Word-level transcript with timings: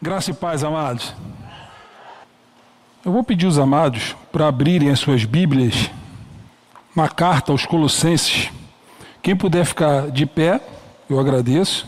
Graça 0.00 0.30
e 0.30 0.34
paz, 0.34 0.62
amados. 0.62 1.14
Eu 3.02 3.10
vou 3.12 3.24
pedir 3.24 3.46
os 3.46 3.58
amados 3.58 4.14
para 4.30 4.46
abrirem 4.46 4.90
as 4.90 5.00
suas 5.00 5.24
Bíblias 5.24 5.90
na 6.94 7.08
carta 7.08 7.50
aos 7.50 7.64
Colossenses. 7.64 8.50
Quem 9.22 9.34
puder 9.34 9.64
ficar 9.64 10.10
de 10.10 10.26
pé, 10.26 10.60
eu 11.08 11.18
agradeço. 11.18 11.86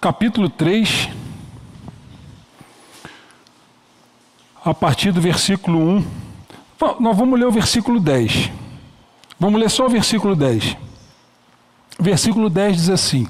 Capítulo 0.00 0.50
3, 0.50 1.08
a 4.64 4.74
partir 4.74 5.12
do 5.12 5.20
versículo 5.20 5.78
1. 5.78 6.04
Nós 6.98 7.16
vamos 7.16 7.38
ler 7.38 7.46
o 7.46 7.52
versículo 7.52 8.00
10. 8.00 8.50
Vamos 9.38 9.60
ler 9.60 9.70
só 9.70 9.86
o 9.86 9.88
versículo 9.88 10.34
10. 10.34 10.76
Versículo 12.00 12.50
10 12.50 12.76
diz 12.76 12.88
assim: 12.88 13.28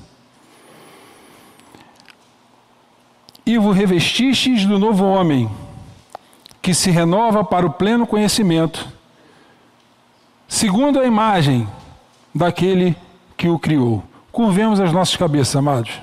E 3.48 3.56
vos 3.56 3.74
revestistes 3.74 4.66
do 4.66 4.78
novo 4.78 5.06
homem, 5.06 5.50
que 6.60 6.74
se 6.74 6.90
renova 6.90 7.42
para 7.42 7.64
o 7.64 7.72
pleno 7.72 8.06
conhecimento, 8.06 8.86
segundo 10.46 11.00
a 11.00 11.06
imagem 11.06 11.66
daquele 12.34 12.94
que 13.38 13.48
o 13.48 13.58
criou. 13.58 14.04
Curvemos 14.30 14.78
as 14.80 14.92
nossas 14.92 15.16
cabeças, 15.16 15.56
amados. 15.56 15.98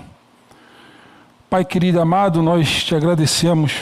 Pai 1.47 1.63
querido 1.63 2.01
amado, 2.01 2.41
nós 2.41 2.83
te 2.83 2.95
agradecemos 2.95 3.73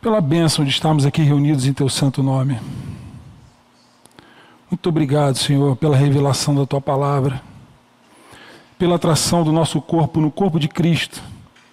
pela 0.00 0.22
bênção 0.22 0.64
de 0.64 0.70
estarmos 0.70 1.04
aqui 1.04 1.20
reunidos 1.20 1.66
em 1.66 1.74
teu 1.74 1.90
santo 1.90 2.22
nome. 2.22 2.58
Muito 4.70 4.88
obrigado, 4.88 5.36
Senhor, 5.36 5.76
pela 5.76 5.94
revelação 5.94 6.54
da 6.54 6.64
tua 6.64 6.80
palavra, 6.80 7.42
pela 8.82 8.96
atração 8.96 9.44
do 9.44 9.52
nosso 9.52 9.80
corpo 9.80 10.20
no 10.20 10.28
corpo 10.28 10.58
de 10.58 10.66
Cristo, 10.66 11.22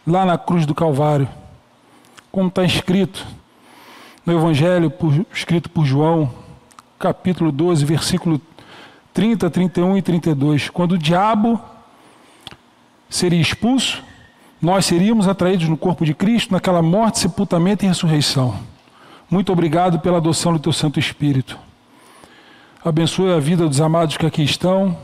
lá 0.05 0.27
na 0.27 0.38
cruz 0.38 0.67
do 0.67 0.76
Calvário, 0.76 1.27
como 2.31 2.50
está 2.50 2.64
escrito 2.64 3.25
no 4.23 4.33
Evangelho 4.33 4.92
por, 4.92 5.25
escrito 5.33 5.72
por 5.72 5.88
João, 5.88 6.31
capítulo 7.00 7.52
12, 7.52 7.83
versículo 7.83 8.39
30, 9.11 9.50
31 9.50 9.98
e 9.98 10.02
32. 10.03 10.70
Quando 10.70 10.92
o 10.92 10.98
diabo 11.00 11.59
seria 13.09 13.42
expulso, 13.42 14.03
nós 14.61 14.86
seríamos 14.86 15.28
atraídos 15.28 15.67
no 15.67 15.78
corpo 15.78 16.05
de 16.05 16.14
Cristo, 16.14 16.52
naquela 16.52 16.83
morte, 16.83 17.17
sepultamento 17.17 17.83
e 17.83 17.88
ressurreição. 17.88 18.53
Muito 19.31 19.52
obrigado 19.52 20.00
pela 20.00 20.17
adoção 20.17 20.53
do 20.53 20.59
teu 20.59 20.72
Santo 20.72 21.00
Espírito. 21.00 21.58
Abençoe 22.86 23.33
a 23.33 23.39
vida 23.39 23.67
dos 23.67 23.81
amados 23.81 24.16
que 24.16 24.28
aqui 24.28 24.44
estão, 24.44 24.95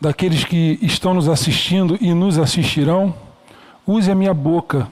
daqueles 0.00 0.44
que 0.44 0.78
estão 0.82 1.14
nos 1.14 1.28
assistindo 1.28 1.96
e 2.00 2.12
nos 2.12 2.38
assistirão. 2.38 3.14
Use 3.86 4.10
a 4.10 4.14
minha 4.14 4.34
boca 4.34 4.88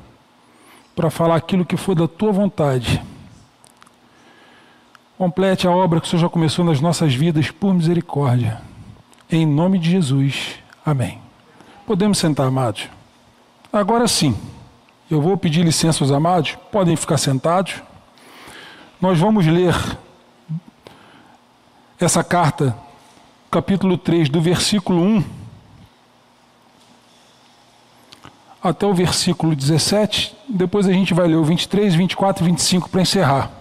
para 0.94 1.10
falar 1.10 1.36
aquilo 1.36 1.64
que 1.64 1.76
for 1.76 1.94
da 1.94 2.06
tua 2.06 2.32
vontade. 2.32 3.02
Complete 5.18 5.66
a 5.66 5.70
obra 5.70 6.00
que 6.00 6.06
o 6.06 6.10
Senhor 6.10 6.22
já 6.22 6.28
começou 6.28 6.64
nas 6.64 6.80
nossas 6.80 7.14
vidas 7.14 7.50
por 7.50 7.72
misericórdia. 7.72 8.60
Em 9.30 9.46
nome 9.46 9.78
de 9.78 9.90
Jesus. 9.90 10.56
Amém. 10.84 11.18
Podemos 11.86 12.18
sentar, 12.18 12.46
amados. 12.46 12.88
Agora 13.72 14.06
sim, 14.06 14.36
eu 15.10 15.20
vou 15.20 15.36
pedir 15.36 15.64
licença 15.64 16.02
aos 16.02 16.12
amados, 16.12 16.56
podem 16.70 16.96
ficar 16.96 17.18
sentados. 17.18 17.82
Nós 19.00 19.18
vamos 19.18 19.46
ler 19.46 19.74
essa 21.98 22.22
carta, 22.22 22.76
capítulo 23.54 23.96
3, 23.96 24.28
do 24.28 24.40
versículo 24.40 25.00
1 25.00 25.24
até 28.60 28.84
o 28.84 28.92
versículo 28.92 29.54
17. 29.54 30.34
Depois 30.48 30.88
a 30.88 30.92
gente 30.92 31.14
vai 31.14 31.28
ler 31.28 31.36
o 31.36 31.44
23, 31.44 31.94
24 31.94 32.42
e 32.42 32.46
25 32.48 32.90
para 32.90 33.02
encerrar 33.02 33.52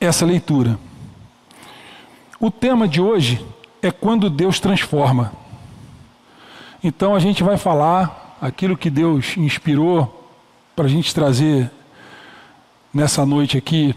essa 0.00 0.24
leitura. 0.24 0.78
O 2.38 2.52
tema 2.52 2.86
de 2.86 3.00
hoje 3.00 3.44
é 3.82 3.90
quando 3.90 4.30
Deus 4.30 4.60
transforma. 4.60 5.32
Então 6.80 7.16
a 7.16 7.18
gente 7.18 7.42
vai 7.42 7.56
falar 7.56 8.36
aquilo 8.40 8.76
que 8.76 8.90
Deus 8.90 9.36
inspirou 9.36 10.30
para 10.76 10.84
a 10.84 10.88
gente 10.88 11.12
trazer 11.12 11.68
nessa 12.94 13.26
noite 13.26 13.58
aqui 13.58 13.92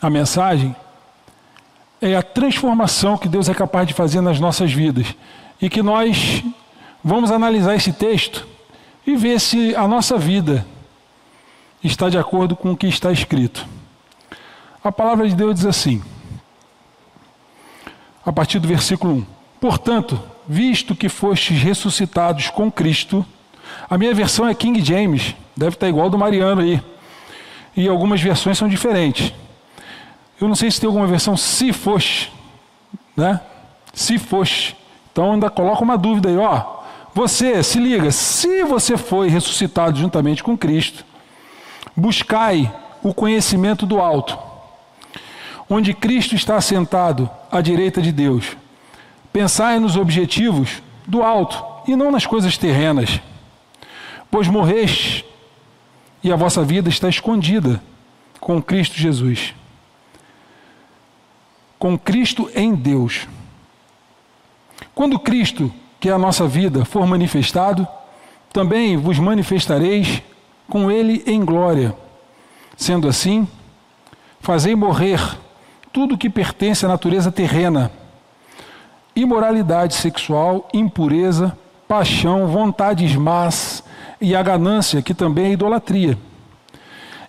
a 0.00 0.08
mensagem 0.08 0.74
é 2.00 2.16
a 2.16 2.22
transformação 2.22 3.16
que 3.16 3.28
Deus 3.28 3.48
é 3.48 3.54
capaz 3.54 3.86
de 3.86 3.94
fazer 3.94 4.20
nas 4.20 4.38
nossas 4.38 4.72
vidas. 4.72 5.14
E 5.60 5.70
que 5.70 5.82
nós 5.82 6.42
vamos 7.02 7.30
analisar 7.30 7.74
esse 7.74 7.92
texto 7.92 8.46
e 9.06 9.16
ver 9.16 9.40
se 9.40 9.74
a 9.74 9.86
nossa 9.86 10.18
vida 10.18 10.66
está 11.82 12.08
de 12.08 12.18
acordo 12.18 12.56
com 12.56 12.72
o 12.72 12.76
que 12.76 12.86
está 12.86 13.12
escrito. 13.12 13.66
A 14.82 14.92
palavra 14.92 15.28
de 15.28 15.34
Deus 15.34 15.54
diz 15.54 15.66
assim, 15.66 16.02
a 18.24 18.32
partir 18.32 18.58
do 18.58 18.68
versículo 18.68 19.14
1: 19.14 19.26
Portanto, 19.60 20.20
visto 20.46 20.94
que 20.94 21.08
fostes 21.08 21.60
ressuscitados 21.62 22.50
com 22.50 22.70
Cristo, 22.70 23.24
a 23.88 23.96
minha 23.96 24.14
versão 24.14 24.48
é 24.48 24.54
King 24.54 24.84
James, 24.84 25.34
deve 25.56 25.76
estar 25.76 25.88
igual 25.88 26.10
do 26.10 26.18
Mariano 26.18 26.60
aí, 26.60 26.82
e 27.76 27.88
algumas 27.88 28.20
versões 28.20 28.58
são 28.58 28.68
diferentes. 28.68 29.32
Eu 30.40 30.48
não 30.48 30.54
sei 30.54 30.70
se 30.70 30.80
tem 30.80 30.86
alguma 30.86 31.06
versão 31.06 31.36
se 31.36 31.72
fosse, 31.72 32.28
né? 33.16 33.40
Se 33.94 34.18
fosse. 34.18 34.76
Então 35.10 35.32
ainda 35.32 35.48
coloca 35.48 35.82
uma 35.82 35.96
dúvida 35.96 36.28
aí, 36.28 36.36
ó. 36.36 36.76
Você, 37.14 37.62
se 37.62 37.78
liga, 37.78 38.10
se 38.10 38.62
você 38.64 38.98
foi 38.98 39.30
ressuscitado 39.30 39.98
juntamente 39.98 40.44
com 40.44 40.56
Cristo, 40.56 41.02
buscai 41.96 42.70
o 43.02 43.14
conhecimento 43.14 43.86
do 43.86 43.98
alto, 43.98 44.38
onde 45.70 45.94
Cristo 45.94 46.34
está 46.34 46.56
assentado 46.56 47.30
à 47.50 47.62
direita 47.62 48.02
de 48.02 48.12
Deus. 48.12 48.54
Pensai 49.32 49.78
nos 49.78 49.96
objetivos 49.96 50.82
do 51.06 51.22
alto 51.22 51.64
e 51.88 51.96
não 51.96 52.10
nas 52.10 52.26
coisas 52.26 52.58
terrenas, 52.58 53.20
pois 54.30 54.48
morreste 54.48 55.24
e 56.22 56.30
a 56.30 56.36
vossa 56.36 56.62
vida 56.62 56.90
está 56.90 57.08
escondida 57.08 57.80
com 58.38 58.60
Cristo 58.60 58.96
Jesus 58.96 59.54
com 61.78 61.98
Cristo 61.98 62.50
em 62.54 62.74
Deus. 62.74 63.26
Quando 64.94 65.18
Cristo, 65.18 65.72
que 66.00 66.08
é 66.08 66.12
a 66.12 66.18
nossa 66.18 66.46
vida, 66.46 66.84
for 66.84 67.06
manifestado, 67.06 67.86
também 68.52 68.96
vos 68.96 69.18
manifestareis 69.18 70.22
com 70.68 70.90
Ele 70.90 71.22
em 71.26 71.44
glória. 71.44 71.94
Sendo 72.76 73.08
assim, 73.08 73.46
fazei 74.40 74.74
morrer 74.74 75.20
tudo 75.92 76.18
que 76.18 76.28
pertence 76.28 76.84
à 76.84 76.88
natureza 76.88 77.30
terrena: 77.32 77.90
imoralidade 79.14 79.94
sexual, 79.94 80.68
impureza, 80.72 81.56
paixão, 81.88 82.46
vontades 82.46 83.14
más 83.16 83.82
e 84.20 84.34
a 84.34 84.42
ganância, 84.42 85.02
que 85.02 85.14
também 85.14 85.46
é 85.46 85.52
idolatria. 85.52 86.18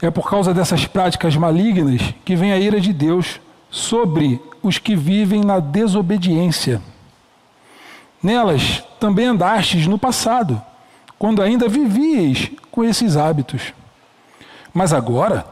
É 0.02 0.12
por 0.12 0.30
causa 0.30 0.54
dessas 0.54 0.86
práticas 0.86 1.36
malignas 1.36 2.14
que 2.24 2.36
vem 2.36 2.52
a 2.52 2.60
ira 2.60 2.80
de 2.80 2.94
Deus 2.94 3.40
sobre 3.70 4.42
os 4.62 4.78
que 4.78 4.96
vivem 4.96 5.44
na 5.44 5.60
desobediência. 5.60 6.82
Nelas 8.22 8.84
também 9.00 9.28
andastes 9.28 9.88
no 9.88 9.98
passado, 9.98 10.62
quando 11.18 11.42
ainda 11.42 11.68
vivíeis 11.68 12.52
com 12.72 12.84
esses 12.84 13.16
hábitos. 13.16 13.74
Mas 14.74 14.94
agora, 14.94 15.46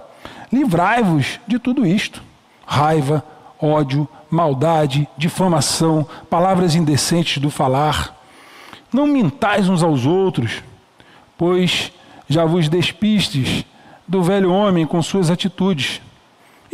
livrai-vos 0.51 1.39
de 1.47 1.59
tudo 1.59 1.85
isto: 1.85 2.21
raiva, 2.65 3.23
ódio, 3.59 4.07
maldade, 4.29 5.07
difamação, 5.17 6.07
palavras 6.29 6.75
indecentes 6.75 7.37
do 7.37 7.49
falar. 7.49 8.13
Não 8.91 9.07
mintais 9.07 9.67
uns 9.67 9.83
aos 9.83 10.05
outros, 10.05 10.63
pois 11.37 11.91
já 12.27 12.45
vos 12.45 12.69
despistes 12.69 13.65
do 14.07 14.23
velho 14.23 14.51
homem 14.51 14.85
com 14.85 15.01
suas 15.01 15.29
atitudes 15.29 16.01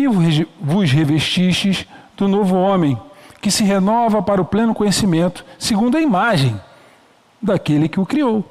e 0.04 0.48
vos 0.60 0.92
revestistes 0.92 1.86
do 2.16 2.28
novo 2.28 2.56
homem, 2.56 2.98
que 3.42 3.50
se 3.50 3.64
renova 3.64 4.22
para 4.22 4.42
o 4.42 4.46
pleno 4.46 4.74
conhecimento, 4.74 5.44
segundo 5.58 5.98
a 5.98 6.02
imagem 6.02 6.60
daquele 7.42 7.90
que 7.90 8.00
o 8.00 8.06
criou. 8.06 8.46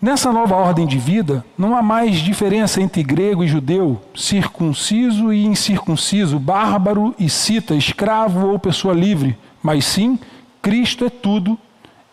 Nessa 0.00 0.30
nova 0.30 0.54
ordem 0.54 0.86
de 0.86 0.98
vida, 0.98 1.42
não 1.56 1.74
há 1.74 1.82
mais 1.82 2.16
diferença 2.16 2.82
entre 2.82 3.02
grego 3.02 3.42
e 3.42 3.48
judeu, 3.48 4.00
circunciso 4.14 5.32
e 5.32 5.46
incircunciso, 5.46 6.38
bárbaro 6.38 7.14
e 7.18 7.30
cita, 7.30 7.74
escravo 7.74 8.48
ou 8.48 8.58
pessoa 8.58 8.92
livre, 8.92 9.38
mas 9.62 9.86
sim, 9.86 10.18
Cristo 10.60 11.06
é 11.06 11.08
tudo 11.08 11.58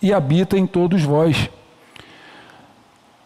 e 0.01 0.13
habita 0.13 0.57
em 0.57 0.65
todos 0.65 1.03
vós. 1.03 1.50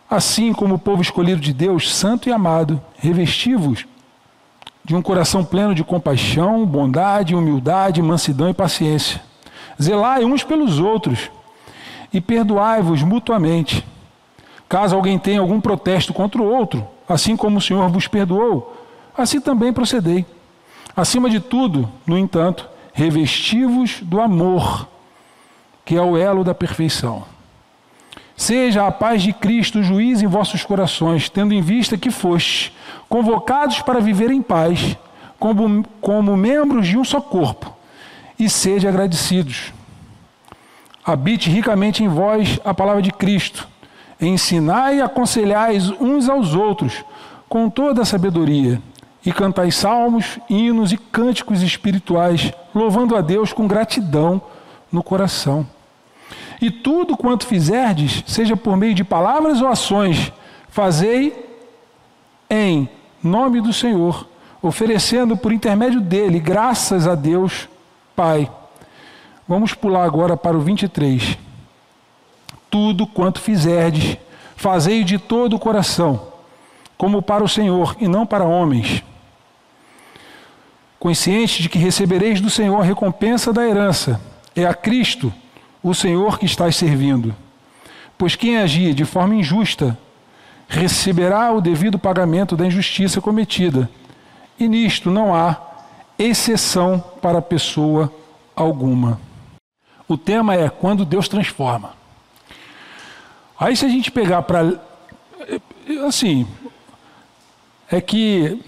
Assim 0.09 0.53
como 0.53 0.75
o 0.75 0.79
povo 0.79 1.01
escolhido 1.01 1.39
de 1.39 1.53
Deus, 1.53 1.93
santo 1.93 2.27
e 2.27 2.31
amado, 2.31 2.81
revestivos 2.97 3.85
de 4.87 4.95
um 4.95 5.01
coração 5.03 5.45
pleno 5.45 5.75
de 5.75 5.83
compaixão, 5.83 6.65
bondade, 6.65 7.35
humildade, 7.35 8.01
mansidão 8.01 8.49
e 8.49 8.53
paciência. 8.55 9.21
Zelai 9.79 10.25
uns 10.25 10.43
pelos 10.43 10.79
outros 10.79 11.29
e 12.11 12.19
perdoai-vos 12.19 13.03
mutuamente, 13.03 13.85
Caso 14.69 14.95
alguém 14.95 15.17
tenha 15.17 15.39
algum 15.39 15.61
protesto 15.61 16.13
contra 16.13 16.41
o 16.41 16.45
outro, 16.45 16.85
assim 17.07 17.37
como 17.37 17.57
o 17.57 17.61
Senhor 17.61 17.87
vos 17.89 18.07
perdoou, 18.07 18.75
assim 19.17 19.39
também 19.39 19.71
procedei. 19.71 20.25
Acima 20.95 21.29
de 21.29 21.39
tudo, 21.39 21.89
no 22.05 22.17
entanto, 22.17 22.67
revestivos 22.91 23.99
do 24.01 24.19
amor, 24.19 24.87
que 25.85 25.95
é 25.95 26.01
o 26.01 26.17
elo 26.17 26.43
da 26.43 26.53
perfeição. 26.53 27.23
Seja 28.37 28.85
a 28.85 28.91
paz 28.91 29.23
de 29.23 29.33
Cristo 29.33 29.83
juiz 29.83 30.21
em 30.21 30.27
vossos 30.27 30.63
corações, 30.63 31.27
tendo 31.27 31.53
em 31.53 31.61
vista 31.61 31.97
que 31.97 32.11
fostes 32.11 32.71
convocados 33.09 33.81
para 33.81 33.99
viver 33.99 34.31
em 34.31 34.41
paz, 34.41 34.95
como, 35.39 35.83
como 35.99 36.37
membros 36.37 36.87
de 36.87 36.97
um 36.97 37.03
só 37.03 37.19
corpo, 37.19 37.73
e 38.39 38.49
sede 38.49 38.87
agradecidos. 38.87 39.73
Habite 41.03 41.49
ricamente 41.49 42.03
em 42.03 42.07
vós 42.07 42.59
a 42.63 42.73
palavra 42.73 43.01
de 43.01 43.11
Cristo 43.11 43.67
Ensinai 44.19 44.97
e 44.97 45.01
aconselhais 45.01 45.89
uns 46.01 46.27
aos 46.27 46.55
outros 46.55 47.05
com 47.47 47.69
toda 47.69 48.01
a 48.01 48.05
sabedoria, 48.05 48.81
e 49.25 49.31
cantai 49.31 49.71
salmos, 49.71 50.39
hinos 50.49 50.91
e 50.91 50.97
cânticos 50.97 51.61
espirituais, 51.61 52.51
louvando 52.73 53.15
a 53.15 53.21
Deus 53.21 53.53
com 53.53 53.67
gratidão 53.67 54.41
no 54.91 55.03
coração. 55.03 55.67
E 56.61 56.71
tudo 56.71 57.15
quanto 57.15 57.45
fizerdes, 57.45 58.23
seja 58.25 58.57
por 58.57 58.75
meio 58.75 58.93
de 58.93 59.03
palavras 59.03 59.61
ou 59.61 59.67
ações, 59.67 60.31
fazei 60.69 61.45
em 62.49 62.89
nome 63.23 63.61
do 63.61 63.71
Senhor, 63.73 64.27
oferecendo 64.61 65.37
por 65.37 65.51
intermédio 65.51 66.01
dele 66.01 66.39
graças 66.39 67.07
a 67.07 67.15
Deus 67.15 67.67
Pai. 68.15 68.49
Vamos 69.47 69.73
pular 69.73 70.03
agora 70.03 70.35
para 70.35 70.57
o 70.57 70.61
23 70.61 71.37
tudo 72.69 73.07
quanto 73.07 73.39
fizerdes, 73.39 74.17
fazei 74.55 75.03
de 75.03 75.17
todo 75.17 75.55
o 75.55 75.59
coração, 75.59 76.27
como 76.97 77.21
para 77.21 77.43
o 77.43 77.49
Senhor 77.49 77.95
e 77.99 78.07
não 78.07 78.25
para 78.25 78.45
homens. 78.45 79.03
Consciente 80.99 81.61
de 81.61 81.69
que 81.69 81.77
recebereis 81.77 82.41
do 82.41 82.49
Senhor 82.49 82.79
a 82.79 82.83
recompensa 82.83 83.53
da 83.53 83.65
herança, 83.65 84.19
é 84.55 84.65
a 84.65 84.73
Cristo, 84.73 85.33
o 85.89 85.95
Senhor, 85.95 86.37
que 86.39 86.45
estás 86.45 86.75
servindo. 86.75 87.35
Pois 88.17 88.35
quem 88.35 88.57
agir 88.57 88.93
de 88.93 89.05
forma 89.05 89.35
injusta 89.35 89.97
receberá 90.67 91.51
o 91.51 91.61
devido 91.61 91.97
pagamento 91.97 92.57
da 92.57 92.65
injustiça 92.65 93.21
cometida, 93.21 93.89
e 94.59 94.67
nisto 94.67 95.09
não 95.09 95.33
há 95.33 95.55
exceção 96.17 97.03
para 97.21 97.41
pessoa 97.41 98.11
alguma. 98.55 99.19
O 100.07 100.17
tema 100.17 100.55
é 100.55 100.69
quando 100.69 101.05
Deus 101.05 101.27
transforma. 101.27 101.93
Aí 103.59 103.75
se 103.75 103.85
a 103.85 103.89
gente 103.89 104.11
pegar 104.11 104.41
para. 104.43 104.79
Assim, 106.07 106.47
é 107.91 107.99
que. 108.01 108.61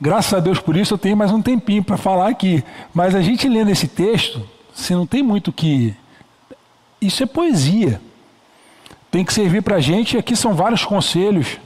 Graças 0.00 0.32
a 0.32 0.38
Deus 0.38 0.60
por 0.60 0.76
isso 0.76 0.94
eu 0.94 0.98
tenho 0.98 1.16
mais 1.16 1.32
um 1.32 1.42
tempinho 1.42 1.82
para 1.82 1.96
falar 1.96 2.28
aqui. 2.28 2.62
Mas 2.94 3.14
a 3.14 3.20
gente 3.20 3.48
lendo 3.48 3.70
esse 3.70 3.88
texto, 3.88 4.48
você 4.78 4.94
não 4.94 5.06
tem 5.06 5.22
muito 5.22 5.52
que. 5.52 5.94
Isso 7.00 7.22
é 7.22 7.26
poesia. 7.26 8.00
Tem 9.10 9.24
que 9.24 9.32
servir 9.32 9.62
para 9.62 9.76
a 9.76 9.80
gente, 9.80 10.14
e 10.14 10.18
aqui 10.18 10.36
são 10.36 10.54
vários 10.54 10.84
conselhos. 10.84 11.58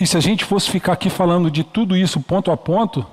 E 0.00 0.06
se 0.06 0.16
a 0.16 0.20
gente 0.20 0.44
fosse 0.44 0.70
ficar 0.70 0.94
aqui 0.94 1.10
falando 1.10 1.50
de 1.50 1.62
tudo 1.62 1.96
isso 1.96 2.20
ponto 2.20 2.50
a 2.50 2.56
ponto, 2.56 3.00
o 3.00 3.06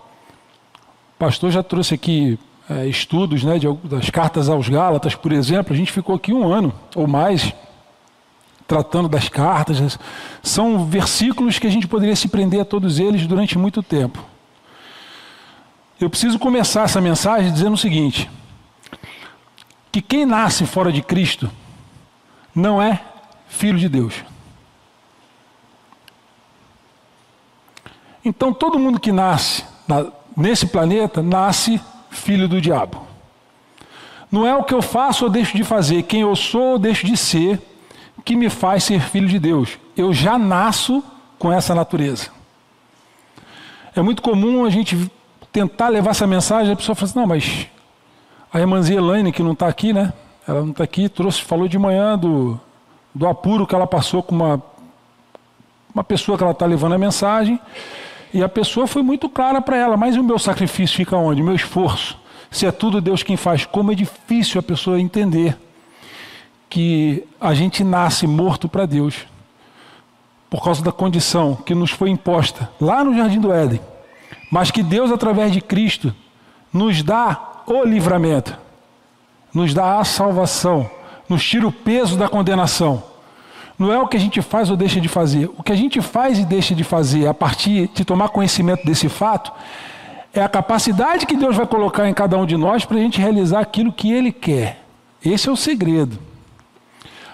pastor 1.20 1.52
já 1.52 1.62
trouxe 1.62 1.94
aqui 1.94 2.40
é, 2.70 2.88
estudos 2.88 3.44
né, 3.44 3.60
de, 3.60 3.68
das 3.84 4.10
cartas 4.10 4.48
aos 4.48 4.70
Gálatas, 4.70 5.14
por 5.14 5.34
exemplo, 5.34 5.74
a 5.74 5.78
gente 5.78 5.92
ficou 5.92 6.16
aqui 6.16 6.32
um 6.32 6.48
ano 6.48 6.74
ou 6.96 7.08
mais 7.08 7.54
tratando 8.66 9.10
das 9.10 9.28
cartas. 9.28 10.00
São 10.42 10.86
versículos 10.86 11.60
que 11.60 11.68
a 11.68 11.72
gente 11.72 11.88
poderia 11.88 12.16
se 12.16 12.30
prender 12.30 12.62
a 12.62 12.66
todos 12.66 12.98
eles 12.98 13.28
durante 13.28 13.58
muito 13.58 13.84
tempo. 13.84 14.24
Eu 16.00 16.10
preciso 16.10 16.40
começar 16.40 16.84
essa 16.84 17.02
mensagem 17.02 17.52
dizendo 17.52 17.74
o 17.74 17.78
seguinte: 17.78 18.30
que 19.92 20.02
quem 20.02 20.26
nasce 20.26 20.66
fora 20.66 20.92
de 20.92 21.02
Cristo 21.02 21.50
não 22.54 22.82
é 22.82 23.02
filho 23.48 23.78
de 23.78 23.90
Deus. 23.90 24.14
Então 28.24 28.54
todo 28.54 28.80
mundo 28.80 29.00
que 29.00 29.12
nasce 29.12 29.64
na, 29.88 30.12
nesse 30.36 30.68
planeta 30.68 31.22
nasce 31.24 31.82
filho 32.10 32.48
do 32.48 32.62
diabo. 32.62 33.08
Não 34.32 34.46
é 34.46 34.56
o 34.56 34.64
que 34.64 34.74
eu 34.74 34.82
faço 34.82 35.26
ou 35.26 35.32
deixo 35.32 35.58
de 35.58 35.64
fazer, 35.64 36.04
quem 36.04 36.22
eu 36.22 36.36
sou 36.36 36.74
ou 36.74 36.80
deixo 36.80 37.08
de 37.08 37.18
ser, 37.18 37.60
que 38.24 38.36
me 38.36 38.50
faz 38.50 38.84
ser 38.84 39.02
filho 39.02 39.28
de 39.28 39.40
Deus. 39.40 39.80
Eu 39.98 40.14
já 40.14 40.38
nasço 40.38 41.04
com 41.40 41.52
essa 41.52 41.74
natureza. 41.74 42.30
É 43.96 44.02
muito 44.04 44.22
comum 44.22 44.66
a 44.66 44.70
gente 44.70 45.12
tentar 45.52 45.90
levar 45.90 46.12
essa 46.12 46.28
mensagem, 46.28 46.74
a 46.74 46.76
pessoa 46.76 46.96
fala 46.96 47.10
assim, 47.10 47.20
não, 47.20 47.26
mas 47.26 47.68
a 48.52 48.60
irmãzinha 48.60 49.00
Elaine, 49.00 49.32
que 49.32 49.44
não 49.44 49.54
está 49.54 49.68
aqui, 49.68 49.94
né? 49.94 50.12
Ela 50.48 50.62
não 50.62 50.72
está 50.72 50.84
aqui, 50.84 51.08
trouxe, 51.08 51.42
falou 51.42 51.68
de 51.68 51.78
manhã 51.78 52.18
do, 52.18 52.60
do 53.14 53.28
apuro 53.28 53.68
que 53.68 53.76
ela 53.76 53.86
passou 53.86 54.24
com 54.24 54.34
uma, 54.34 54.62
uma 55.94 56.04
pessoa 56.04 56.38
que 56.38 56.44
ela 56.44 56.54
está 56.54 56.66
levando 56.66 56.94
a 56.94 56.98
mensagem. 56.98 57.60
E 58.34 58.44
a 58.44 58.50
pessoa 58.50 58.88
foi 58.88 59.02
muito 59.04 59.30
clara 59.30 59.62
para 59.62 59.78
ela, 59.78 59.96
mas 59.96 60.18
o 60.18 60.24
meu 60.24 60.40
sacrifício 60.40 60.98
fica 60.98 61.16
onde? 61.16 61.42
O 61.42 61.46
meu 61.46 61.56
esforço. 61.56 62.18
Se 62.50 62.66
é 62.66 62.72
tudo 62.72 63.00
Deus 63.00 63.22
quem 63.22 63.38
faz, 63.38 63.66
como 63.66 63.92
é 63.92 63.96
difícil 63.96 64.60
a 64.60 64.64
pessoa 64.64 65.00
entender 65.00 65.56
que 66.68 67.24
a 67.40 67.54
gente 67.54 67.84
nasce 67.84 68.26
morto 68.26 68.68
para 68.68 68.86
Deus 68.86 69.26
por 70.50 70.64
causa 70.64 70.84
da 70.84 70.92
condição 70.92 71.56
que 71.56 71.76
nos 71.76 71.92
foi 71.92 72.10
imposta 72.10 72.70
lá 72.82 73.04
no 73.04 73.16
jardim 73.16 73.40
do 73.40 73.52
Éden, 73.52 73.80
mas 74.52 74.72
que 74.72 74.82
Deus 74.82 75.12
através 75.12 75.52
de 75.52 75.62
Cristo 75.62 76.14
nos 76.74 77.04
dá 77.04 77.59
o 77.74 77.86
livramento, 77.86 78.58
nos 79.54 79.74
dá 79.74 80.00
a 80.00 80.04
salvação, 80.04 80.90
nos 81.28 81.44
tira 81.44 81.68
o 81.68 81.72
peso 81.72 82.18
da 82.18 82.28
condenação. 82.28 83.04
Não 83.78 83.94
é 83.94 84.00
o 84.00 84.08
que 84.08 84.18
a 84.18 84.20
gente 84.20 84.42
faz 84.42 84.70
ou 84.70 84.76
deixa 84.76 85.00
de 85.00 85.08
fazer. 85.08 85.50
O 85.58 85.64
que 85.64 85.72
a 85.72 85.76
gente 85.76 86.02
faz 86.02 86.38
e 86.38 86.46
deixa 86.46 86.76
de 86.76 86.84
fazer 86.84 87.28
a 87.28 87.34
partir 87.34 87.90
de 87.94 88.04
tomar 88.04 88.30
conhecimento 88.30 88.86
desse 88.86 89.08
fato 89.08 89.52
é 90.34 90.42
a 90.42 90.50
capacidade 90.50 91.26
que 91.26 91.36
Deus 91.36 91.56
vai 91.56 91.66
colocar 91.66 92.08
em 92.08 92.14
cada 92.14 92.38
um 92.38 92.46
de 92.46 92.58
nós 92.58 92.84
para 92.84 92.98
a 92.98 93.00
gente 93.00 93.22
realizar 93.22 93.62
aquilo 93.62 93.94
que 93.94 94.12
Ele 94.12 94.32
quer. 94.32 94.84
Esse 95.24 95.48
é 95.50 95.52
o 95.52 95.56
segredo. 95.56 96.20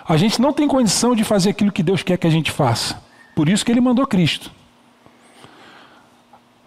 A 0.07 0.17
gente 0.17 0.39
não 0.39 0.53
tem 0.53 0.67
condição 0.67 1.15
de 1.15 1.23
fazer 1.23 1.49
aquilo 1.49 1.71
que 1.71 1.81
Deus 1.81 2.04
quer 2.04 2.18
que 2.18 2.27
a 2.27 2.30
gente 2.31 2.51
faça. 2.51 3.01
Por 3.35 3.49
isso 3.49 3.65
que 3.65 3.71
Ele 3.71 3.81
mandou 3.81 4.06
Cristo. 4.06 4.51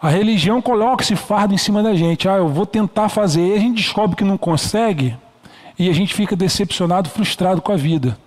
A 0.00 0.08
religião 0.08 0.62
coloca 0.62 1.02
esse 1.02 1.16
fardo 1.16 1.54
em 1.54 1.58
cima 1.58 1.82
da 1.82 1.94
gente. 1.94 2.28
Ah, 2.28 2.36
eu 2.36 2.48
vou 2.48 2.64
tentar 2.64 3.08
fazer. 3.08 3.48
E 3.48 3.54
a 3.54 3.58
gente 3.58 3.76
descobre 3.76 4.16
que 4.16 4.24
não 4.24 4.38
consegue 4.38 5.16
e 5.78 5.88
a 5.88 5.92
gente 5.92 6.14
fica 6.14 6.34
decepcionado, 6.34 7.08
frustrado 7.08 7.60
com 7.62 7.72
a 7.72 7.76
vida 7.76 8.18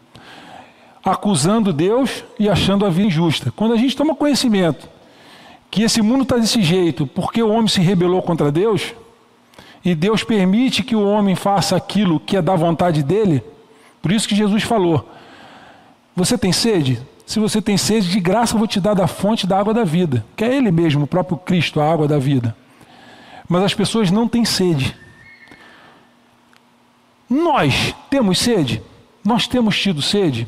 acusando 1.04 1.74
Deus 1.74 2.24
e 2.40 2.50
achando 2.50 2.86
a 2.86 2.90
vida 2.90 3.08
injusta. 3.08 3.52
Quando 3.56 3.74
a 3.74 3.78
gente 3.78 3.96
toma 3.96 4.16
conhecimento 4.16 4.88
que 5.70 5.84
esse 5.84 6.02
mundo 6.02 6.24
está 6.24 6.38
desse 6.38 6.62
jeito 6.62 7.08
porque 7.08 7.42
o 7.42 7.50
homem 7.50 7.68
se 7.68 7.82
rebelou 7.82 8.22
contra 8.22 8.52
Deus, 8.52 8.94
e 9.84 9.96
Deus 9.96 10.24
permite 10.24 10.84
que 10.84 10.96
o 10.96 11.04
homem 11.04 11.36
faça 11.36 11.76
aquilo 11.76 12.20
que 12.20 12.38
é 12.38 12.42
da 12.42 12.56
vontade 12.56 13.02
dele, 13.02 13.44
por 14.00 14.12
isso 14.12 14.28
que 14.28 14.36
Jesus 14.36 14.62
falou: 14.62 15.10
Você 16.16 16.38
tem 16.38 16.52
sede? 16.52 17.02
Se 17.32 17.40
você 17.40 17.62
tem 17.62 17.78
sede, 17.78 18.10
de 18.10 18.20
graça 18.20 18.56
eu 18.56 18.58
vou 18.60 18.68
te 18.68 18.78
dar 18.78 18.94
da 18.94 19.08
fonte 19.08 19.48
da 19.48 19.58
água 19.58 19.74
da 19.74 19.86
vida, 19.86 20.26
que 20.36 20.44
é 20.44 20.54
Ele 20.54 20.70
mesmo, 20.70 21.06
o 21.06 21.08
próprio 21.08 21.38
Cristo, 21.38 21.80
a 21.80 21.90
água 21.90 22.06
da 22.06 22.20
vida. 22.20 22.54
Mas 23.48 23.64
as 23.64 23.74
pessoas 23.74 24.12
não 24.12 24.28
têm 24.28 24.44
sede. 24.44 24.94
Nós 27.30 27.96
temos 28.10 28.38
sede? 28.38 28.84
Nós 29.24 29.48
temos 29.48 29.80
tido 29.80 30.02
sede? 30.02 30.46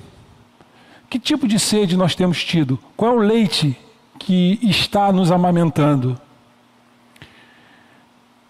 Que 1.09 1.17
tipo 1.17 1.47
de 1.47 1.57
sede 1.57 1.95
nós 1.95 2.15
temos 2.15 2.43
tido? 2.43 2.77
Qual 2.97 3.13
é 3.13 3.15
o 3.15 3.19
leite 3.19 3.77
que 4.19 4.59
está 4.61 5.09
nos 5.09 5.31
amamentando? 5.31 6.19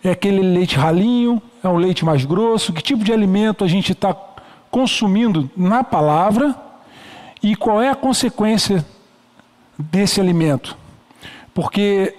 É 0.03 0.09
aquele 0.09 0.41
leite 0.41 0.75
ralinho? 0.75 1.39
É 1.63 1.69
um 1.69 1.77
leite 1.77 2.03
mais 2.03 2.25
grosso? 2.25 2.73
Que 2.73 2.81
tipo 2.81 3.03
de 3.03 3.13
alimento 3.13 3.63
a 3.63 3.67
gente 3.67 3.91
está 3.91 4.11
consumindo 4.71 5.51
na 5.55 5.83
palavra? 5.83 6.62
E 7.43 7.57
qual 7.57 7.81
é 7.81 7.89
a 7.89 7.95
consequência 7.95 8.85
desse 9.77 10.21
alimento? 10.21 10.77
Porque, 11.53 12.15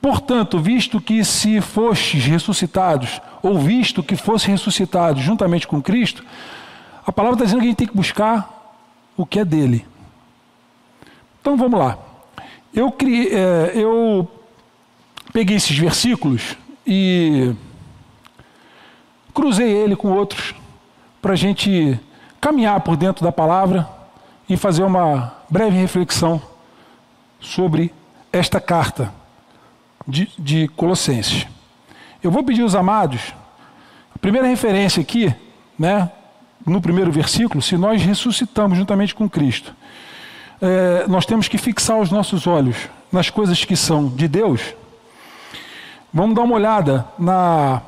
portanto, 0.00 0.58
visto 0.58 0.98
que 1.02 1.22
se 1.22 1.60
fostes 1.60 2.24
ressuscitados, 2.24 3.20
ou 3.42 3.58
visto 3.58 4.02
que 4.02 4.16
fosse 4.16 4.48
ressuscitado 4.48 5.20
juntamente 5.20 5.68
com 5.68 5.82
Cristo, 5.82 6.24
a 7.06 7.12
palavra 7.12 7.34
está 7.34 7.44
dizendo 7.44 7.60
que 7.60 7.66
a 7.66 7.68
gente 7.68 7.78
tem 7.78 7.86
que 7.86 7.94
buscar 7.94 8.74
o 9.18 9.26
que 9.26 9.38
é 9.38 9.44
dele. 9.44 9.86
Então 11.38 11.54
vamos 11.54 11.78
lá. 11.78 11.98
Eu, 12.72 12.92
é, 13.30 13.72
eu 13.74 14.28
peguei 15.30 15.56
esses 15.56 15.76
versículos 15.76 16.56
e 16.86 17.54
cruzei 19.34 19.70
ele 19.70 19.94
com 19.94 20.10
outros 20.10 20.54
para 21.20 21.34
a 21.34 21.36
gente 21.36 22.00
caminhar 22.40 22.80
por 22.80 22.96
dentro 22.96 23.22
da 23.22 23.30
palavra 23.30 23.95
e 24.48 24.56
fazer 24.56 24.84
uma 24.84 25.34
breve 25.50 25.76
reflexão 25.76 26.40
sobre 27.40 27.92
esta 28.32 28.60
carta 28.60 29.12
de, 30.06 30.30
de 30.38 30.68
Colossenses. 30.68 31.46
Eu 32.22 32.30
vou 32.30 32.44
pedir 32.44 32.62
aos 32.62 32.74
amados, 32.74 33.34
a 34.14 34.18
primeira 34.18 34.46
referência 34.46 35.00
aqui, 35.00 35.34
né, 35.78 36.10
no 36.64 36.80
primeiro 36.80 37.12
versículo, 37.12 37.62
se 37.62 37.76
nós 37.76 38.02
ressuscitamos 38.02 38.78
juntamente 38.78 39.14
com 39.14 39.28
Cristo, 39.28 39.74
é, 40.60 41.06
nós 41.06 41.26
temos 41.26 41.48
que 41.48 41.58
fixar 41.58 41.98
os 41.98 42.10
nossos 42.10 42.46
olhos 42.46 42.76
nas 43.12 43.30
coisas 43.30 43.64
que 43.64 43.76
são 43.76 44.08
de 44.08 44.26
Deus. 44.26 44.74
Vamos 46.12 46.34
dar 46.34 46.42
uma 46.42 46.54
olhada 46.54 47.06
na 47.18 47.82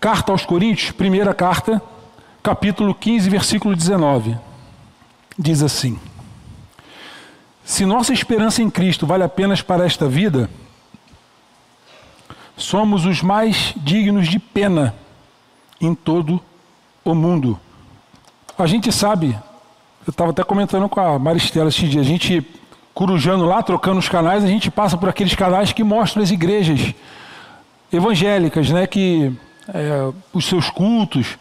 carta 0.00 0.32
aos 0.32 0.44
Coríntios, 0.44 0.90
primeira 0.90 1.32
carta, 1.32 1.80
capítulo 2.42 2.94
15, 2.94 3.30
versículo 3.30 3.76
19. 3.76 4.49
Diz 5.38 5.62
assim: 5.62 5.98
Se 7.64 7.84
nossa 7.84 8.12
esperança 8.12 8.62
em 8.62 8.70
Cristo 8.70 9.06
vale 9.06 9.22
apenas 9.22 9.62
para 9.62 9.84
esta 9.86 10.08
vida, 10.08 10.50
somos 12.56 13.04
os 13.04 13.22
mais 13.22 13.74
dignos 13.76 14.28
de 14.28 14.38
pena 14.38 14.94
em 15.80 15.94
todo 15.94 16.40
o 17.04 17.14
mundo. 17.14 17.58
A 18.58 18.66
gente 18.66 18.92
sabe, 18.92 19.36
eu 20.06 20.10
estava 20.10 20.30
até 20.30 20.44
comentando 20.44 20.88
com 20.88 21.00
a 21.00 21.18
Maristela 21.18 21.70
esse 21.70 21.88
dia, 21.88 22.00
a 22.00 22.04
gente 22.04 22.46
corujando 22.92 23.46
lá, 23.46 23.62
trocando 23.62 23.98
os 23.98 24.08
canais, 24.08 24.44
a 24.44 24.48
gente 24.48 24.70
passa 24.70 24.96
por 24.96 25.08
aqueles 25.08 25.34
canais 25.34 25.72
que 25.72 25.82
mostram 25.82 26.22
as 26.22 26.30
igrejas 26.30 26.94
evangélicas, 27.90 28.68
né, 28.70 28.86
que 28.86 29.32
é, 29.68 30.12
os 30.32 30.46
seus 30.46 30.68
cultos, 30.68 31.38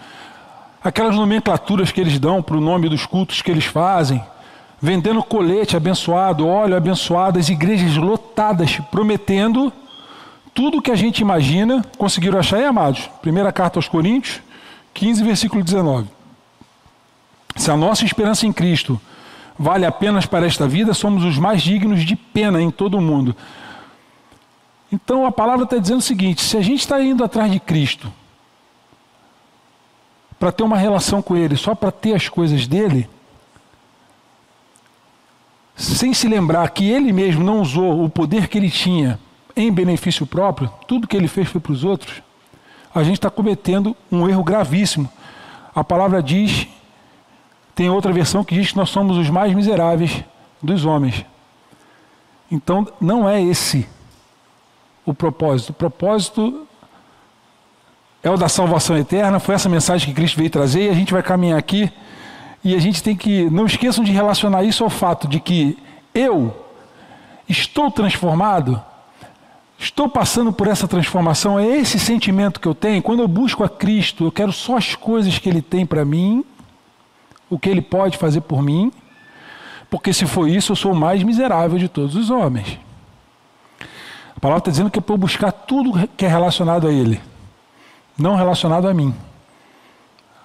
aquelas 0.84 1.16
nomenclaturas 1.16 1.92
que 1.92 2.00
eles 2.00 2.20
dão 2.20 2.42
para 2.42 2.58
o 2.58 2.62
nome 2.62 2.90
dos 2.90 3.06
cultos 3.06 3.42
que 3.42 3.52
eles 3.52 3.66
fazem, 3.66 4.24
vendendo 4.82 5.22
colete 5.22 5.76
abençoado, 5.76 6.48
óleo 6.48 6.76
abençoado, 6.76 7.38
as 7.38 7.50
igrejas 7.50 7.96
lotadas, 7.98 8.80
prometendo 8.92 9.72
tudo 10.54 10.82
que 10.82 10.92
a 10.92 10.96
gente 10.96 11.20
imagina. 11.20 11.84
Conseguiram 11.98 12.40
achar 12.40 12.58
aí, 12.58 12.66
amados? 12.66 13.10
Primeira 13.22 13.52
carta 13.52 13.78
aos 13.78 13.88
Coríntios, 13.88 14.42
15, 14.94 15.24
versículo 15.24 15.64
19. 15.64 16.08
Se 17.56 17.70
a 17.70 17.76
nossa 17.76 18.06
esperança 18.06 18.48
em 18.48 18.54
Cristo 18.54 19.00
vale 19.58 19.86
apenas 19.86 20.26
para 20.26 20.48
esta 20.48 20.68
vida, 20.68 20.94
somos 20.94 21.26
os 21.26 21.38
mais 21.38 21.62
dignos 21.62 22.06
de 22.06 22.16
pena 22.16 22.62
em 22.62 22.72
todo 22.72 22.98
o 22.98 23.02
mundo. 23.02 23.36
Então 24.92 25.26
a 25.26 25.32
palavra 25.32 25.66
está 25.66 25.78
dizendo 25.78 26.00
o 26.00 26.04
seguinte: 26.04 26.42
se 26.42 26.58
a 26.58 26.62
gente 26.62 26.80
está 26.80 27.02
indo 27.04 27.24
atrás 27.24 27.52
de 27.52 27.60
Cristo, 27.60 28.12
para 30.40 30.52
ter 30.52 30.64
uma 30.64 30.78
relação 30.78 31.22
com 31.22 31.36
Ele, 31.36 31.58
só 31.58 31.76
para 31.76 31.92
ter 31.92 32.16
as 32.16 32.30
coisas 32.30 32.66
dele, 32.66 33.10
sem 35.76 36.14
se 36.14 36.28
lembrar 36.28 36.70
que 36.70 36.90
Ele 36.90 37.12
mesmo 37.12 37.44
não 37.44 37.62
usou 37.62 38.04
o 38.04 38.10
poder 38.10 38.48
que 38.48 38.58
Ele 38.58 38.72
tinha 38.72 39.20
em 39.56 39.72
benefício 39.72 40.26
próprio, 40.26 40.72
tudo 40.88 41.08
que 41.08 41.18
Ele 41.18 41.28
fez 41.28 41.50
foi 41.50 41.60
para 41.60 41.74
os 41.74 41.84
outros, 41.84 42.22
a 42.96 43.04
gente 43.04 43.16
está 43.16 43.30
cometendo 43.30 43.96
um 44.12 44.28
erro 44.28 44.44
gravíssimo. 44.44 45.10
A 45.76 45.84
palavra 45.84 46.24
diz, 46.24 46.68
tem 47.76 47.90
outra 47.90 48.12
versão 48.12 48.44
que 48.44 48.56
diz 48.56 48.72
que 48.72 48.78
nós 48.78 48.90
somos 48.90 49.18
os 49.18 49.30
mais 49.30 49.54
miseráveis 49.54 50.24
dos 50.62 50.86
homens. 50.86 51.26
Então, 52.52 52.88
não 53.00 53.30
é 53.30 53.42
esse 53.42 53.88
o 55.06 55.14
propósito. 55.14 55.70
O 55.70 55.74
propósito 55.74 56.68
é 58.24 58.30
o 58.30 58.38
da 58.38 58.50
salvação 58.50 58.98
eterna. 58.98 59.40
Foi 59.40 59.56
essa 59.56 59.70
mensagem 59.70 60.10
que 60.10 60.14
Cristo 60.14 60.38
veio 60.38 60.50
trazer 60.50 60.86
e 60.86 60.90
a 60.90 60.94
gente 60.94 61.14
vai 61.14 61.24
caminhar 61.24 61.58
aqui. 61.58 61.92
E 62.64 62.76
a 62.76 62.80
gente 62.80 63.02
tem 63.02 63.16
que. 63.16 63.50
Não 63.50 63.66
esqueçam 63.66 64.04
de 64.04 64.12
relacionar 64.12 64.64
isso 64.64 64.84
ao 64.84 64.90
fato 64.90 65.28
de 65.28 65.40
que 65.40 65.78
eu 66.14 66.54
estou 67.48 67.90
transformado 67.90 68.82
Estou 69.80 70.10
passando 70.10 70.52
por 70.52 70.68
essa 70.68 70.90
transformação, 70.90 71.58
é 71.58 71.66
esse 71.66 71.98
sentimento 71.98 72.60
que 72.60 72.68
eu 72.68 72.76
tenho. 72.76 73.02
Quando 73.02 73.22
eu 73.22 73.30
busco 73.30 73.64
a 73.64 73.70
Cristo, 73.70 74.26
eu 74.26 74.32
quero 74.32 74.52
só 74.52 74.76
as 74.76 74.94
coisas 74.94 75.40
que 75.40 75.48
Ele 75.48 75.62
tem 75.62 75.86
para 75.86 76.04
mim, 76.04 76.44
o 77.50 77.58
que 77.58 77.70
Ele 77.70 77.82
pode 77.82 78.18
fazer 78.18 78.42
por 78.42 78.62
mim, 78.62 78.92
porque 79.90 80.12
se 80.12 80.26
for 80.26 80.50
isso, 80.50 80.74
eu 80.74 80.76
sou 80.76 80.92
o 80.92 80.96
mais 80.96 81.24
miserável 81.24 81.80
de 81.80 81.88
todos 81.88 82.18
os 82.18 82.30
homens. 82.30 82.78
A 84.36 84.40
palavra 84.42 84.60
está 84.60 84.72
dizendo 84.72 84.92
que 84.92 85.00
é 85.00 85.04
eu 85.08 85.18
buscar 85.18 85.52
tudo 85.54 86.10
que 86.10 86.26
é 86.26 86.28
relacionado 86.28 86.86
a 86.86 86.92
Ele, 86.92 87.22
não 88.20 88.36
relacionado 88.36 88.88
a 88.88 88.94
mim, 88.94 89.14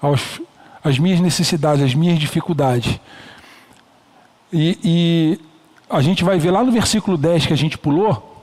aos, 0.00 0.40
às 0.82 0.98
minhas 0.98 1.20
necessidades, 1.20 1.84
às 1.84 1.94
minhas 1.94 2.18
dificuldades. 2.18 2.98
E, 4.52 4.78
e 4.84 5.40
a 5.90 6.00
gente 6.00 6.22
vai 6.22 6.38
ver 6.38 6.50
lá 6.50 6.62
no 6.62 6.70
versículo 6.70 7.16
10 7.16 7.46
que 7.46 7.52
a 7.52 7.56
gente 7.56 7.76
pulou 7.76 8.34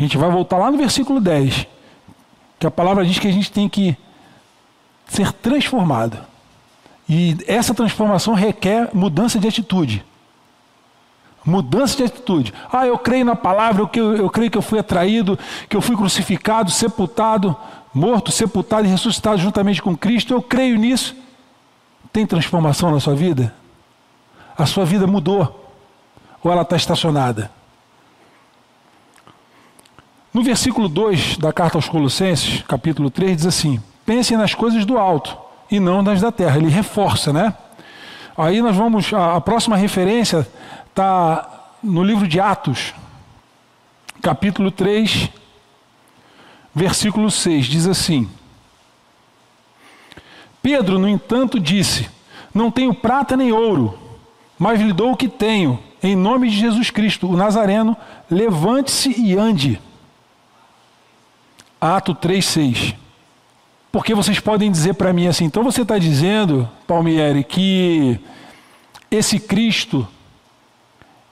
a 0.00 0.02
gente 0.02 0.16
vai 0.16 0.30
voltar 0.30 0.56
lá 0.56 0.70
no 0.70 0.78
versículo 0.78 1.20
10, 1.20 1.66
que 2.58 2.66
a 2.66 2.70
palavra 2.70 3.04
diz 3.04 3.18
que 3.18 3.28
a 3.28 3.32
gente 3.32 3.52
tem 3.52 3.68
que 3.68 3.94
ser 5.06 5.30
transformado. 5.30 6.18
E 7.06 7.36
essa 7.46 7.74
transformação 7.74 8.32
requer 8.32 8.88
mudança 8.94 9.38
de 9.38 9.46
atitude. 9.46 10.02
Mudança 11.44 11.98
de 11.98 12.04
atitude. 12.04 12.54
Ah, 12.72 12.86
eu 12.86 12.96
creio 12.96 13.26
na 13.26 13.36
palavra, 13.36 13.82
eu, 13.82 14.30
creio 14.30 14.50
que 14.50 14.56
eu 14.56 14.62
fui 14.62 14.78
atraído, 14.78 15.38
que 15.68 15.76
eu 15.76 15.82
fui 15.82 15.94
crucificado, 15.94 16.70
sepultado, 16.70 17.54
morto, 17.92 18.30
sepultado 18.30 18.86
e 18.86 18.90
ressuscitado 18.90 19.38
juntamente 19.38 19.82
com 19.82 19.96
Cristo. 19.96 20.32
Eu 20.32 20.42
creio 20.42 20.78
nisso. 20.78 21.14
Tem 22.12 22.26
transformação 22.26 22.90
na 22.90 23.00
sua 23.00 23.14
vida? 23.14 23.54
A 24.56 24.66
sua 24.66 24.84
vida 24.84 25.06
mudou? 25.06 25.72
Ou 26.42 26.50
ela 26.50 26.62
está 26.62 26.76
estacionada? 26.76 27.50
No 30.32 30.42
versículo 30.42 30.88
2 30.88 31.38
da 31.38 31.52
carta 31.52 31.76
aos 31.76 31.88
Colossenses, 31.88 32.62
capítulo 32.62 33.10
3, 33.10 33.36
diz 33.36 33.46
assim: 33.46 33.82
Pensem 34.06 34.36
nas 34.36 34.54
coisas 34.54 34.84
do 34.84 34.96
alto 34.96 35.36
e 35.70 35.80
não 35.80 36.02
nas 36.02 36.20
da 36.20 36.30
terra. 36.30 36.56
Ele 36.56 36.68
reforça, 36.68 37.32
né? 37.32 37.54
Aí 38.36 38.62
nós 38.62 38.76
vamos. 38.76 39.12
A, 39.12 39.36
a 39.36 39.40
próxima 39.40 39.76
referência 39.76 40.46
está 40.88 41.48
no 41.82 42.02
livro 42.02 42.28
de 42.28 42.38
Atos, 42.38 42.94
capítulo 44.22 44.70
3, 44.70 45.30
versículo 46.74 47.30
6. 47.30 47.66
Diz 47.66 47.86
assim: 47.86 48.28
Pedro, 50.62 50.98
no 50.98 51.08
entanto, 51.08 51.58
disse: 51.58 52.08
Não 52.54 52.70
tenho 52.70 52.94
prata 52.94 53.36
nem 53.36 53.52
ouro, 53.52 53.98
mas 54.58 54.80
lhe 54.80 54.92
dou 54.92 55.12
o 55.12 55.16
que 55.16 55.28
tenho. 55.28 55.78
Em 56.02 56.16
nome 56.16 56.48
de 56.48 56.56
Jesus 56.56 56.90
Cristo, 56.90 57.28
o 57.28 57.36
Nazareno, 57.36 57.96
levante-se 58.30 59.14
e 59.20 59.36
ande. 59.36 59.80
Ato 61.80 62.14
3,6. 62.14 62.94
Porque 63.92 64.14
vocês 64.14 64.38
podem 64.38 64.70
dizer 64.70 64.94
para 64.94 65.12
mim 65.12 65.26
assim, 65.26 65.44
então 65.44 65.64
você 65.64 65.82
está 65.82 65.98
dizendo, 65.98 66.68
Palmieri, 66.86 67.42
que 67.42 68.20
esse 69.10 69.40
Cristo, 69.40 70.06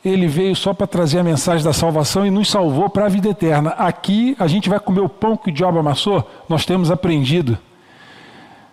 ele 0.05 0.27
veio 0.27 0.55
só 0.55 0.73
para 0.73 0.87
trazer 0.87 1.19
a 1.19 1.25
mensagem 1.25 1.65
da 1.65 1.73
salvação 1.73 2.25
e 2.27 2.31
nos 2.31 2.51
salvou 2.51 2.89
para 2.89 3.07
a 3.07 3.09
vida 3.09 3.29
eterna. 3.29 3.71
Aqui 3.71 4.37
a 4.39 4.47
gente 4.47 4.69
vai 4.69 4.79
comer 4.79 5.01
o 5.01 5.09
pão 5.09 5.37
que 5.37 5.51
o 5.51 5.53
diabo 5.53 5.79
amassou, 5.79 6.29
nós 6.49 6.65
temos 6.65 6.91
aprendido. 6.91 7.59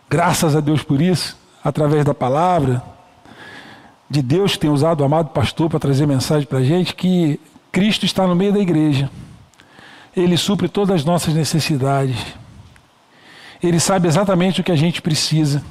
Graças 0.10 0.56
a 0.56 0.60
Deus 0.60 0.84
por 0.84 1.02
isso, 1.02 1.38
através 1.64 2.06
da 2.06 2.14
palavra, 2.14 2.84
de 4.10 4.22
Deus 4.22 4.54
que 4.54 4.60
tem 4.60 4.70
usado 4.70 5.02
o 5.02 5.04
amado 5.04 5.30
pastor 5.30 5.70
para 5.70 5.80
trazer 5.80 6.06
mensagem 6.06 6.48
para 6.48 6.60
a 6.60 6.64
gente, 6.64 6.94
que 6.94 7.40
Cristo 7.72 8.06
está 8.06 8.28
no 8.28 8.36
meio 8.36 8.54
da 8.54 8.60
igreja. 8.60 9.10
Ele 10.16 10.38
supre 10.38 10.70
todas 10.70 10.98
as 10.98 11.06
nossas 11.06 11.34
necessidades. 11.34 12.18
Ele 13.62 13.80
sabe 13.80 14.08
exatamente 14.08 14.62
o 14.62 14.64
que 14.64 14.72
a 14.72 14.76
gente 14.76 15.02
precisa. 15.02 15.64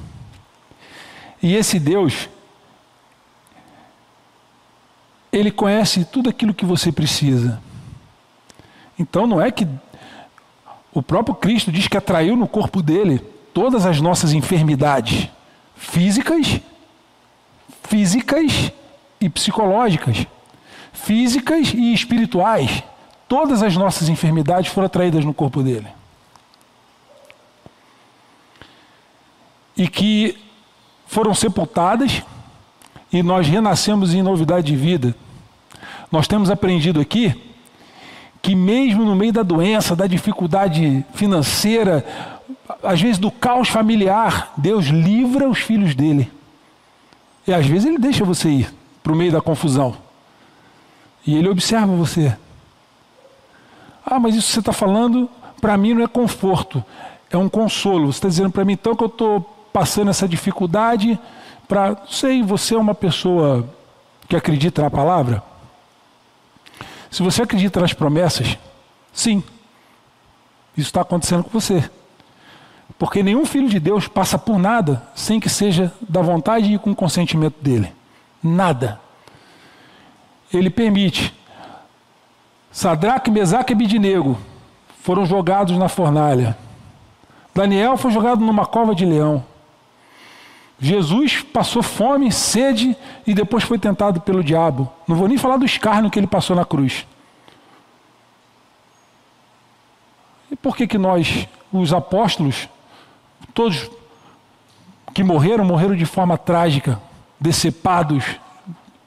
E 1.41 1.55
esse 1.55 1.79
Deus, 1.79 2.29
Ele 5.35 5.51
conhece 5.51 6.05
tudo 6.05 6.29
aquilo 6.29 6.53
que 6.53 6.63
você 6.63 6.93
precisa. 6.93 7.61
Então 8.97 9.27
não 9.27 9.41
é 9.41 9.51
que 9.51 9.67
o 10.93 11.03
próprio 11.03 11.35
Cristo 11.35 11.73
diz 11.73 11.89
que 11.89 11.97
atraiu 11.97 12.37
no 12.37 12.47
corpo 12.47 12.81
dele 12.81 13.19
todas 13.53 13.85
as 13.85 13.99
nossas 13.99 14.31
enfermidades 14.31 15.27
físicas, 15.75 16.61
físicas 17.83 18.71
e 19.19 19.29
psicológicas, 19.29 20.25
físicas 20.93 21.73
e 21.73 21.93
espirituais. 21.93 22.81
Todas 23.27 23.61
as 23.61 23.75
nossas 23.75 24.07
enfermidades 24.07 24.71
foram 24.71 24.85
atraídas 24.85 25.25
no 25.25 25.33
corpo 25.33 25.61
dele. 25.61 25.87
E 29.75 29.89
que 29.89 30.37
foram 31.05 31.33
sepultadas 31.33 32.23
e 33.11 33.21
nós 33.21 33.47
renascemos 33.47 34.13
em 34.13 34.21
novidade 34.21 34.67
de 34.67 34.77
vida. 34.77 35.13
Nós 36.15 36.29
temos 36.29 36.49
aprendido 36.49 37.01
aqui 37.01 37.35
que, 38.41 38.55
mesmo 38.55 39.03
no 39.03 39.17
meio 39.17 39.33
da 39.33 39.43
doença, 39.43 39.97
da 39.97 40.07
dificuldade 40.07 41.05
financeira, 41.13 42.05
às 42.81 43.01
vezes 43.01 43.17
do 43.17 43.29
caos 43.29 43.67
familiar, 43.67 44.53
Deus 44.55 44.85
livra 44.85 45.49
os 45.49 45.59
filhos 45.59 45.93
dele. 45.93 46.31
E 47.45 47.53
às 47.53 47.65
vezes 47.65 47.85
ele 47.85 47.97
deixa 47.97 48.23
você 48.23 48.47
ir 48.47 48.73
para 49.03 49.11
o 49.11 49.15
meio 49.15 49.33
da 49.33 49.41
confusão. 49.41 49.97
E 51.27 51.35
ele 51.35 51.49
observa 51.49 51.87
você. 51.87 52.33
Ah, 54.05 54.17
mas 54.17 54.35
isso 54.35 54.47
que 54.47 54.53
você 54.53 54.59
está 54.61 54.71
falando, 54.71 55.29
para 55.59 55.75
mim 55.75 55.95
não 55.95 56.03
é 56.05 56.07
conforto, 56.07 56.81
é 57.29 57.35
um 57.35 57.49
consolo. 57.49 58.05
Você 58.05 58.19
está 58.19 58.29
dizendo 58.29 58.51
para 58.51 58.63
mim 58.63 58.71
então 58.71 58.95
que 58.95 59.03
eu 59.03 59.07
estou 59.07 59.41
passando 59.73 60.11
essa 60.11 60.29
dificuldade 60.29 61.19
para. 61.67 61.97
Sei, 62.09 62.41
você 62.41 62.73
é 62.73 62.77
uma 62.77 62.95
pessoa 62.95 63.67
que 64.29 64.35
acredita 64.37 64.81
na 64.81 64.89
palavra? 64.89 65.43
Se 67.15 67.23
você 67.23 67.43
acredita 67.43 67.79
nas 67.79 67.93
promessas, 67.93 68.57
sim, 69.13 69.41
isso 70.75 70.89
está 70.89 70.99
acontecendo 70.99 71.45
com 71.45 71.49
você. 71.49 71.89
Porque 72.99 73.23
nenhum 73.23 73.45
filho 73.45 73.69
de 73.69 73.79
Deus 73.79 74.05
passa 74.05 74.37
por 74.37 74.59
nada 74.59 75.01
sem 75.15 75.39
que 75.39 75.47
seja 75.47 75.93
da 76.01 76.21
vontade 76.21 76.73
e 76.73 76.77
com 76.77 76.91
o 76.91 76.95
consentimento 76.95 77.55
dele. 77.61 77.93
Nada. 78.43 78.99
Ele 80.53 80.69
permite. 80.69 81.33
Sadraque, 82.69 83.31
Mesaque 83.31 83.71
e 83.71 83.75
Abidinego 83.75 84.37
foram 85.01 85.25
jogados 85.25 85.77
na 85.77 85.87
fornalha. 85.87 86.57
Daniel 87.53 87.95
foi 87.95 88.11
jogado 88.11 88.41
numa 88.41 88.65
cova 88.65 88.93
de 88.93 89.05
leão. 89.05 89.41
Jesus 90.79 91.41
passou 91.41 91.81
fome, 91.81 92.31
sede 92.31 92.95
e 93.25 93.33
depois 93.33 93.63
foi 93.63 93.79
tentado 93.79 94.19
pelo 94.21 94.43
diabo. 94.43 94.91
Não 95.07 95.15
vou 95.15 95.27
nem 95.27 95.37
falar 95.37 95.57
do 95.57 95.65
escárnio 95.65 96.11
que 96.11 96.19
ele 96.19 96.27
passou 96.27 96.55
na 96.55 96.65
cruz. 96.65 97.07
E 100.51 100.55
por 100.55 100.75
que 100.75 100.85
que 100.85 100.97
nós, 100.97 101.47
os 101.71 101.93
apóstolos, 101.93 102.67
todos 103.53 103.89
que 105.13 105.23
morreram, 105.23 105.63
morreram 105.63 105.95
de 105.95 106.05
forma 106.05 106.37
trágica, 106.37 107.01
decepados, 107.39 108.23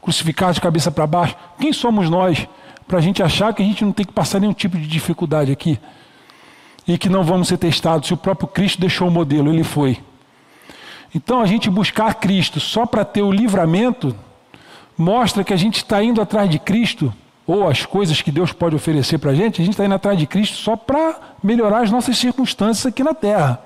crucificados 0.01 0.57
de 0.57 0.63
cabeça 0.63 0.91
para 0.91 1.07
baixo? 1.07 1.37
Quem 1.61 1.73
somos 1.73 2.09
nós 2.09 2.49
para 2.87 2.99
a 2.99 3.03
gente 3.03 3.23
achar 3.23 3.53
que 3.53 3.63
a 3.63 3.65
gente 3.65 3.85
não 3.85 3.93
tem 3.93 4.07
que 4.07 4.13
passar 4.13 4.41
nenhum 4.41 4.55
tipo 4.55 4.79
de 4.79 4.87
dificuldade 4.87 5.53
aqui? 5.53 5.79
E 6.87 6.97
que 6.97 7.11
não 7.11 7.23
vamos 7.23 7.49
ser 7.49 7.59
testados, 7.59 8.09
se 8.09 8.15
o 8.15 8.17
próprio 8.17 8.49
Cristo 8.49 8.81
deixou 8.81 9.09
o 9.09 9.11
modelo, 9.11 9.53
ele 9.53 9.63
foi. 9.63 10.03
Então 11.15 11.41
a 11.41 11.47
gente 11.47 11.71
buscar 11.71 12.15
Cristo 12.15 12.61
só 12.61 12.85
para 12.85 13.05
ter 13.05 13.23
o 13.23 13.33
livramento 13.33 14.15
mostra 14.97 15.45
que 15.45 15.53
a 15.53 15.57
gente 15.57 15.77
está 15.77 16.03
indo 16.03 16.21
atrás 16.21 16.51
de 16.51 16.59
Cristo 16.59 17.13
ou 17.47 17.67
as 17.67 17.87
coisas 17.87 18.21
que 18.21 18.31
Deus 18.31 18.53
pode 18.53 18.77
oferecer 18.77 19.17
para 19.19 19.31
a 19.31 19.35
gente, 19.35 19.63
a 19.63 19.65
gente 19.65 19.73
está 19.73 19.85
indo 19.85 19.95
atrás 19.95 20.19
de 20.19 20.27
Cristo 20.27 20.57
só 20.57 20.77
para 20.77 21.19
melhorar 21.43 21.81
as 21.81 21.91
nossas 21.91 22.19
circunstâncias 22.19 22.85
aqui 22.85 23.03
na 23.03 23.15
terra. 23.15 23.63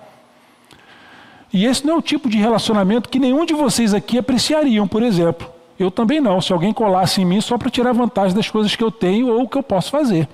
E 1.52 1.66
esse 1.66 1.84
não 1.84 1.94
é 1.94 1.98
o 1.98 2.02
tipo 2.02 2.30
de 2.30 2.38
relacionamento 2.38 3.08
que 3.08 3.18
nenhum 3.18 3.44
de 3.44 3.52
vocês 3.52 3.92
aqui 3.92 4.16
apreciariam, 4.18 4.86
por 4.86 5.02
exemplo. 5.02 5.50
Eu 5.78 5.90
também 5.90 6.20
não, 6.20 6.40
se 6.40 6.52
alguém 6.52 6.72
colasse 6.72 7.20
em 7.20 7.24
mim 7.24 7.40
só 7.40 7.58
para 7.58 7.68
tirar 7.68 7.92
vantagem 7.92 8.36
das 8.36 8.48
coisas 8.48 8.76
que 8.76 8.84
eu 8.84 8.90
tenho 8.90 9.28
ou 9.28 9.48
que 9.48 9.58
eu 9.58 9.62
posso 9.62 9.90
fazer. 9.90 10.28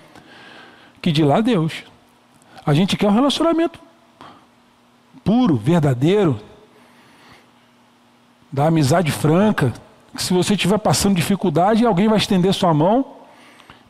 Que 1.01 1.11
de 1.11 1.25
lá 1.25 1.41
Deus. 1.41 1.85
A 2.67 2.75
gente 2.75 2.97
quer 2.97 3.09
um 3.09 3.15
relacionamento 3.15 3.81
puro, 5.25 5.57
verdadeiro, 5.57 6.39
da 8.53 8.67
amizade 8.67 9.13
franca. 9.13 9.73
Se 10.17 10.33
você 10.33 10.55
estiver 10.55 10.79
passando 10.79 11.17
dificuldade, 11.17 11.87
alguém 11.87 12.09
vai 12.09 12.19
estender 12.19 12.53
sua 12.53 12.73
mão 12.75 13.19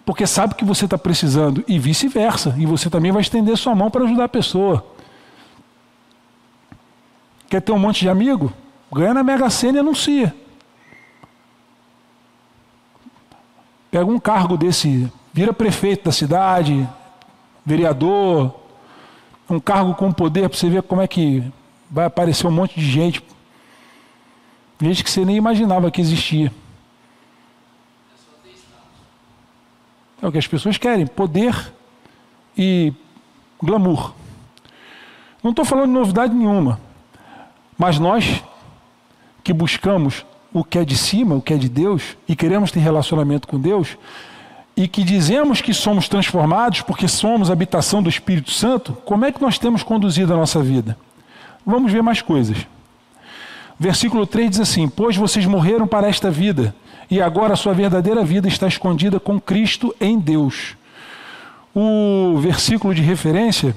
porque 0.09 0.27
sabe 0.27 0.55
que 0.55 0.65
você 0.65 0.87
está 0.87 0.97
precisando, 0.97 1.63
e 1.69 1.79
vice-versa. 1.79 2.55
E 2.57 2.65
você 2.65 2.89
também 2.89 3.13
vai 3.13 3.21
estender 3.21 3.55
sua 3.59 3.75
mão 3.75 3.91
para 3.91 4.05
ajudar 4.05 4.25
a 4.25 4.29
pessoa. 4.29 4.87
Quer 7.51 7.61
ter 7.61 7.73
um 7.73 7.79
monte 7.79 8.01
de 8.01 8.09
amigo? 8.09 8.51
Ganha 8.91 9.13
na 9.13 9.23
Mega 9.23 9.51
Sena 9.51 9.77
e 9.77 9.81
anuncia. 9.81 10.35
Pega 13.91 14.07
um 14.07 14.19
cargo 14.19 14.57
desse, 14.57 15.13
vira 15.31 15.53
prefeito 15.53 16.07
da 16.07 16.13
cidade, 16.13 16.89
vereador, 17.63 18.55
um 19.51 19.61
cargo 19.61 19.95
com 19.95 20.11
poder 20.11 20.49
para 20.49 20.59
você 20.59 20.71
ver 20.71 20.85
como 20.85 21.03
é 21.03 21.07
que 21.07 21.45
vai 21.91 22.07
aparecer 22.07 22.47
um 22.47 22.51
monte 22.51 22.81
de 22.81 22.87
gente. 22.91 23.23
Gente 24.81 25.03
que 25.03 25.11
você 25.11 25.25
nem 25.25 25.37
imaginava 25.37 25.91
que 25.91 26.01
existia. 26.01 26.53
É 30.23 30.27
o 30.27 30.33
que 30.33 30.39
as 30.39 30.47
pessoas 30.47 30.77
querem: 30.79 31.07
poder 31.07 31.73
e 32.57 32.93
glamour. 33.63 34.13
Não 35.43 35.51
estou 35.51 35.65
falando 35.65 35.87
de 35.87 35.93
novidade 35.93 36.35
nenhuma, 36.35 36.81
mas 37.77 37.99
nós 37.99 38.43
que 39.43 39.53
buscamos 39.53 40.27
o 40.53 40.65
que 40.65 40.79
é 40.79 40.85
de 40.85 40.97
cima, 40.97 41.35
o 41.35 41.43
que 41.43 41.55
é 41.55 41.57
de 41.57 41.69
Deus, 41.69 42.17
e 42.29 42.35
queremos 42.35 42.71
ter 42.71 42.81
relacionamento 42.81 43.47
com 43.47 43.59
Deus, 43.59 43.97
e 44.77 44.89
que 44.89 45.03
dizemos 45.03 45.61
que 45.61 45.73
somos 45.73 46.09
transformados 46.09 46.83
porque 46.83 47.09
somos 47.09 47.51
habitação 47.51 48.03
do 48.03 48.09
Espírito 48.09 48.51
Santo, 48.51 48.93
como 49.05 49.25
é 49.25 49.33
que 49.33 49.41
nós 49.41 49.59
temos 49.59 49.83
conduzido 49.83 50.33
a 50.35 50.37
nossa 50.37 50.63
vida? 50.63 50.99
Vamos 51.65 51.93
ver 51.93 52.03
mais 52.03 52.23
coisas. 52.23 52.67
Versículo 53.79 54.27
3 54.27 54.51
diz 54.51 54.61
assim: 54.61 54.89
Pois 54.89 55.17
vocês 55.17 55.47
morreram 55.47 55.87
para 55.87 56.09
esta 56.09 56.31
vida 56.31 56.75
e 57.11 57.23
agora 57.23 57.55
a 57.55 57.57
sua 57.57 57.73
verdadeira 57.73 58.25
vida 58.25 58.49
está 58.49 58.67
escondida 58.67 59.21
com 59.21 59.41
Cristo 59.41 59.95
em 60.01 60.19
Deus. 60.19 60.77
O 61.75 62.39
versículo 62.39 62.95
de 62.95 63.03
referência, 63.03 63.75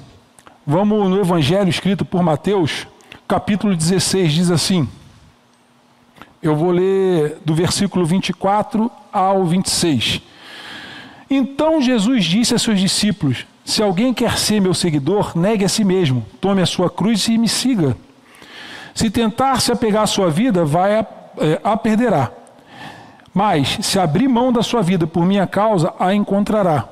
vamos 0.66 1.08
no 1.08 1.20
Evangelho 1.20 1.68
escrito 1.68 2.04
por 2.04 2.22
Mateus, 2.22 2.86
capítulo 3.28 3.76
16, 3.76 4.32
diz 4.32 4.50
assim. 4.50 4.88
Eu 6.42 6.56
vou 6.56 6.72
ler 6.72 7.38
do 7.44 7.54
versículo 7.54 8.04
24 8.04 8.90
ao 9.12 9.44
26. 9.44 10.20
Então 11.30 11.80
Jesus 11.80 12.24
disse 12.24 12.54
a 12.54 12.58
seus 12.58 12.80
discípulos: 12.80 13.46
Se 13.64 13.80
alguém 13.80 14.12
quer 14.12 14.36
ser 14.36 14.60
meu 14.60 14.74
seguidor, 14.74 15.38
negue 15.38 15.64
a 15.64 15.68
si 15.68 15.84
mesmo, 15.84 16.26
tome 16.40 16.60
a 16.60 16.66
sua 16.66 16.90
cruz 16.90 17.28
e 17.28 17.38
me 17.38 17.48
siga. 17.48 17.96
Se 18.94 19.10
tentar 19.10 19.60
se 19.60 19.72
apegar 19.72 20.02
à 20.02 20.06
sua 20.06 20.30
vida, 20.30 20.64
vai 20.64 20.98
a, 20.98 21.06
é, 21.38 21.60
a 21.62 21.76
perderá. 21.76 22.30
Mas, 23.32 23.78
se 23.80 23.98
abrir 23.98 24.28
mão 24.28 24.52
da 24.52 24.62
sua 24.62 24.82
vida 24.82 25.06
por 25.06 25.24
minha 25.24 25.46
causa, 25.46 25.94
a 25.98 26.14
encontrará. 26.14 26.84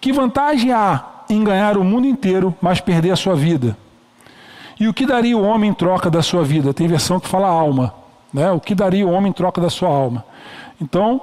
Que 0.00 0.12
vantagem 0.12 0.72
há 0.72 1.04
em 1.30 1.44
ganhar 1.44 1.76
o 1.76 1.84
mundo 1.84 2.06
inteiro, 2.06 2.54
mas 2.60 2.80
perder 2.80 3.12
a 3.12 3.16
sua 3.16 3.36
vida? 3.36 3.76
E 4.80 4.88
o 4.88 4.94
que 4.94 5.06
daria 5.06 5.36
o 5.36 5.42
homem 5.42 5.70
em 5.70 5.74
troca 5.74 6.10
da 6.10 6.22
sua 6.22 6.44
vida? 6.44 6.72
Tem 6.72 6.86
versão 6.86 7.18
que 7.18 7.28
fala 7.28 7.48
alma. 7.48 7.94
Né? 8.32 8.50
O 8.50 8.60
que 8.60 8.74
daria 8.74 9.06
o 9.06 9.10
homem 9.10 9.30
em 9.30 9.32
troca 9.32 9.60
da 9.60 9.70
sua 9.70 9.88
alma? 9.88 10.24
Então, 10.80 11.20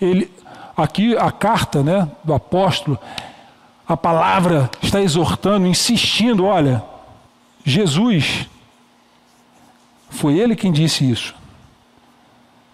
ele, 0.00 0.30
aqui 0.76 1.16
a 1.16 1.30
carta 1.30 1.82
né, 1.82 2.08
do 2.24 2.34
apóstolo, 2.34 2.98
a 3.88 3.96
palavra 3.96 4.68
está 4.82 5.00
exortando, 5.00 5.66
insistindo: 5.66 6.44
olha, 6.44 6.82
Jesus, 7.64 8.48
foi 10.16 10.38
ele 10.38 10.56
quem 10.56 10.72
disse 10.72 11.08
isso. 11.08 11.34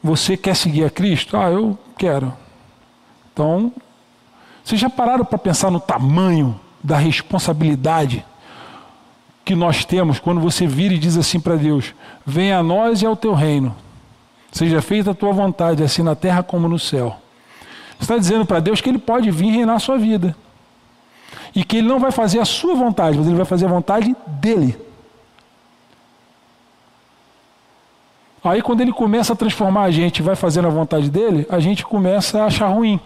Você 0.03 0.37
quer 0.37 0.57
seguir 0.57 0.85
a 0.85 0.91
Cristo? 0.91 1.37
Ah, 1.37 1.51
eu 1.51 1.79
quero. 1.97 2.33
Então, 3.33 3.73
vocês 4.65 4.81
já 4.81 4.91
pararam 4.91 5.25
para 5.25 5.39
pensar 5.39 5.71
no 5.71 5.81
tamanho 5.81 6.59
da 6.83 6.97
responsabilidade 6.97 8.25
que 9.45 9.55
nós 9.55 9.85
temos 9.85 10.19
quando 10.19 10.41
você 10.41 10.67
vira 10.67 10.95
e 10.95 10.99
diz 10.99 11.17
assim 11.17 11.41
para 11.41 11.57
Deus: 11.57 11.95
Venha 12.25 12.59
a 12.59 12.63
nós 12.63 13.03
e 13.03 13.07
ao 13.07 13.17
teu 13.17 13.35
reino. 13.35 13.75
Seja 14.51 14.83
feita 14.83 15.13
a 15.13 15.15
tua 15.15 15.33
vontade, 15.33 15.83
assim 15.83 16.03
na 16.03 16.15
terra 16.15 16.43
como 16.43 16.69
no 16.69 16.79
céu. 16.79 17.17
Você 17.93 18.05
está 18.05 18.19
dizendo 18.19 18.45
para 18.45 18.61
Deus 18.61 18.81
que 18.81 18.89
Ele 18.89 18.99
pode 18.99 19.31
vir 19.31 19.51
reinar 19.51 19.77
a 19.77 19.81
sua 19.81 19.97
vida. 19.97 20.37
E 21.55 21.65
que 21.65 21.79
Ele 21.79 21.89
não 21.89 21.99
vai 21.99 22.11
fazer 22.11 22.39
a 22.41 22.45
sua 22.45 22.75
vontade, 22.75 23.17
mas 23.17 23.27
Ele 23.27 23.37
vai 23.37 23.45
fazer 23.45 23.67
a 23.67 23.69
vontade 23.69 24.15
dEle. 24.27 24.77
Aí 28.45 28.61
quando 28.61 28.81
ele 28.81 28.93
começa 28.93 29.33
a 29.33 29.37
transformar 29.37 29.85
a 29.85 29.91
gente, 29.91 30.21
vai 30.21 30.35
fazendo 30.35 30.67
a 30.67 30.71
vontade 30.71 31.09
dele, 31.09 31.47
a 31.49 31.61
gente 31.61 31.85
começa 31.85 32.43
a 32.43 32.47
achar 32.47 32.67
ruim. 32.67 32.99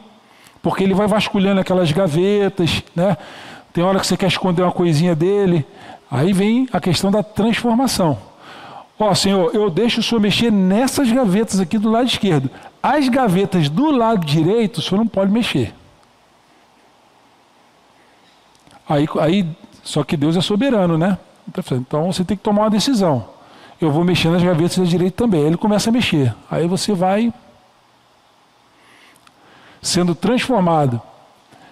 Porque 0.63 0.83
ele 0.83 0.95
vai 0.95 1.07
vasculhando 1.07 1.61
aquelas 1.61 1.93
gavetas, 1.93 2.83
né? 2.95 3.17
Tem 3.73 3.85
hora 3.85 4.01
que 4.01 4.07
você 4.07 4.17
quer 4.17 4.29
esconder 4.29 4.63
uma 4.63 4.73
coisinha 4.73 5.15
dele. 5.15 5.67
Aí 6.11 6.33
vem 6.33 6.67
a 6.73 6.81
questão 6.81 7.11
da 7.11 7.23
transformação. 7.23 8.19
Ó, 8.99 9.15
Senhor, 9.15 9.55
eu 9.55 9.69
deixo 9.69 10.01
o 10.01 10.03
Senhor 10.03 10.21
mexer 10.21 10.51
nessas 10.51 11.13
gavetas 11.13 11.61
aqui 11.61 11.77
do 11.77 11.91
lado 11.91 12.07
esquerdo. 12.07 12.51
As 12.83 13.07
gavetas 13.11 13.69
do 13.69 13.91
lado 13.91 14.25
direito, 14.25 14.79
o 14.79 14.83
Senhor 14.83 14.99
não 14.99 15.07
pode 15.07 15.31
mexer. 15.31 15.75
Aí, 18.89 19.07
aí, 19.21 19.47
só 19.83 20.03
que 20.03 20.17
Deus 20.17 20.35
é 20.35 20.41
soberano, 20.41 20.97
né? 20.97 21.19
Então 21.71 22.11
você 22.11 22.25
tem 22.25 22.37
que 22.37 22.43
tomar 22.43 22.63
uma 22.63 22.71
decisão 22.71 23.36
eu 23.81 23.91
vou 23.91 24.05
mexer 24.05 24.31
nas 24.31 24.43
gavetas 24.43 24.79
da 24.79 24.85
direita 24.85 25.25
também. 25.25 25.41
Aí 25.41 25.47
ele 25.47 25.57
começa 25.57 25.91
a 25.91 25.93
mexer. 25.93 26.35
Aí 26.51 26.67
você 26.67 26.93
vai 26.93 27.33
sendo 29.83 30.15
transformado, 30.15 31.01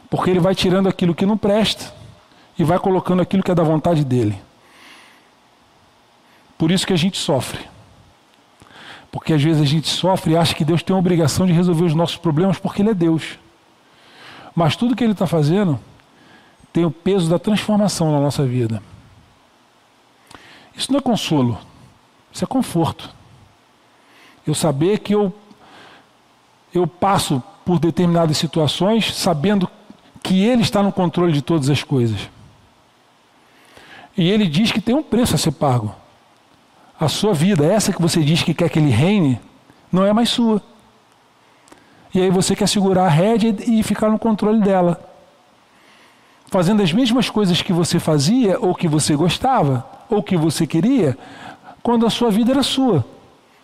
porque 0.09 0.31
ele 0.31 0.41
vai 0.41 0.55
tirando 0.55 0.89
aquilo 0.89 1.15
que 1.15 1.27
não 1.27 1.37
presta 1.37 1.93
e 2.59 2.63
vai 2.63 2.79
colocando 2.79 3.23
aquilo 3.23 3.43
que 3.43 3.51
é 3.51 3.55
da 3.55 3.63
vontade 3.63 4.05
dele. 4.05 4.41
Por 6.57 6.71
isso 6.71 6.87
que 6.87 6.93
a 6.93 6.97
gente 6.97 7.19
sofre. 7.19 7.61
Porque 9.11 9.33
às 9.33 9.43
vezes 9.43 9.63
a 9.63 9.65
gente 9.65 9.89
sofre 9.89 10.33
e 10.33 10.37
acha 10.37 10.55
que 10.55 10.65
Deus 10.65 10.83
tem 10.83 10.95
a 10.95 10.99
obrigação 10.99 11.47
de 11.47 11.53
resolver 11.53 11.85
os 11.85 11.95
nossos 11.95 12.17
problemas 12.17 12.59
porque 12.59 12.83
Ele 12.83 12.91
é 12.91 12.95
Deus. 12.95 13.39
Mas 14.55 14.77
tudo 14.77 14.95
que 14.95 15.03
Ele 15.03 15.13
está 15.13 15.27
fazendo 15.27 15.81
tem 16.73 16.85
o 16.85 16.91
peso 16.91 17.31
da 17.31 17.39
transformação 17.39 18.13
na 18.13 18.21
nossa 18.21 18.45
vida. 18.45 18.83
Isso 20.77 20.91
não 20.91 20.99
é 20.99 21.03
consolo, 21.03 21.59
isso 22.35 22.43
é 22.43 22.47
conforto. 22.49 23.09
Eu 24.45 24.55
saber 24.55 24.99
que 24.99 25.15
eu, 25.15 25.33
eu 26.75 26.85
passo 26.85 27.41
por 27.65 27.79
determinadas 27.79 28.37
situações 28.37 29.15
sabendo 29.15 29.71
que 30.21 30.45
Ele 30.45 30.63
está 30.63 30.83
no 30.83 30.93
controle 30.93 31.33
de 31.33 31.41
todas 31.41 31.71
as 31.71 31.85
coisas. 31.85 32.29
E 34.17 34.29
Ele 34.29 34.49
diz 34.49 34.73
que 34.73 34.81
tem 34.81 34.95
um 34.95 35.03
preço 35.03 35.37
a 35.37 35.39
ser 35.39 35.53
pago. 35.53 35.95
A 36.99 37.09
sua 37.09 37.33
vida, 37.33 37.65
essa 37.65 37.93
que 37.93 38.03
você 38.03 38.21
diz 38.21 38.43
que 38.43 38.53
quer 38.53 38.69
que 38.69 38.81
Ele 38.81 38.91
reine, 38.91 39.41
não 39.93 40.05
é 40.05 40.13
mais 40.13 40.29
sua. 40.29 40.61
E 42.13 42.21
aí 42.21 42.31
você 42.31 42.57
quer 42.57 42.69
segurar 42.69 43.07
a 43.07 43.11
rédea 43.11 43.55
e 43.65 43.83
ficar 43.85 44.11
no 44.11 44.19
controle 44.19 44.61
dela. 44.61 45.01
Fazendo 46.49 46.83
as 46.83 46.93
mesmas 46.93 47.31
coisas 47.31 47.63
que 47.63 47.73
você 47.73 47.99
fazia, 47.99 48.59
ou 48.61 48.75
que 48.75 48.87
você 48.87 49.17
gostava, 49.17 49.85
ou 50.09 50.23
que 50.23 50.37
você 50.37 50.67
queria, 50.67 51.19
quando 51.85 52.07
a 52.07 52.11
sua 52.11 52.31
vida 52.31 52.51
era 52.51 52.63
sua. 52.63 53.05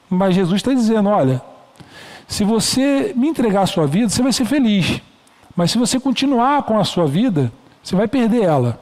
Mas 0.09 0.35
Jesus 0.35 0.56
está 0.56 0.72
dizendo: 0.72 1.09
olha, 1.09 1.42
se 2.28 2.44
você 2.44 3.14
me 3.16 3.26
entregar 3.26 3.62
a 3.62 3.66
sua 3.66 3.87
vida, 3.87 4.11
você 4.11 4.22
vai 4.22 4.33
ser 4.33 4.44
feliz. 4.44 5.00
Mas 5.56 5.72
se 5.72 5.78
você 5.78 5.98
continuar 5.98 6.62
com 6.62 6.78
a 6.78 6.85
sua 6.85 7.06
vida, 7.06 7.50
você 7.83 7.96
vai 7.96 8.06
perder 8.06 8.42
ela. 8.42 8.78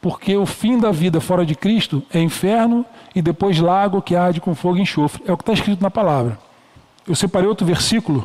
Porque 0.00 0.36
o 0.36 0.46
fim 0.46 0.78
da 0.78 0.92
vida 0.92 1.20
fora 1.20 1.44
de 1.44 1.56
Cristo 1.56 2.02
é 2.12 2.20
inferno 2.20 2.84
e 3.14 3.22
depois 3.22 3.58
lago 3.58 4.02
que 4.02 4.14
arde 4.14 4.40
com 4.40 4.54
fogo 4.54 4.76
e 4.76 4.82
enxofre. 4.82 5.24
É 5.26 5.32
o 5.32 5.36
que 5.36 5.42
está 5.42 5.54
escrito 5.54 5.82
na 5.82 5.90
palavra. 5.90 6.38
Eu 7.06 7.16
separei 7.16 7.48
outro 7.48 7.66
versículo 7.66 8.24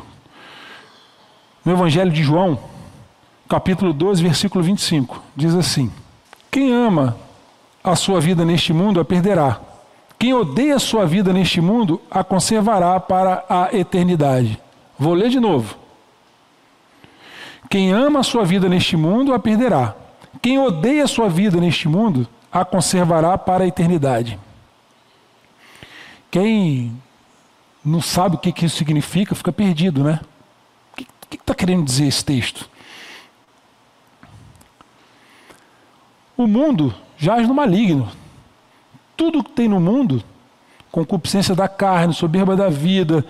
no 1.64 1.72
Evangelho 1.72 2.12
de 2.12 2.22
João, 2.22 2.58
capítulo 3.48 3.94
12, 3.94 4.22
versículo 4.22 4.62
25. 4.62 5.20
Diz 5.34 5.54
assim: 5.54 5.90
Quem 6.50 6.72
ama 6.72 7.16
a 7.82 7.96
sua 7.96 8.20
vida 8.20 8.44
neste 8.44 8.72
mundo 8.72 9.00
a 9.00 9.04
perderá. 9.04 9.73
Quem 10.24 10.32
odeia 10.32 10.78
sua 10.78 11.04
vida 11.04 11.34
neste 11.34 11.60
mundo 11.60 12.00
a 12.10 12.24
conservará 12.24 12.98
para 12.98 13.44
a 13.46 13.76
eternidade. 13.76 14.58
Vou 14.98 15.12
ler 15.12 15.28
de 15.28 15.38
novo. 15.38 15.76
Quem 17.68 17.92
ama 17.92 18.20
a 18.20 18.22
sua 18.22 18.42
vida 18.42 18.66
neste 18.66 18.96
mundo 18.96 19.34
a 19.34 19.38
perderá. 19.38 19.94
Quem 20.40 20.58
odeia 20.58 21.06
sua 21.06 21.28
vida 21.28 21.60
neste 21.60 21.88
mundo 21.88 22.26
a 22.50 22.64
conservará 22.64 23.36
para 23.36 23.64
a 23.64 23.66
eternidade. 23.66 24.38
Quem 26.30 26.98
não 27.84 28.00
sabe 28.00 28.36
o 28.36 28.38
que, 28.38 28.50
que 28.50 28.64
isso 28.64 28.78
significa 28.78 29.34
fica 29.34 29.52
perdido, 29.52 30.02
né? 30.02 30.20
O 30.94 30.96
que 30.96 31.06
está 31.36 31.54
querendo 31.54 31.84
dizer 31.84 32.06
esse 32.06 32.24
texto? 32.24 32.70
O 36.34 36.46
mundo 36.46 36.94
jaz 37.18 37.46
no 37.46 37.52
maligno. 37.52 38.23
Tudo 39.16 39.42
que 39.42 39.50
tem 39.50 39.68
no 39.68 39.80
mundo, 39.80 40.22
concupiscência 40.90 41.54
da 41.54 41.68
carne, 41.68 42.14
soberba 42.14 42.56
da 42.56 42.68
vida, 42.68 43.24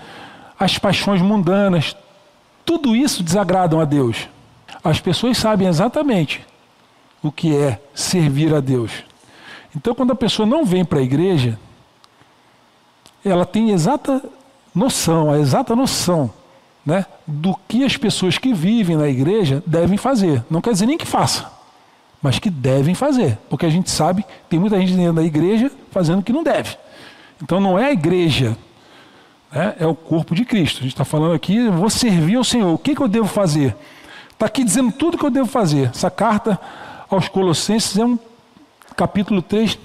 as 0.59 0.79
paixões 0.79 1.21
mundanas, 1.21 1.97
tudo 2.65 2.95
isso 2.95 3.23
desagradam 3.23 3.81
a 3.81 3.85
Deus. 3.85 4.29
As 4.83 5.01
pessoas 5.01 5.39
sabem 5.39 5.69
exatamente 5.69 6.45
o 7.23 7.33
que 7.33 7.57
é 7.57 7.81
servir 7.95 8.55
a 8.55 8.61
Deus. 8.61 8.93
Então, 9.75 9.95
quando 9.95 10.13
a 10.13 10.17
pessoa 10.17 10.47
não 10.47 10.65
vem 10.65 10.85
para 10.85 10.99
a 10.99 11.03
igreja, 11.03 11.59
ela 13.25 13.47
tem 13.47 13.71
exata 13.71 14.23
noção, 14.75 15.31
a 15.31 15.39
exata 15.39 15.75
noção 15.75 16.31
né, 16.85 17.07
do 17.27 17.57
que 17.67 17.85
as 17.85 17.97
pessoas 17.97 18.37
que 18.37 18.53
vivem 18.53 18.97
na 18.97 19.09
igreja 19.09 19.63
devem 19.67 19.97
fazer. 19.97 20.45
Não 20.51 20.61
quer 20.61 20.73
dizer 20.73 20.87
nem 20.87 20.99
que 20.99 21.07
faça 21.07 21.54
mas 22.25 22.39
que 22.39 22.49
devem 22.49 22.95
fazer, 22.95 23.37
porque 23.51 23.67
a 23.67 23.69
gente 23.69 23.91
sabe 23.91 24.23
que 24.23 24.29
tem 24.49 24.59
muita 24.59 24.81
gente 24.81 24.95
dentro 24.95 25.13
da 25.13 25.23
igreja 25.23 25.71
fazendo 25.91 26.21
o 26.21 26.23
que 26.23 26.33
não 26.33 26.43
deve. 26.43 26.75
Então 27.43 27.61
não 27.61 27.79
é 27.79 27.89
a 27.89 27.93
igreja, 27.93 28.57
né? 29.53 29.75
é 29.79 29.87
o 29.87 29.95
corpo 29.95 30.35
de 30.35 30.43
Cristo. 30.43 30.79
A 30.79 30.83
gente 30.85 30.95
está 30.95 31.05
falando 31.05 31.35
aqui, 31.35 31.55
eu 31.55 31.73
vou 31.75 31.91
servir 31.91 32.37
ao 32.37 32.43
Senhor. 32.43 32.73
O 32.73 32.79
que, 32.79 32.95
que 32.95 33.03
eu 33.03 33.09
devo 33.09 33.27
fazer? 33.27 33.77
Está 34.33 34.47
aqui 34.47 34.65
dizendo 34.65 34.91
tudo 34.91 35.19
que 35.19 35.25
eu 35.27 35.31
devo 35.31 35.47
fazer. 35.47 35.91
Essa 35.91 36.11
carta 36.11 36.59
aos 37.11 37.29
Colossenses 37.29 37.99
é 37.99 38.07
um 38.07 38.19
capítulo 38.97 39.43
3, 39.43 39.79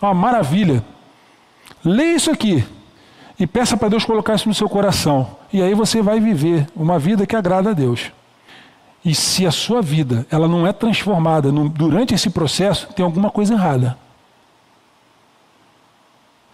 uma 0.00 0.14
maravilha. 0.14 0.84
Leia 1.84 2.14
isso 2.14 2.30
aqui 2.30 2.64
e 3.36 3.48
peça 3.48 3.76
para 3.76 3.88
Deus 3.88 4.04
colocar 4.04 4.36
isso 4.36 4.48
no 4.48 4.54
seu 4.54 4.68
coração. 4.68 5.36
E 5.52 5.60
aí 5.60 5.74
você 5.74 6.00
vai 6.00 6.20
viver 6.20 6.68
uma 6.76 7.00
vida 7.00 7.26
que 7.26 7.34
agrada 7.34 7.70
a 7.70 7.74
Deus. 7.74 8.12
E 9.04 9.14
se 9.14 9.46
a 9.46 9.50
sua 9.50 9.82
vida 9.82 10.26
ela 10.30 10.48
não 10.48 10.66
é 10.66 10.72
transformada 10.72 11.52
no, 11.52 11.68
durante 11.68 12.14
esse 12.14 12.30
processo, 12.30 12.86
tem 12.94 13.04
alguma 13.04 13.30
coisa 13.30 13.52
errada. 13.52 13.98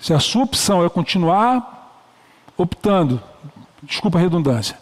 Se 0.01 0.13
a 0.13 0.19
sua 0.19 0.45
opção 0.45 0.85
é 0.85 0.89
continuar 0.89 2.03
optando, 2.57 3.23
desculpa 3.83 4.19
a 4.19 4.21
redundância, 4.21 4.77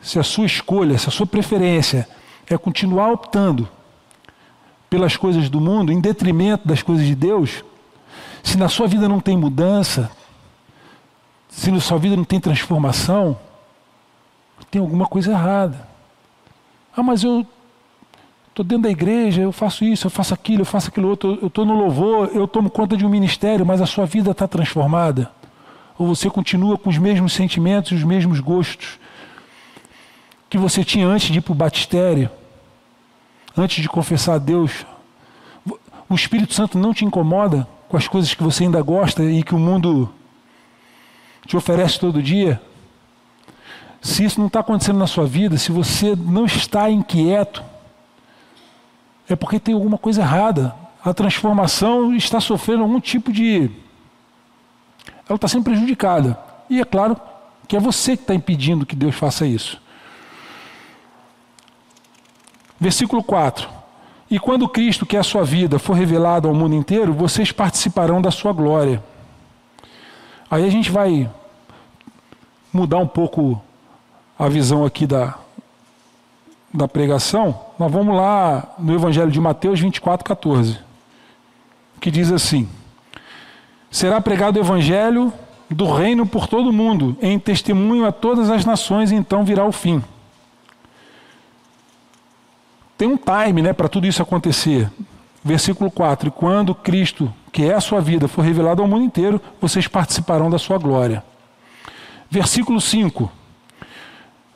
se 0.00 0.18
a 0.18 0.22
sua 0.22 0.46
escolha, 0.46 0.98
se 0.98 1.08
a 1.08 1.12
sua 1.12 1.26
preferência 1.26 2.08
é 2.48 2.58
continuar 2.58 3.12
optando 3.12 3.68
pelas 4.90 5.16
coisas 5.16 5.48
do 5.48 5.60
mundo 5.60 5.92
em 5.92 6.00
detrimento 6.00 6.66
das 6.66 6.82
coisas 6.82 7.06
de 7.06 7.14
Deus, 7.14 7.62
se 8.42 8.58
na 8.58 8.68
sua 8.68 8.88
vida 8.88 9.08
não 9.08 9.20
tem 9.20 9.36
mudança, 9.36 10.10
se 11.48 11.70
na 11.70 11.80
sua 11.80 11.98
vida 11.98 12.16
não 12.16 12.24
tem 12.24 12.40
transformação, 12.40 13.38
tem 14.70 14.80
alguma 14.80 15.06
coisa 15.06 15.30
errada. 15.32 15.91
Ah, 16.96 17.02
mas 17.02 17.24
eu 17.24 17.46
estou 18.48 18.64
dentro 18.64 18.82
da 18.82 18.90
igreja, 18.90 19.40
eu 19.40 19.50
faço 19.50 19.84
isso, 19.84 20.06
eu 20.06 20.10
faço 20.10 20.34
aquilo, 20.34 20.60
eu 20.60 20.66
faço 20.66 20.88
aquilo 20.88 21.08
outro, 21.08 21.38
eu 21.40 21.48
estou 21.48 21.64
no 21.64 21.74
louvor, 21.74 22.30
eu 22.34 22.46
tomo 22.46 22.68
conta 22.68 22.96
de 22.96 23.04
um 23.04 23.08
ministério, 23.08 23.64
mas 23.64 23.80
a 23.80 23.86
sua 23.86 24.04
vida 24.04 24.30
está 24.30 24.46
transformada? 24.46 25.30
Ou 25.98 26.06
você 26.06 26.28
continua 26.28 26.76
com 26.76 26.90
os 26.90 26.98
mesmos 26.98 27.32
sentimentos 27.32 27.92
e 27.92 27.94
os 27.94 28.04
mesmos 28.04 28.40
gostos 28.40 28.98
que 30.50 30.58
você 30.58 30.84
tinha 30.84 31.06
antes 31.06 31.30
de 31.30 31.38
ir 31.38 31.40
para 31.40 31.52
o 31.52 31.54
batistério, 31.56 32.28
antes 33.56 33.80
de 33.82 33.88
confessar 33.88 34.34
a 34.34 34.38
Deus? 34.38 34.84
O 36.08 36.14
Espírito 36.14 36.52
Santo 36.52 36.78
não 36.78 36.92
te 36.92 37.06
incomoda 37.06 37.66
com 37.88 37.96
as 37.96 38.06
coisas 38.06 38.34
que 38.34 38.42
você 38.42 38.64
ainda 38.64 38.82
gosta 38.82 39.24
e 39.24 39.42
que 39.42 39.54
o 39.54 39.58
mundo 39.58 40.12
te 41.46 41.56
oferece 41.56 41.98
todo 41.98 42.22
dia? 42.22 42.60
Se 44.02 44.24
isso 44.24 44.40
não 44.40 44.48
está 44.48 44.58
acontecendo 44.58 44.98
na 44.98 45.06
sua 45.06 45.24
vida, 45.24 45.56
se 45.56 45.70
você 45.70 46.16
não 46.16 46.44
está 46.44 46.90
inquieto, 46.90 47.62
é 49.28 49.36
porque 49.36 49.60
tem 49.60 49.74
alguma 49.74 49.96
coisa 49.96 50.22
errada. 50.22 50.74
A 51.04 51.14
transformação 51.14 52.12
está 52.12 52.40
sofrendo 52.40 52.82
algum 52.82 53.00
tipo 53.00 53.32
de. 53.32 53.70
Ela 55.28 55.36
está 55.36 55.46
sendo 55.46 55.62
prejudicada. 55.62 56.36
E 56.68 56.80
é 56.80 56.84
claro 56.84 57.16
que 57.68 57.76
é 57.76 57.80
você 57.80 58.16
que 58.16 58.24
está 58.24 58.34
impedindo 58.34 58.84
que 58.84 58.96
Deus 58.96 59.14
faça 59.14 59.46
isso. 59.46 59.80
Versículo 62.80 63.22
4. 63.22 63.68
E 64.28 64.40
quando 64.40 64.68
Cristo, 64.68 65.06
que 65.06 65.16
é 65.16 65.20
a 65.20 65.24
sua 65.24 65.44
vida, 65.44 65.78
for 65.78 65.92
revelado 65.92 66.48
ao 66.48 66.54
mundo 66.54 66.74
inteiro, 66.74 67.12
vocês 67.12 67.52
participarão 67.52 68.20
da 68.20 68.32
sua 68.32 68.52
glória. 68.52 69.02
Aí 70.50 70.64
a 70.64 70.70
gente 70.70 70.90
vai 70.90 71.30
mudar 72.72 72.98
um 72.98 73.06
pouco 73.06 73.62
a 74.44 74.48
visão 74.48 74.84
aqui 74.84 75.06
da, 75.06 75.36
da 76.74 76.88
pregação, 76.88 77.56
nós 77.78 77.92
vamos 77.92 78.16
lá 78.16 78.74
no 78.76 78.92
Evangelho 78.92 79.30
de 79.30 79.40
Mateus 79.40 79.78
24, 79.78 80.24
14, 80.24 80.80
que 82.00 82.10
diz 82.10 82.32
assim: 82.32 82.68
Será 83.88 84.20
pregado 84.20 84.58
o 84.58 84.60
Evangelho 84.60 85.32
do 85.70 85.88
reino 85.92 86.26
por 86.26 86.48
todo 86.48 86.70
o 86.70 86.72
mundo, 86.72 87.16
em 87.22 87.38
testemunho 87.38 88.04
a 88.04 88.10
todas 88.10 88.50
as 88.50 88.64
nações, 88.64 89.12
e 89.12 89.14
então 89.14 89.44
virá 89.44 89.64
o 89.64 89.70
fim. 89.70 90.02
Tem 92.98 93.06
um 93.06 93.16
time 93.16 93.62
né, 93.62 93.72
para 93.72 93.88
tudo 93.88 94.08
isso 94.08 94.22
acontecer. 94.22 94.90
Versículo 95.44 95.88
4: 95.88 96.26
E 96.26 96.30
quando 96.32 96.74
Cristo, 96.74 97.32
que 97.52 97.64
é 97.64 97.74
a 97.74 97.80
sua 97.80 98.00
vida, 98.00 98.26
for 98.26 98.42
revelado 98.42 98.82
ao 98.82 98.88
mundo 98.88 99.04
inteiro, 99.04 99.40
vocês 99.60 99.86
participarão 99.86 100.50
da 100.50 100.58
sua 100.58 100.78
glória. 100.78 101.22
Versículo 102.28 102.80
5: 102.80 103.30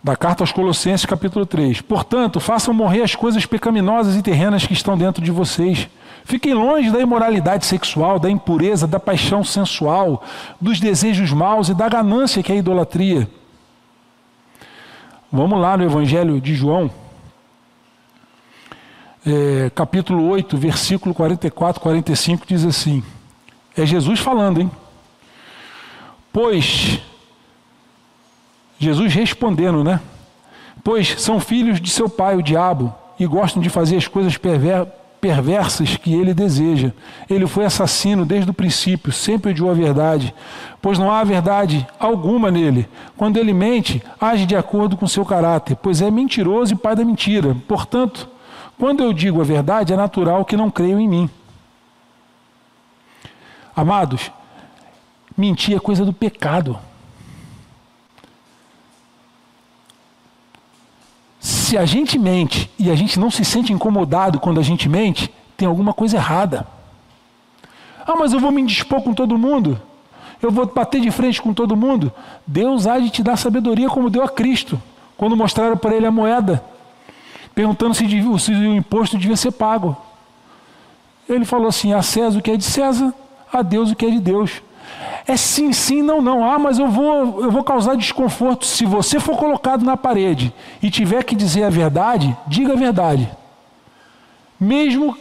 da 0.07 0.14
carta 0.14 0.45
aos 0.45 0.53
Colossenses, 0.53 1.05
capítulo 1.05 1.45
3. 1.45 1.81
Portanto, 1.81 2.38
façam 2.38 2.73
morrer 2.73 3.03
as 3.03 3.16
coisas 3.16 3.45
pecaminosas 3.45 4.14
e 4.14 4.23
terrenas 4.23 4.64
que 4.64 4.73
estão 4.73 4.97
dentro 4.97 5.21
de 5.21 5.33
vocês. 5.33 5.88
Fiquem 6.25 6.55
longe 6.55 6.92
da 6.92 7.01
imoralidade 7.01 7.66
sexual, 7.66 8.21
da 8.21 8.31
impureza, 8.31 8.87
da 8.87 9.01
paixão 9.01 9.42
sensual, 9.42 10.23
dos 10.61 10.79
desejos 10.79 11.33
maus 11.33 11.71
e 11.71 11.75
da 11.75 11.88
ganância 11.88 12.40
que 12.40 12.53
é 12.53 12.55
a 12.55 12.59
idolatria. 12.59 13.29
Vamos 15.33 15.61
lá 15.61 15.77
no 15.77 15.83
Evangelho 15.83 16.40
de 16.40 16.55
João, 16.55 16.88
é, 19.27 19.73
capítulo 19.75 20.29
8, 20.29 20.57
versículo 20.57 21.12
44, 21.12 21.83
45, 21.83 22.47
diz 22.47 22.64
assim: 22.64 23.03
É 23.77 23.85
Jesus 23.85 24.21
falando, 24.21 24.61
hein? 24.61 24.71
Pois, 26.33 27.01
Jesus 28.79 29.12
respondendo, 29.15 29.83
né? 29.83 30.01
Pois 30.85 31.21
são 31.21 31.41
filhos 31.41 31.81
de 31.81 31.91
seu 31.91 32.09
pai, 32.09 32.37
o 32.37 32.43
diabo, 32.43 32.95
e 33.19 33.27
gostam 33.27 33.62
de 33.62 33.69
fazer 33.69 33.97
as 33.97 34.07
coisas 34.07 34.37
perver 34.37 34.87
perversas 35.21 35.97
que 35.97 36.15
ele 36.15 36.33
deseja. 36.33 36.93
Ele 37.29 37.47
foi 37.47 37.65
assassino 37.65 38.25
desde 38.25 38.51
o 38.51 38.55
princípio, 38.55 39.12
sempre 39.12 39.51
odiou 39.51 39.71
a 39.71 39.75
verdade, 39.75 40.33
pois 40.81 40.99
não 40.99 41.11
há 41.11 41.25
verdade 41.25 41.87
alguma 41.99 42.51
nele. 42.51 42.89
Quando 43.17 43.37
ele 43.37 43.53
mente, 43.53 44.03
age 44.21 44.47
de 44.47 44.55
acordo 44.55 44.97
com 44.97 45.09
seu 45.09 45.25
caráter, 45.25 45.77
pois 45.77 46.01
é 46.01 46.11
mentiroso 46.11 46.75
e 46.75 46.77
pai 46.77 46.95
da 46.95 47.05
mentira. 47.05 47.57
Portanto, 47.67 48.29
quando 48.79 49.03
eu 49.03 49.12
digo 49.12 49.41
a 49.41 49.45
verdade, 49.45 49.93
é 49.93 49.97
natural 49.97 50.45
que 50.45 50.57
não 50.57 50.71
creiam 50.71 51.01
em 51.01 51.09
mim. 51.09 51.31
Amados, 53.75 54.31
mentir 55.37 55.77
é 55.77 55.81
coisa 55.81 56.05
do 56.05 56.12
pecado. 56.12 56.79
Se 61.66 61.76
a 61.76 61.85
gente 61.85 62.16
mente 62.16 62.70
e 62.79 62.92
a 62.92 62.94
gente 62.94 63.18
não 63.18 63.29
se 63.29 63.44
sente 63.44 63.72
incomodado 63.72 64.38
quando 64.38 64.61
a 64.61 64.62
gente 64.62 64.88
mente, 64.88 65.35
tem 65.57 65.66
alguma 65.66 65.92
coisa 65.92 66.16
errada. 66.16 66.64
Ah, 68.07 68.14
mas 68.16 68.33
eu 68.33 68.38
vou 68.38 68.52
me 68.52 68.62
indispor 68.62 69.02
com 69.02 69.12
todo 69.12 69.37
mundo. 69.37 69.76
Eu 70.40 70.52
vou 70.52 70.64
bater 70.64 71.00
de 71.00 71.11
frente 71.11 71.42
com 71.42 71.52
todo 71.52 71.74
mundo. 71.74 72.12
Deus 72.46 72.87
há 72.87 73.00
de 73.00 73.11
te 73.11 73.20
dar 73.20 73.37
sabedoria 73.37 73.90
como 73.90 74.09
deu 74.09 74.22
a 74.22 74.29
Cristo, 74.29 74.81
quando 75.16 75.37
mostraram 75.37 75.76
para 75.76 75.96
ele 75.96 76.07
a 76.07 76.11
moeda, 76.12 76.64
perguntando 77.52 77.94
se, 77.94 78.07
se 78.38 78.52
o 78.52 78.76
imposto 78.76 79.18
devia 79.18 79.37
ser 79.37 79.50
pago. 79.50 79.96
Ele 81.29 81.44
falou 81.44 81.66
assim: 81.66 81.92
a 81.92 82.00
César 82.00 82.38
o 82.38 82.42
que 82.42 82.52
é 82.52 82.57
de 82.57 82.62
César, 82.62 83.12
a 83.52 83.61
Deus 83.61 83.90
o 83.90 83.96
que 83.96 84.07
é 84.07 84.11
de 84.11 84.20
Deus. 84.20 84.62
É 85.26 85.37
sim, 85.37 85.72
sim, 85.72 86.02
não, 86.02 86.22
não. 86.22 86.48
Ah, 86.48 86.59
mas 86.59 86.78
eu 86.78 86.88
vou, 86.88 87.42
eu 87.42 87.50
vou 87.50 87.64
causar 87.64 87.96
desconforto. 87.96 88.64
Se 88.64 88.85
você 88.85 89.18
for 89.18 89.37
colocado 89.37 89.85
na 89.85 89.96
parede 89.96 90.52
e 90.82 90.90
tiver 90.90 91.24
que 91.24 91.35
dizer 91.35 91.64
a 91.64 91.70
verdade, 91.70 92.37
diga 92.46 92.72
a 92.72 92.76
verdade. 92.76 93.28
Mesmo 94.59 95.16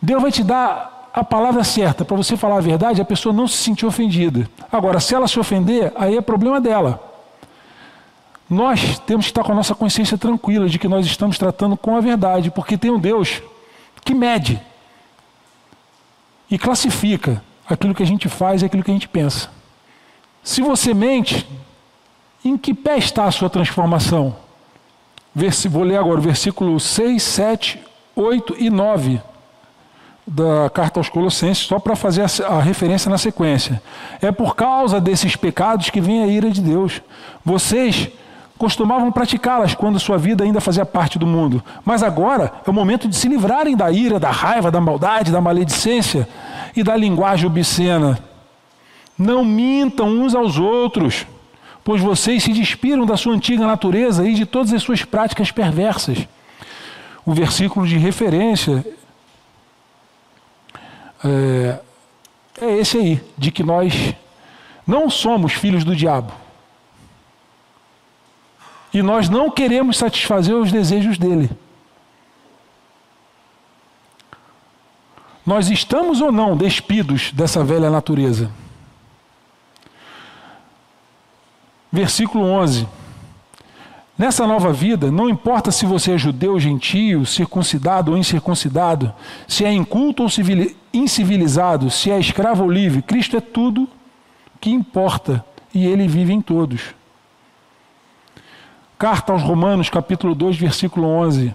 Deus 0.00 0.22
vai 0.22 0.32
te 0.32 0.42
dar 0.42 1.10
a 1.12 1.24
palavra 1.24 1.64
certa 1.64 2.04
para 2.04 2.16
você 2.16 2.36
falar 2.36 2.58
a 2.58 2.60
verdade, 2.60 3.00
a 3.00 3.04
pessoa 3.04 3.32
não 3.32 3.48
se 3.48 3.56
sentir 3.56 3.84
ofendida. 3.84 4.48
Agora, 4.70 5.00
se 5.00 5.14
ela 5.14 5.26
se 5.26 5.38
ofender, 5.38 5.92
aí 5.96 6.16
é 6.16 6.20
problema 6.20 6.60
dela. 6.60 7.02
Nós 8.48 8.98
temos 9.00 9.26
que 9.26 9.30
estar 9.30 9.44
com 9.44 9.52
a 9.52 9.54
nossa 9.54 9.74
consciência 9.74 10.16
tranquila 10.16 10.68
de 10.68 10.78
que 10.78 10.88
nós 10.88 11.04
estamos 11.04 11.36
tratando 11.36 11.76
com 11.76 11.96
a 11.96 12.00
verdade, 12.00 12.50
porque 12.50 12.78
tem 12.78 12.90
um 12.90 12.98
Deus 12.98 13.42
que 14.04 14.14
mede 14.14 14.60
e 16.50 16.58
classifica 16.58 17.42
aquilo 17.68 17.94
que 17.94 18.02
a 18.02 18.06
gente 18.06 18.28
faz 18.28 18.62
e 18.62 18.66
aquilo 18.66 18.82
que 18.82 18.90
a 18.90 18.94
gente 18.94 19.08
pensa. 19.08 19.48
Se 20.42 20.62
você 20.62 20.94
mente, 20.94 21.46
em 22.44 22.56
que 22.56 22.72
pé 22.72 22.98
está 22.98 23.24
a 23.24 23.30
sua 23.30 23.50
transformação? 23.50 24.36
Vou 25.70 25.82
ler 25.82 25.96
agora 25.96 26.18
o 26.18 26.22
versículo 26.22 26.80
6, 26.80 27.22
7, 27.22 27.78
8 28.16 28.56
e 28.58 28.70
9 28.70 29.20
da 30.26 30.68
carta 30.68 31.00
aos 31.00 31.08
Colossenses, 31.08 31.66
só 31.66 31.78
para 31.78 31.96
fazer 31.96 32.26
a, 32.46 32.60
referência 32.60 33.10
na 33.10 33.16
sequência. 33.16 33.80
É 34.20 34.30
por 34.30 34.54
causa 34.54 35.00
desses 35.00 35.36
pecados 35.36 35.88
que 35.88 36.00
vem 36.00 36.22
a 36.22 36.26
ira 36.26 36.50
de 36.50 36.60
Deus. 36.60 37.00
Vocês 37.44 38.08
costumavam 38.58 39.10
praticá-las 39.10 39.74
quando 39.74 39.98
sua 40.00 40.18
vida 40.18 40.44
ainda 40.44 40.60
fazia 40.60 40.84
parte 40.84 41.18
do 41.18 41.26
mundo, 41.26 41.62
mas 41.84 42.02
agora 42.02 42.52
é 42.66 42.70
o 42.70 42.74
momento 42.74 43.08
de 43.08 43.14
se 43.16 43.28
livrarem 43.28 43.76
da 43.76 43.90
ira, 43.90 44.18
da 44.18 44.30
raiva, 44.30 44.70
da 44.70 44.80
maldade, 44.80 45.30
da 45.30 45.40
maledicência 45.40 46.28
e 46.74 46.82
da 46.82 46.96
linguagem 46.96 47.46
obscena. 47.46 48.18
Não 49.16 49.44
mintam 49.44 50.08
uns 50.08 50.34
aos 50.34 50.58
outros, 50.58 51.26
pois 51.82 52.00
vocês 52.00 52.42
se 52.42 52.52
despiram 52.52 53.04
da 53.04 53.16
sua 53.16 53.34
antiga 53.34 53.66
natureza 53.66 54.28
e 54.28 54.34
de 54.34 54.46
todas 54.46 54.72
as 54.72 54.82
suas 54.82 55.04
práticas 55.04 55.50
perversas. 55.50 56.26
O 57.24 57.32
versículo 57.32 57.86
de 57.86 57.98
referência 57.98 58.84
é, 61.24 61.78
é 62.60 62.78
esse 62.78 62.96
aí, 62.96 63.20
de 63.36 63.50
que 63.50 63.62
nós 63.62 64.14
não 64.86 65.10
somos 65.10 65.52
filhos 65.52 65.84
do 65.84 65.94
diabo. 65.94 66.32
E 68.92 69.02
nós 69.02 69.28
não 69.28 69.50
queremos 69.50 69.98
satisfazer 69.98 70.54
os 70.54 70.72
desejos 70.72 71.18
dele. 71.18 71.50
Nós 75.48 75.70
estamos 75.70 76.20
ou 76.20 76.30
não 76.30 76.54
despidos 76.54 77.32
dessa 77.32 77.64
velha 77.64 77.88
natureza? 77.88 78.50
Versículo 81.90 82.44
11. 82.44 82.86
Nessa 84.18 84.46
nova 84.46 84.74
vida, 84.74 85.10
não 85.10 85.26
importa 85.26 85.70
se 85.70 85.86
você 85.86 86.12
é 86.12 86.18
judeu, 86.18 86.60
gentio, 86.60 87.24
circuncidado 87.24 88.12
ou 88.12 88.18
incircuncidado, 88.18 89.10
se 89.48 89.64
é 89.64 89.72
inculto 89.72 90.22
ou 90.22 90.28
incivilizado, 90.92 91.90
se 91.90 92.10
é 92.10 92.20
escravo 92.20 92.64
ou 92.64 92.70
livre, 92.70 93.00
Cristo 93.00 93.34
é 93.34 93.40
tudo 93.40 93.88
que 94.60 94.68
importa 94.68 95.42
e 95.72 95.86
ele 95.86 96.06
vive 96.06 96.34
em 96.34 96.42
todos. 96.42 96.94
Carta 98.98 99.32
aos 99.32 99.42
Romanos, 99.42 99.88
capítulo 99.88 100.34
2, 100.34 100.58
versículo 100.58 101.06
11. 101.06 101.54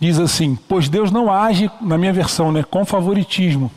Diz 0.00 0.18
assim: 0.18 0.56
Pois 0.68 0.88
Deus 0.88 1.10
não 1.10 1.32
age, 1.32 1.70
na 1.80 1.98
minha 1.98 2.12
versão, 2.12 2.52
né, 2.52 2.62
com 2.62 2.84
favoritismo. 2.84 3.70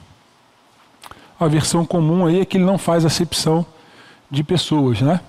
A 1.40 1.48
versão 1.48 1.86
comum 1.86 2.28
aí 2.28 2.42
é 2.42 2.46
que 2.46 2.58
ele 2.58 2.66
não 2.66 2.78
faz 2.78 3.04
acepção 3.04 3.66
de 4.30 4.44
pessoas, 4.44 5.02
né? 5.02 5.20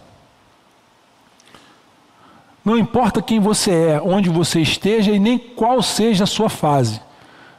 Não 2.65 2.79
importa 2.79 3.21
quem 3.21 3.41
você 3.41 3.73
é, 3.73 4.01
onde 4.01 4.29
você 4.29 4.61
esteja 4.61 5.11
e 5.11 5.19
nem 5.19 5.39
qual 5.39 5.83
seja 5.83 6.25
a 6.25 6.27
sua 6.27 6.49
fase. 6.49 7.01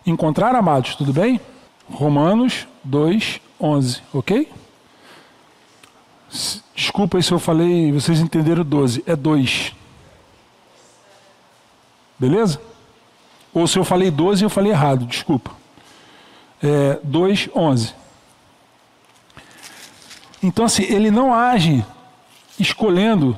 Encontrar, 0.06 0.56
amados, 0.56 0.96
tudo 0.96 1.12
bem? 1.12 1.42
Romanos 1.92 2.68
2, 2.84 3.42
11, 3.60 4.02
ok? 4.14 4.50
Desculpa 6.76 7.18
aí 7.18 7.24
se 7.24 7.32
eu 7.32 7.40
falei, 7.40 7.92
vocês 7.92 8.20
entenderam 8.20 8.64
12, 8.64 9.04
é 9.06 9.16
2. 9.16 9.74
Beleza? 12.18 12.62
Ou 13.54 13.68
se 13.68 13.78
eu 13.78 13.84
falei 13.84 14.10
12, 14.10 14.44
eu 14.44 14.50
falei 14.50 14.72
errado, 14.72 15.06
desculpa. 15.06 15.52
É, 16.62 17.00
2, 17.04 17.50
11. 17.56 17.94
Então, 20.42 20.66
assim, 20.66 20.84
ele 20.84 21.12
não 21.12 21.34
age 21.34 21.86
escolhendo, 22.60 23.38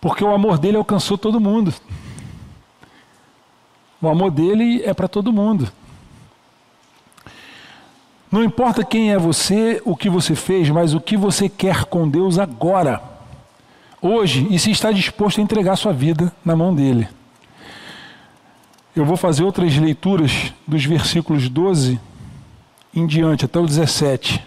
porque 0.00 0.22
o 0.22 0.32
amor 0.32 0.58
dele 0.58 0.76
alcançou 0.76 1.16
todo 1.16 1.40
mundo. 1.40 1.74
O 4.00 4.08
amor 4.08 4.30
dele 4.30 4.82
é 4.84 4.92
para 4.92 5.08
todo 5.08 5.32
mundo. 5.32 5.72
Não 8.30 8.44
importa 8.44 8.84
quem 8.84 9.12
é 9.12 9.18
você, 9.18 9.80
o 9.84 9.96
que 9.96 10.10
você 10.10 10.34
fez, 10.34 10.68
mas 10.68 10.92
o 10.92 11.00
que 11.00 11.16
você 11.16 11.48
quer 11.48 11.84
com 11.84 12.08
Deus 12.08 12.38
agora, 12.38 13.00
hoje, 14.02 14.46
e 14.50 14.58
se 14.58 14.70
está 14.70 14.90
disposto 14.90 15.38
a 15.40 15.42
entregar 15.42 15.76
sua 15.76 15.92
vida 15.92 16.32
na 16.44 16.54
mão 16.54 16.74
dele. 16.74 17.08
Eu 18.96 19.04
vou 19.04 19.16
fazer 19.16 19.42
outras 19.42 19.76
leituras 19.76 20.52
dos 20.66 20.84
versículos 20.84 21.48
12 21.48 22.00
em 22.94 23.06
diante, 23.06 23.44
até 23.44 23.58
o 23.58 23.66
17. 23.66 24.40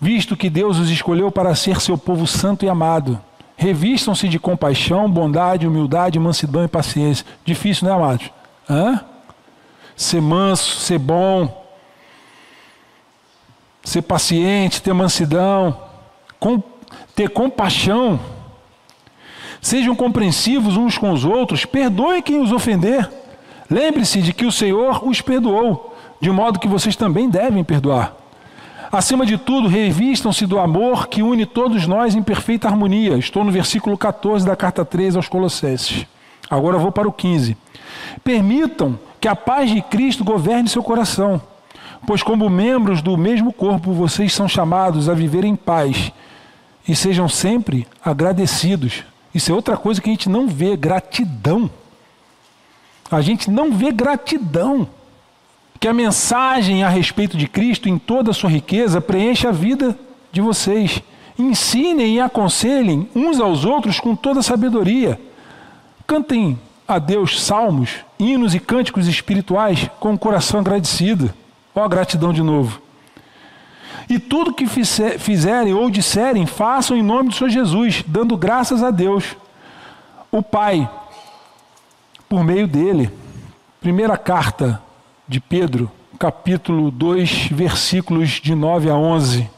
Visto 0.00 0.36
que 0.36 0.50
Deus 0.50 0.76
os 0.76 0.90
escolheu 0.90 1.30
para 1.30 1.54
ser 1.54 1.80
seu 1.80 1.96
povo 1.96 2.26
santo 2.26 2.64
e 2.64 2.68
amado, 2.68 3.20
revistam-se 3.56 4.28
de 4.28 4.40
compaixão, 4.40 5.08
bondade, 5.08 5.68
humildade, 5.68 6.18
mansidão 6.18 6.64
e 6.64 6.68
paciência. 6.68 7.24
Difícil, 7.44 7.86
né, 7.86 7.94
amados? 7.94 8.28
Hã? 8.68 9.00
Ser 9.94 10.20
manso, 10.20 10.80
ser 10.80 10.98
bom, 10.98 11.64
ser 13.84 14.02
paciente, 14.02 14.82
ter 14.82 14.92
mansidão, 14.92 15.80
com, 16.40 16.60
ter 17.14 17.30
compaixão. 17.30 18.18
Sejam 19.60 19.94
compreensivos 19.94 20.76
uns 20.76 20.98
com 20.98 21.12
os 21.12 21.24
outros, 21.24 21.64
perdoem 21.64 22.20
quem 22.20 22.40
os 22.40 22.50
ofender. 22.50 23.08
Lembre-se 23.74 24.22
de 24.22 24.32
que 24.32 24.46
o 24.46 24.52
Senhor 24.52 25.04
os 25.04 25.20
perdoou, 25.20 25.96
de 26.20 26.30
modo 26.30 26.60
que 26.60 26.68
vocês 26.68 26.94
também 26.94 27.28
devem 27.28 27.64
perdoar. 27.64 28.14
Acima 28.92 29.26
de 29.26 29.36
tudo, 29.36 29.66
revistam-se 29.66 30.46
do 30.46 30.60
amor 30.60 31.08
que 31.08 31.24
une 31.24 31.44
todos 31.44 31.84
nós 31.84 32.14
em 32.14 32.22
perfeita 32.22 32.68
harmonia. 32.68 33.16
Estou 33.18 33.42
no 33.42 33.50
versículo 33.50 33.98
14 33.98 34.46
da 34.46 34.54
carta 34.54 34.84
3 34.84 35.16
aos 35.16 35.28
Colossenses. 35.28 36.06
Agora 36.48 36.78
vou 36.78 36.92
para 36.92 37.08
o 37.08 37.12
15. 37.12 37.56
Permitam 38.22 38.96
que 39.20 39.26
a 39.26 39.34
paz 39.34 39.68
de 39.68 39.82
Cristo 39.82 40.22
governe 40.22 40.68
seu 40.68 40.80
coração, 40.84 41.42
pois, 42.06 42.22
como 42.22 42.48
membros 42.48 43.02
do 43.02 43.16
mesmo 43.16 43.52
corpo, 43.52 43.92
vocês 43.92 44.32
são 44.32 44.46
chamados 44.46 45.08
a 45.08 45.14
viver 45.14 45.42
em 45.42 45.56
paz 45.56 46.12
e 46.86 46.94
sejam 46.94 47.28
sempre 47.28 47.88
agradecidos. 48.04 49.02
Isso 49.34 49.50
é 49.50 49.54
outra 49.54 49.76
coisa 49.76 50.00
que 50.00 50.08
a 50.08 50.12
gente 50.12 50.28
não 50.28 50.46
vê: 50.46 50.76
gratidão. 50.76 51.68
A 53.14 53.22
gente 53.22 53.50
não 53.50 53.72
vê 53.72 53.90
gratidão. 53.90 54.88
que 55.80 55.88
a 55.88 55.92
mensagem 55.92 56.82
a 56.82 56.88
respeito 56.88 57.36
de 57.36 57.46
Cristo, 57.46 57.88
em 57.88 57.98
toda 57.98 58.30
a 58.30 58.34
sua 58.34 58.48
riqueza, 58.48 59.02
preencha 59.02 59.50
a 59.50 59.52
vida 59.52 59.98
de 60.32 60.40
vocês. 60.40 61.02
Ensinem 61.38 62.16
e 62.16 62.20
aconselhem 62.20 63.08
uns 63.14 63.38
aos 63.38 63.64
outros 63.64 64.00
com 64.00 64.16
toda 64.16 64.40
sabedoria. 64.42 65.20
Cantem 66.06 66.58
a 66.88 66.98
Deus 66.98 67.42
salmos, 67.42 67.96
hinos 68.18 68.54
e 68.54 68.60
cânticos 68.60 69.06
espirituais 69.06 69.90
com 70.00 70.14
o 70.14 70.18
coração 70.18 70.60
agradecido. 70.60 71.32
Ó, 71.74 71.86
gratidão 71.88 72.32
de 72.32 72.42
novo. 72.42 72.80
E 74.08 74.18
tudo 74.18 74.52
que 74.52 74.66
fizerem 74.66 75.74
ou 75.74 75.90
disserem, 75.90 76.46
façam 76.46 76.96
em 76.96 77.02
nome 77.02 77.30
do 77.30 77.34
Senhor 77.34 77.50
Jesus, 77.50 78.04
dando 78.06 78.36
graças 78.36 78.82
a 78.82 78.90
Deus, 78.90 79.36
o 80.30 80.42
Pai, 80.42 80.88
por 82.28 82.44
meio 82.44 82.66
dele. 82.66 83.10
Primeira 83.80 84.16
carta 84.16 84.80
de 85.28 85.40
Pedro, 85.40 85.90
capítulo 86.18 86.90
2, 86.90 87.48
versículos 87.48 88.40
de 88.40 88.54
9 88.54 88.90
a 88.90 88.96
11. 88.96 89.48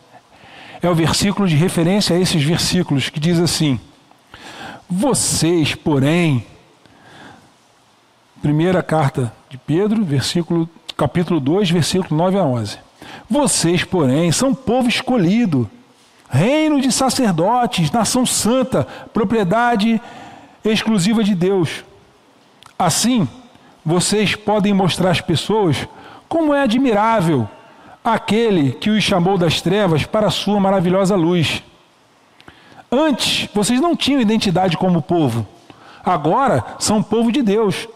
É 0.83 0.89
o 0.89 0.95
versículo 0.95 1.49
de 1.49 1.57
referência 1.57 2.17
a 2.17 2.19
esses 2.19 2.43
versículos 2.43 3.09
que 3.09 3.21
diz 3.21 3.39
assim: 3.41 3.81
Vocês, 4.89 5.75
porém, 5.75 6.45
primeira 8.43 8.83
carta 8.83 9.33
de 9.49 9.59
Pedro, 9.59 10.05
versículo, 10.05 10.69
capítulo 10.97 11.41
2, 11.41 11.71
versículo 11.71 12.17
9 12.17 12.39
a 12.39 12.45
11. 12.45 12.79
Vocês, 13.29 13.85
porém, 13.85 14.31
são 14.33 14.55
povo 14.55 14.89
escolhido, 14.89 15.69
reino 16.29 16.81
de 16.81 16.93
sacerdotes, 16.93 17.91
nação 17.91 18.27
santa, 18.27 18.85
propriedade 19.13 20.01
exclusiva 20.65 21.25
de 21.25 21.35
Deus. 21.35 21.85
Assim, 22.79 23.29
vocês 23.85 24.35
podem 24.35 24.75
mostrar 24.75 25.11
às 25.11 25.21
pessoas 25.21 25.89
como 26.29 26.53
é 26.53 26.63
admirável 26.63 27.49
aquele 28.05 28.73
que 28.73 28.91
os 28.91 29.03
chamou 29.03 29.39
das 29.39 29.61
trevas 29.61 30.05
para 30.05 30.27
a 30.27 30.31
sua 30.31 30.61
maravilhosa 30.61 31.17
luz. 31.17 31.63
Antes, 32.91 33.49
vocês 33.53 33.81
não 33.81 33.97
tinham 33.97 34.21
identidade 34.21 34.77
como 34.77 35.03
povo. 35.03 35.47
Agora 36.05 36.65
são 36.79 37.03
povo 37.03 37.33
de 37.33 37.43
Deus. 37.43 37.89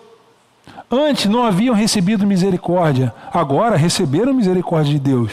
Antes 0.90 1.26
não 1.26 1.44
haviam 1.44 1.74
recebido 1.74 2.26
misericórdia. 2.26 3.14
Agora 3.32 3.76
receberam 3.76 4.34
misericórdia 4.34 4.92
de 4.92 4.98
Deus. 4.98 5.30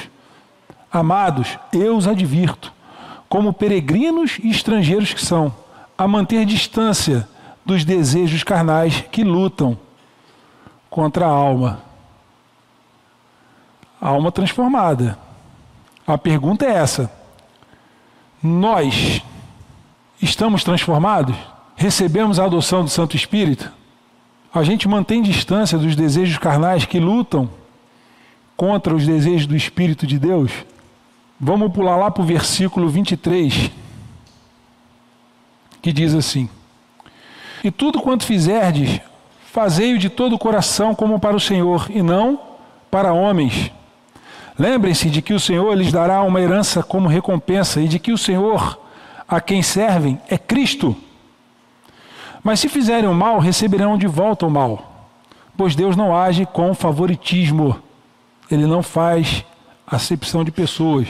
Amados, 0.91 1.57
eu 1.73 1.97
os 1.97 2.07
advirto, 2.07 2.71
como 3.27 3.51
peregrinos 3.51 4.37
e 4.43 4.49
estrangeiros 4.49 5.13
que 5.13 5.25
são, 5.25 5.53
a 5.97 6.07
manter 6.07 6.45
distância 6.45 7.27
dos 7.67 7.83
desejos 7.83 8.43
carnais 8.43 9.03
que 9.11 9.25
lutam 9.25 9.77
contra 10.89 11.25
a 11.25 11.29
alma. 11.29 11.81
A 13.99 14.07
alma 14.07 14.31
transformada. 14.31 15.19
A 16.07 16.17
pergunta 16.17 16.65
é 16.65 16.71
essa: 16.71 17.11
nós 18.41 19.21
estamos 20.21 20.63
transformados? 20.63 21.35
Recebemos 21.75 22.39
a 22.39 22.45
adoção 22.45 22.85
do 22.85 22.89
Santo 22.89 23.17
Espírito? 23.17 23.69
A 24.53 24.63
gente 24.63 24.87
mantém 24.87 25.21
distância 25.21 25.77
dos 25.77 25.93
desejos 25.93 26.37
carnais 26.37 26.85
que 26.85 26.99
lutam 26.99 27.49
contra 28.55 28.95
os 28.95 29.05
desejos 29.05 29.45
do 29.45 29.57
Espírito 29.57 30.07
de 30.07 30.17
Deus? 30.17 30.51
Vamos 31.37 31.71
pular 31.73 31.97
lá 31.97 32.09
para 32.09 32.23
o 32.23 32.25
versículo 32.25 32.87
23, 32.87 33.69
que 35.81 35.91
diz 35.91 36.15
assim: 36.15 36.49
E 37.63 37.71
tudo 37.71 38.01
quanto 38.01 38.25
fizerdes, 38.25 39.01
Fazei-o 39.57 39.97
de 39.97 40.07
todo 40.07 40.35
o 40.35 40.37
coração 40.37 40.93
como 40.93 41.19
para 41.19 41.35
o 41.35 41.39
Senhor 41.39 41.87
e 41.89 42.03
não 42.03 42.39
para 42.91 43.11
homens. 43.11 43.71
Lembrem-se 44.55 45.09
de 45.09 45.19
que 45.19 45.33
o 45.33 45.39
Senhor 45.39 45.73
lhes 45.73 45.91
dará 45.91 46.21
uma 46.21 46.39
herança 46.39 46.83
como 46.83 47.07
recompensa 47.07 47.81
e 47.81 47.87
de 47.87 47.97
que 47.97 48.11
o 48.11 48.17
Senhor 48.19 48.79
a 49.27 49.41
quem 49.41 49.63
servem 49.63 50.21
é 50.29 50.37
Cristo. 50.37 50.95
Mas 52.43 52.59
se 52.59 52.69
fizerem 52.69 53.09
o 53.09 53.15
mal, 53.15 53.39
receberão 53.39 53.97
de 53.97 54.05
volta 54.05 54.45
o 54.45 54.51
mal, 54.51 55.09
pois 55.57 55.75
Deus 55.75 55.95
não 55.95 56.15
age 56.15 56.45
com 56.45 56.75
favoritismo. 56.75 57.81
Ele 58.51 58.67
não 58.67 58.83
faz 58.83 59.43
acepção 59.87 60.43
de 60.43 60.51
pessoas. 60.51 61.07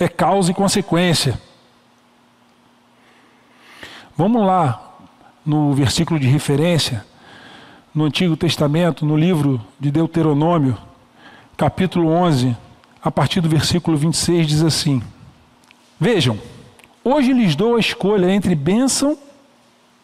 É 0.00 0.08
causa 0.08 0.50
e 0.50 0.54
consequência. 0.54 1.40
Vamos 4.16 4.44
lá 4.44 4.83
no 5.44 5.74
versículo 5.74 6.18
de 6.18 6.26
referência, 6.26 7.04
no 7.94 8.04
Antigo 8.04 8.36
Testamento, 8.36 9.04
no 9.04 9.16
livro 9.16 9.60
de 9.78 9.90
Deuteronômio, 9.90 10.76
capítulo 11.56 12.08
11, 12.08 12.56
a 13.02 13.10
partir 13.10 13.40
do 13.40 13.48
versículo 13.48 13.96
26, 13.96 14.46
diz 14.46 14.62
assim: 14.62 15.02
Vejam, 16.00 16.38
hoje 17.04 17.32
lhes 17.32 17.54
dou 17.54 17.76
a 17.76 17.80
escolha 17.80 18.30
entre 18.30 18.54
bênção 18.54 19.18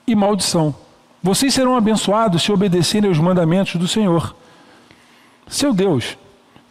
e 0.06 0.14
maldição. 0.14 0.74
Vocês 1.22 1.52
serão 1.52 1.76
abençoados 1.76 2.42
se 2.42 2.52
obedecerem 2.52 3.08
aos 3.08 3.18
mandamentos 3.18 3.76
do 3.76 3.88
Senhor, 3.88 4.34
seu 5.48 5.72
Deus, 5.72 6.16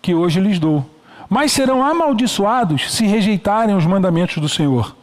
que 0.01 0.13
hoje 0.13 0.39
lhes 0.39 0.59
dou. 0.59 0.85
Mas 1.29 1.51
serão 1.51 1.83
amaldiçoados 1.85 2.91
se 2.91 3.05
rejeitarem 3.05 3.75
os 3.75 3.85
mandamentos 3.85 4.37
do 4.37 4.49
Senhor, 4.49 4.95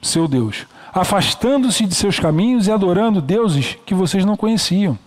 seu 0.00 0.28
Deus 0.28 0.66
afastando-se 0.92 1.86
de 1.86 1.94
seus 1.94 2.18
caminhos 2.18 2.66
e 2.66 2.72
adorando 2.72 3.20
deuses 3.20 3.76
que 3.84 3.94
vocês 3.94 4.24
não 4.24 4.36
conheciam. 4.36 4.98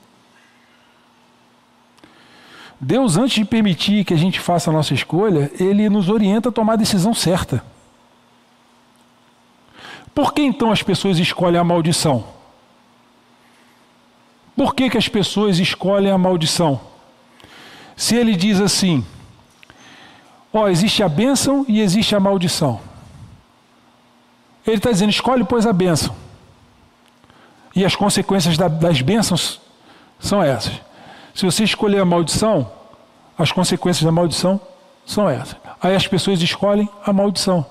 Deus, 2.80 3.15
antes 3.15 3.36
de 3.36 3.46
permitir 3.46 4.04
que 4.04 4.13
a 4.13 4.17
gente 4.17 4.39
faça 4.39 4.72
a 4.72 4.74
nossa 4.74 4.94
escolha, 4.94 5.52
Ele 5.60 5.88
nos 5.89 6.10
orienta 6.10 6.50
a 6.50 6.52
tomar 6.52 6.74
a 6.74 6.78
decisão 6.78 7.13
certa. 7.13 7.63
Por 10.13 10.34
que 10.34 10.41
então 10.41 10.72
as 10.72 10.82
pessoas 10.82 11.20
escolhem 11.20 11.60
a 11.60 11.63
maldição? 11.63 12.26
Por 14.56 14.76
que, 14.76 14.89
que 14.89 14.98
as 14.98 15.08
pessoas 15.08 15.60
escolhem 15.60 16.12
a 16.12 16.17
maldição? 16.17 16.80
Se 17.96 18.15
ele 18.15 18.36
diz 18.36 18.60
assim: 18.60 19.06
ó, 20.52 20.67
existe 20.67 21.02
a 21.02 21.10
bênção 21.10 21.65
e 21.67 21.80
existe 21.82 22.15
a 22.15 22.20
maldição. 22.20 22.80
Ele 24.65 24.78
está 24.78 24.91
dizendo: 24.91 25.10
escolhe, 25.10 25.43
pois, 25.43 25.65
a 25.65 25.74
bênção. 25.74 26.15
E 27.76 27.86
as 27.86 27.95
consequências 27.95 28.58
das 28.58 29.02
bênçãos 29.02 29.62
são 30.19 30.43
essas. 30.43 30.82
Se 31.34 31.45
você 31.45 31.63
escolher 31.63 32.00
a 32.00 32.06
maldição, 32.06 32.69
as 33.38 33.52
consequências 33.52 34.04
da 34.04 34.12
maldição 34.12 34.60
são 35.06 35.30
essas. 35.30 35.56
Aí 35.82 35.95
as 35.95 36.08
pessoas 36.08 36.41
escolhem 36.41 36.89
a 37.04 37.13
maldição. 37.13 37.65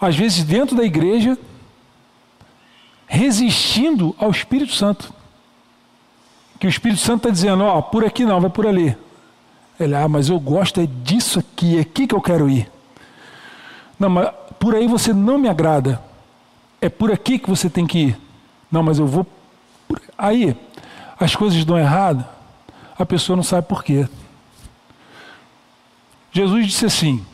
Às 0.00 0.14
vezes, 0.14 0.44
dentro 0.44 0.76
da 0.76 0.84
igreja, 0.84 1.38
resistindo 3.06 4.14
ao 4.18 4.30
Espírito 4.30 4.72
Santo. 4.72 5.12
Que 6.58 6.66
o 6.66 6.68
Espírito 6.68 7.00
Santo 7.00 7.18
está 7.18 7.30
dizendo: 7.30 7.64
Ó, 7.64 7.78
oh, 7.78 7.82
por 7.82 8.04
aqui 8.04 8.24
não, 8.24 8.40
vai 8.40 8.50
por 8.50 8.66
ali. 8.66 8.96
Ele, 9.78 9.94
ah, 9.94 10.08
mas 10.08 10.28
eu 10.28 10.38
gosto 10.38 10.80
é 10.80 10.86
disso 10.86 11.38
aqui, 11.38 11.78
é 11.78 11.80
aqui 11.80 12.06
que 12.06 12.14
eu 12.14 12.20
quero 12.20 12.48
ir. 12.48 12.70
Não, 14.04 14.10
mas 14.10 14.30
por 14.58 14.74
aí 14.74 14.86
você 14.86 15.14
não 15.14 15.38
me 15.38 15.48
agrada. 15.48 15.98
É 16.78 16.90
por 16.90 17.10
aqui 17.10 17.38
que 17.38 17.48
você 17.48 17.70
tem 17.70 17.86
que 17.86 17.98
ir. 17.98 18.20
Não, 18.70 18.82
mas 18.82 18.98
eu 18.98 19.06
vou. 19.06 19.26
Por... 19.88 19.98
Aí 20.18 20.54
as 21.18 21.34
coisas 21.34 21.64
dão 21.64 21.78
errado, 21.78 22.22
a 22.98 23.06
pessoa 23.06 23.34
não 23.34 23.42
sabe 23.42 23.66
por 23.66 23.82
quê. 23.82 24.06
Jesus 26.30 26.66
disse 26.66 26.84
assim: 26.84 27.24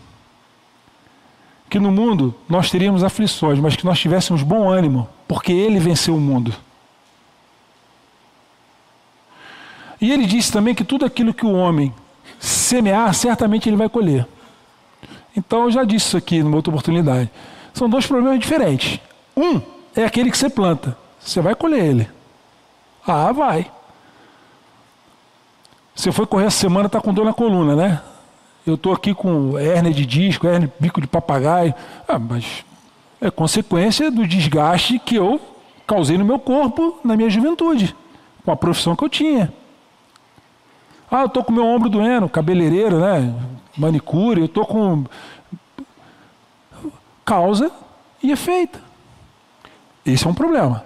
que 1.68 1.80
no 1.80 1.90
mundo 1.90 2.32
nós 2.48 2.70
teríamos 2.70 3.02
aflições, 3.02 3.58
mas 3.58 3.74
que 3.74 3.84
nós 3.84 3.98
tivéssemos 3.98 4.44
bom 4.44 4.70
ânimo, 4.70 5.08
porque 5.26 5.50
Ele 5.50 5.80
venceu 5.80 6.14
o 6.14 6.20
mundo. 6.20 6.54
E 10.00 10.12
ele 10.12 10.24
disse 10.24 10.52
também 10.52 10.74
que 10.74 10.84
tudo 10.84 11.04
aquilo 11.04 11.34
que 11.34 11.44
o 11.44 11.52
homem 11.52 11.92
semear, 12.38 13.12
certamente 13.12 13.68
ele 13.68 13.76
vai 13.76 13.88
colher. 13.88 14.26
Então 15.36 15.64
eu 15.64 15.70
já 15.70 15.84
disse 15.84 16.06
isso 16.06 16.16
aqui 16.16 16.42
numa 16.42 16.56
outra 16.56 16.70
oportunidade. 16.70 17.30
São 17.72 17.88
dois 17.88 18.06
problemas 18.06 18.38
diferentes. 18.38 19.00
Um 19.36 19.60
é 19.94 20.04
aquele 20.04 20.30
que 20.30 20.38
você 20.38 20.50
planta. 20.50 20.96
Você 21.20 21.40
vai 21.40 21.54
colher 21.54 21.84
ele. 21.84 22.08
Ah, 23.06 23.32
vai. 23.32 23.70
Você 25.94 26.10
foi 26.12 26.26
correr 26.26 26.46
essa 26.46 26.58
semana, 26.58 26.86
está 26.86 27.00
com 27.00 27.12
dor 27.12 27.24
na 27.24 27.32
coluna, 27.32 27.76
né? 27.76 28.00
Eu 28.66 28.74
estou 28.74 28.92
aqui 28.92 29.14
com 29.14 29.58
hérnia 29.58 29.92
de 29.92 30.04
disco, 30.06 30.46
hérnia 30.46 30.72
bico 30.78 31.00
de 31.00 31.06
papagaio. 31.06 31.74
Ah, 32.08 32.18
mas 32.18 32.64
é 33.20 33.30
consequência 33.30 34.10
do 34.10 34.26
desgaste 34.26 34.98
que 34.98 35.16
eu 35.16 35.40
causei 35.86 36.16
no 36.16 36.24
meu 36.24 36.38
corpo 36.38 36.98
na 37.04 37.16
minha 37.16 37.28
juventude, 37.28 37.94
com 38.44 38.50
a 38.52 38.56
profissão 38.56 38.94
que 38.94 39.04
eu 39.04 39.08
tinha. 39.08 39.52
Ah, 41.10 41.22
eu 41.22 41.26
estou 41.26 41.42
com 41.42 41.52
meu 41.52 41.66
ombro 41.66 41.88
doendo, 41.88 42.28
cabeleireiro, 42.28 43.00
né? 43.00 43.34
manicure, 43.76 44.40
eu 44.40 44.46
estou 44.46 44.66
com 44.66 45.04
causa 47.24 47.70
e 48.22 48.30
efeito. 48.30 48.78
Esse 50.04 50.26
é 50.26 50.30
um 50.30 50.34
problema. 50.34 50.84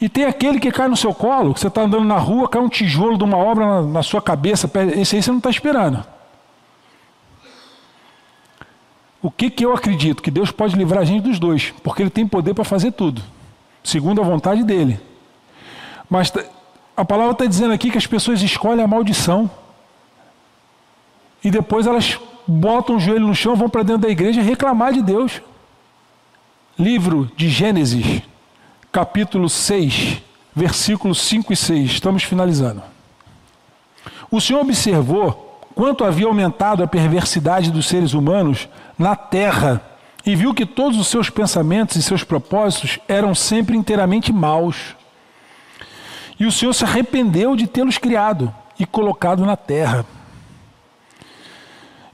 E 0.00 0.08
tem 0.08 0.24
aquele 0.24 0.58
que 0.58 0.70
cai 0.70 0.88
no 0.88 0.96
seu 0.96 1.14
colo, 1.14 1.54
que 1.54 1.60
você 1.60 1.68
está 1.68 1.82
andando 1.82 2.04
na 2.04 2.18
rua, 2.18 2.48
cai 2.48 2.60
um 2.60 2.68
tijolo 2.68 3.16
de 3.16 3.24
uma 3.24 3.36
obra 3.36 3.66
na, 3.66 3.82
na 3.82 4.02
sua 4.02 4.20
cabeça, 4.20 4.70
esse 4.96 5.16
aí 5.16 5.22
você 5.22 5.30
não 5.30 5.38
está 5.38 5.50
esperando. 5.50 6.04
O 9.22 9.30
que, 9.30 9.48
que 9.48 9.64
eu 9.64 9.72
acredito? 9.72 10.20
Que 10.20 10.30
Deus 10.30 10.50
pode 10.50 10.74
livrar 10.74 11.02
a 11.02 11.04
gente 11.04 11.22
dos 11.22 11.38
dois, 11.38 11.72
porque 11.84 12.02
Ele 12.02 12.10
tem 12.10 12.26
poder 12.26 12.54
para 12.54 12.64
fazer 12.64 12.90
tudo, 12.90 13.22
segundo 13.84 14.20
a 14.20 14.24
vontade 14.24 14.64
dele. 14.64 14.98
Mas 16.10 16.32
a 16.96 17.04
palavra 17.04 17.32
está 17.32 17.46
dizendo 17.46 17.72
aqui 17.72 17.90
que 17.90 17.98
as 17.98 18.06
pessoas 18.06 18.42
escolhem 18.42 18.84
a 18.84 18.88
maldição. 18.88 19.50
E 21.42 21.50
depois 21.50 21.86
elas 21.86 22.18
botam 22.46 22.96
o 22.96 23.00
joelho 23.00 23.26
no 23.26 23.34
chão, 23.34 23.56
vão 23.56 23.68
para 23.68 23.82
dentro 23.82 24.02
da 24.02 24.08
igreja 24.08 24.42
reclamar 24.42 24.92
de 24.92 25.02
Deus. 25.02 25.40
Livro 26.78 27.30
de 27.36 27.48
Gênesis, 27.48 28.22
capítulo 28.90 29.48
6, 29.48 30.22
versículos 30.54 31.20
5 31.20 31.52
e 31.52 31.56
6. 31.56 31.90
Estamos 31.90 32.22
finalizando. 32.24 32.82
O 34.30 34.40
Senhor 34.40 34.60
observou 34.60 35.60
quanto 35.74 36.04
havia 36.04 36.26
aumentado 36.26 36.82
a 36.82 36.86
perversidade 36.86 37.70
dos 37.70 37.86
seres 37.86 38.12
humanos 38.14 38.68
na 38.98 39.16
terra 39.16 39.82
e 40.24 40.36
viu 40.36 40.54
que 40.54 40.66
todos 40.66 40.98
os 40.98 41.08
seus 41.08 41.28
pensamentos 41.28 41.96
e 41.96 42.02
seus 42.02 42.22
propósitos 42.22 42.98
eram 43.08 43.34
sempre 43.34 43.76
inteiramente 43.76 44.32
maus. 44.32 44.94
E 46.42 46.44
o 46.44 46.50
Senhor 46.50 46.72
se 46.72 46.82
arrependeu 46.82 47.54
de 47.54 47.68
tê-los 47.68 47.98
criado 47.98 48.52
e 48.76 48.84
colocado 48.84 49.46
na 49.46 49.56
terra. 49.56 50.04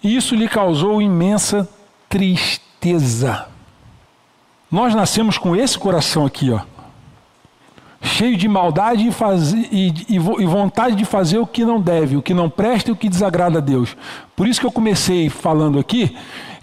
E 0.04 0.14
isso 0.14 0.34
lhe 0.34 0.46
causou 0.46 1.00
imensa 1.00 1.66
tristeza. 2.10 3.46
Nós 4.70 4.94
nascemos 4.94 5.38
com 5.38 5.56
esse 5.56 5.78
coração 5.78 6.26
aqui, 6.26 6.50
ó, 6.50 6.60
cheio 8.02 8.36
de 8.36 8.46
maldade 8.46 9.08
e, 9.08 9.10
faz, 9.10 9.54
e, 9.54 9.94
e, 10.06 10.16
e, 10.16 10.18
vontade 10.18 10.94
de 10.94 11.06
fazer 11.06 11.38
o 11.38 11.46
que 11.46 11.64
não 11.64 11.80
deve, 11.80 12.18
o 12.18 12.22
que 12.22 12.34
não 12.34 12.50
presta 12.50 12.90
e 12.90 12.92
o 12.92 12.96
que 12.96 13.08
desagrada 13.08 13.56
a 13.56 13.62
Deus. 13.62 13.96
Por 14.36 14.46
isso 14.46 14.60
que 14.60 14.66
eu 14.66 14.72
comecei 14.72 15.30
falando 15.30 15.78
aqui 15.78 16.14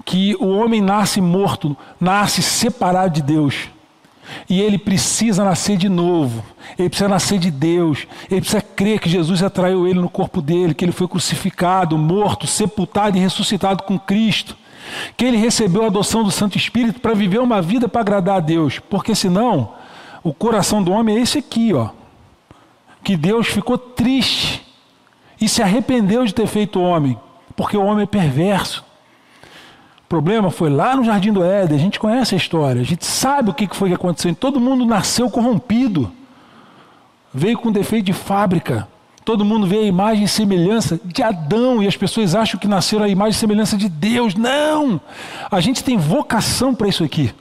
que 0.06 0.36
o 0.40 0.50
homem 0.50 0.82
nasce 0.82 1.20
morto, 1.20 1.76
nasce 2.00 2.44
separado 2.44 3.16
de 3.16 3.24
Deus. 3.24 3.70
E 4.50 4.62
ele 4.62 4.78
precisa 4.78 5.44
nascer 5.44 5.78
de 5.78 5.90
novo, 5.90 6.44
ele 6.78 6.90
precisa 6.90 7.10
nascer 7.10 7.40
de 7.40 7.52
Deus, 7.52 8.08
ele 8.30 8.42
precisa 8.42 8.62
crer 8.62 9.00
que 9.00 9.10
Jesus 9.10 9.44
atraiu 9.44 9.88
ele 9.88 10.00
no 10.00 10.10
corpo 10.10 10.42
dele, 10.42 10.74
que 10.74 10.86
ele 10.86 10.92
foi 10.92 11.08
crucificado, 11.08 11.98
morto, 11.98 12.48
sepultado 12.48 13.18
e 13.18 13.20
ressuscitado 13.20 13.84
com 13.84 14.00
Cristo, 14.00 14.56
que 15.18 15.26
ele 15.26 15.38
recebeu 15.38 15.84
a 15.84 15.88
adoção 15.88 16.24
do 16.24 16.32
Santo 16.32 16.58
Espírito 16.58 17.00
para 17.00 17.14
viver 17.14 17.40
uma 17.40 17.62
vida 17.62 17.88
para 17.88 18.02
agradar 18.02 18.38
a 18.38 18.42
Deus, 18.42 18.80
porque 18.80 19.16
senão 19.16 19.74
o 20.24 20.34
coração 20.34 20.82
do 20.82 20.92
homem 20.92 21.18
é 21.18 21.22
esse 21.22 21.40
aqui, 21.40 21.74
ó. 21.74 21.90
Que 23.04 23.16
Deus 23.18 23.48
ficou 23.48 23.78
triste 23.78 24.66
e 25.40 25.48
se 25.50 25.62
arrependeu 25.62 26.26
de 26.26 26.34
ter 26.34 26.48
feito 26.48 26.80
o 26.80 26.84
homem, 26.84 27.18
porque 27.56 27.78
o 27.78 27.84
homem 27.84 28.04
é 28.04 28.08
perverso. 28.08 28.85
O 30.06 30.08
problema 30.08 30.52
foi 30.52 30.70
lá 30.70 30.96
no 30.96 31.04
Jardim 31.04 31.34
do 31.34 31.44
Éden, 31.44 31.76
a 31.76 31.82
gente 31.82 32.00
conhece 32.00 32.36
a 32.36 32.38
história, 32.38 32.80
a 32.80 32.86
gente 32.86 33.04
sabe 33.04 33.50
o 33.50 33.54
que 33.56 33.68
foi 33.74 33.90
que 33.90 33.96
aconteceu. 33.96 34.36
Todo 34.36 34.60
mundo 34.60 34.86
nasceu 34.86 35.32
corrompido, 35.32 36.12
veio 37.34 37.58
com 37.58 37.72
defeito 37.72 38.06
de 38.06 38.14
fábrica. 38.14 38.88
Todo 39.26 39.44
mundo 39.44 39.66
vê 39.66 39.80
a 39.80 39.84
imagem 39.84 40.26
e 40.26 40.28
semelhança 40.28 41.00
de 41.04 41.24
Adão 41.24 41.82
e 41.82 41.88
as 41.88 41.98
pessoas 41.98 42.36
acham 42.36 42.60
que 42.60 42.68
nasceram 42.68 43.04
a 43.04 43.10
imagem 43.10 43.32
e 43.32 43.40
semelhança 43.40 43.76
de 43.76 43.90
Deus. 43.90 44.36
Não! 44.36 45.02
A 45.50 45.60
gente 45.60 45.84
tem 45.84 45.98
vocação 45.98 46.76
para 46.76 46.88
isso 46.88 47.04
aqui. 47.04 47.34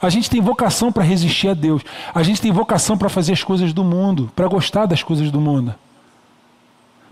A 0.00 0.08
gente 0.08 0.30
tem 0.30 0.40
vocação 0.40 0.90
para 0.90 1.02
resistir 1.02 1.48
a 1.48 1.54
Deus. 1.54 1.82
A 2.14 2.22
gente 2.22 2.40
tem 2.40 2.50
vocação 2.50 2.96
para 2.96 3.10
fazer 3.10 3.34
as 3.34 3.44
coisas 3.44 3.74
do 3.74 3.84
mundo, 3.84 4.32
para 4.34 4.48
gostar 4.48 4.86
das 4.86 5.02
coisas 5.02 5.30
do 5.30 5.38
mundo. 5.38 5.74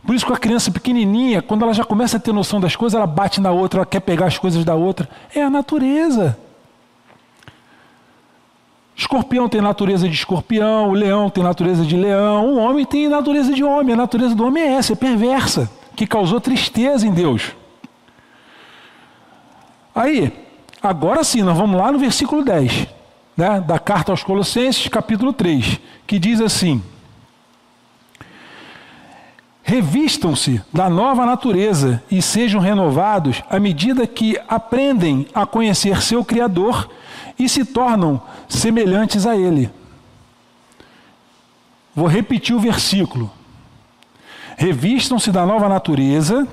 Por 0.05 0.15
isso 0.15 0.27
que 0.27 0.33
a 0.33 0.37
criança 0.37 0.71
pequenininha, 0.71 1.43
quando 1.43 1.65
ela 1.65 1.75
já 1.75 1.85
começa 1.85 2.17
a 2.17 2.21
ter 2.21 2.33
noção 2.33 2.61
das 2.61 2.75
coisas, 2.75 2.97
ela 2.97 3.07
bate 3.07 3.41
na 3.41 3.51
outra, 3.51 3.81
ela 3.81 3.87
quer 3.87 4.01
pegar 4.01 4.27
as 4.27 4.39
coisas 4.39 4.65
da 4.65 4.75
outra. 4.75 5.09
É 5.35 5.43
a 5.43 5.51
natureza. 5.51 6.39
Escorpião 8.97 9.49
tem 9.49 9.61
natureza 9.61 10.09
de 10.09 10.15
escorpião, 10.15 10.91
o 10.91 10.93
leão 10.93 11.31
tem 11.31 11.45
natureza 11.45 11.85
de 11.85 11.97
leão, 11.97 12.55
o 12.55 12.59
homem 12.59 12.85
tem 12.85 13.09
natureza 13.09 13.53
de 13.53 13.63
homem. 13.63 13.95
A 13.95 13.97
natureza 13.97 14.35
do 14.35 14.47
homem 14.47 14.63
é 14.63 14.73
essa, 14.75 14.93
é 14.93 14.97
perversa, 14.97 15.71
que 15.95 16.07
causou 16.07 16.41
tristeza 16.41 17.07
em 17.07 17.13
Deus. 17.13 17.53
Aí, 19.95 20.33
Agora 20.83 21.25
sim, 21.25 21.43
nós 21.43 21.57
vamos 21.57 21.77
lá 21.77 21.91
no 21.91 21.99
versículo 21.99 22.45
10, 22.45 22.87
né, 23.37 23.61
da 23.61 23.79
carta 23.79 24.13
aos 24.13 24.23
Colossenses, 24.23 24.87
capítulo 24.87 25.33
3, 25.33 25.81
que 26.07 26.19
diz 26.19 26.41
assim: 26.41 26.83
Revistam-se 29.69 30.63
da 30.73 30.89
nova 30.89 31.27
natureza 31.27 32.03
e 32.11 32.23
sejam 32.23 32.59
renovados 32.59 33.43
à 33.51 33.61
medida 33.61 34.07
que 34.07 34.41
aprendem 34.49 35.27
a 35.35 35.45
conhecer 35.45 36.01
seu 36.01 36.25
Criador 36.25 36.89
e 37.39 37.51
se 37.51 37.67
tornam 37.67 38.19
semelhantes 38.49 39.27
a 39.27 39.37
Ele. 39.37 39.71
Vou 41.95 42.07
repetir 42.07 42.57
o 42.57 42.59
versículo. 42.59 43.31
Revistam-se 44.57 45.31
da 45.31 45.45
nova 45.45 45.69
natureza 45.69 46.49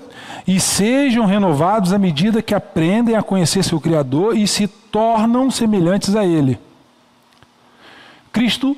e 0.45 0.59
sejam 0.59 1.25
renovados 1.25 1.93
à 1.93 1.97
medida 1.97 2.41
que 2.41 2.53
aprendem 2.53 3.15
a 3.15 3.23
conhecer 3.23 3.63
seu 3.63 3.79
Criador 3.79 4.35
e 4.35 4.45
se 4.45 4.67
tornam 4.67 5.49
semelhantes 5.49 6.17
a 6.17 6.25
Ele. 6.25 6.59
Cristo 8.33 8.75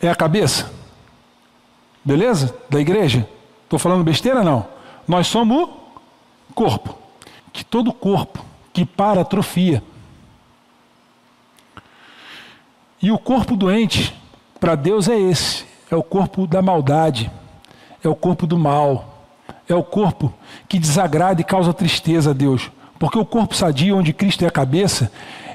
é 0.00 0.08
a 0.08 0.14
cabeça. 0.14 0.70
Beleza? 2.04 2.54
Da 2.70 2.78
igreja? 2.78 3.28
Estou 3.72 3.80
falando 3.80 4.04
besteira? 4.04 4.44
Não. 4.44 4.66
Nós 5.08 5.26
somos 5.26 5.66
o 6.50 6.52
corpo. 6.54 6.94
Que 7.52 7.64
todo 7.64 7.90
corpo 7.90 8.44
que 8.70 8.84
para 8.84 9.22
atrofia. 9.22 9.82
E 13.00 13.10
o 13.10 13.18
corpo 13.18 13.56
doente, 13.56 14.14
para 14.60 14.74
Deus, 14.74 15.08
é 15.08 15.18
esse: 15.18 15.64
é 15.90 15.96
o 15.96 16.02
corpo 16.02 16.46
da 16.46 16.60
maldade, 16.60 17.30
é 18.04 18.08
o 18.08 18.14
corpo 18.14 18.46
do 18.46 18.58
mal 18.58 19.12
é 19.68 19.74
o 19.74 19.82
corpo 19.82 20.32
que 20.68 20.78
desagrada 20.78 21.40
e 21.40 21.44
causa 21.44 21.72
tristeza 21.72 22.30
a 22.30 22.34
Deus. 22.34 22.70
Porque 22.98 23.18
o 23.18 23.24
corpo 23.24 23.54
sadio, 23.54 23.96
onde 23.96 24.12
Cristo 24.12 24.44
é 24.44 24.48
a 24.48 24.50
cabeça, 24.50 25.10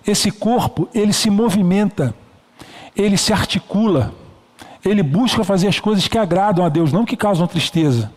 esse 0.05 0.32
corpo, 0.32 0.89
ele 0.93 1.13
se 1.13 1.30
movimenta, 1.30 2.15
ele 2.95 3.18
se 3.18 3.32
articula, 3.32 4.11
ele 4.88 5.03
busca 5.03 5.43
fazer 5.43 5.67
as 5.67 5.79
coisas 5.79 6.07
que 6.07 6.17
agradam 6.17 6.65
a 6.65 6.69
Deus, 6.69 6.91
não 6.91 7.05
que 7.05 7.17
causam 7.17 7.47
tristeza. 7.47 8.11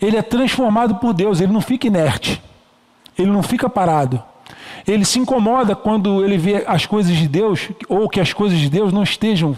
Ele 0.00 0.16
é 0.16 0.22
transformado 0.22 0.96
por 0.96 1.12
Deus, 1.12 1.40
ele 1.40 1.52
não 1.52 1.60
fica 1.60 1.86
inerte, 1.86 2.42
ele 3.16 3.30
não 3.30 3.42
fica 3.42 3.68
parado. 3.68 4.22
Ele 4.86 5.04
se 5.04 5.18
incomoda 5.18 5.74
quando 5.74 6.24
ele 6.24 6.36
vê 6.36 6.64
as 6.66 6.84
coisas 6.84 7.16
de 7.16 7.26
Deus, 7.26 7.70
ou 7.88 8.08
que 8.08 8.20
as 8.20 8.32
coisas 8.32 8.58
de 8.58 8.68
Deus 8.68 8.92
não 8.92 9.02
estejam 9.02 9.56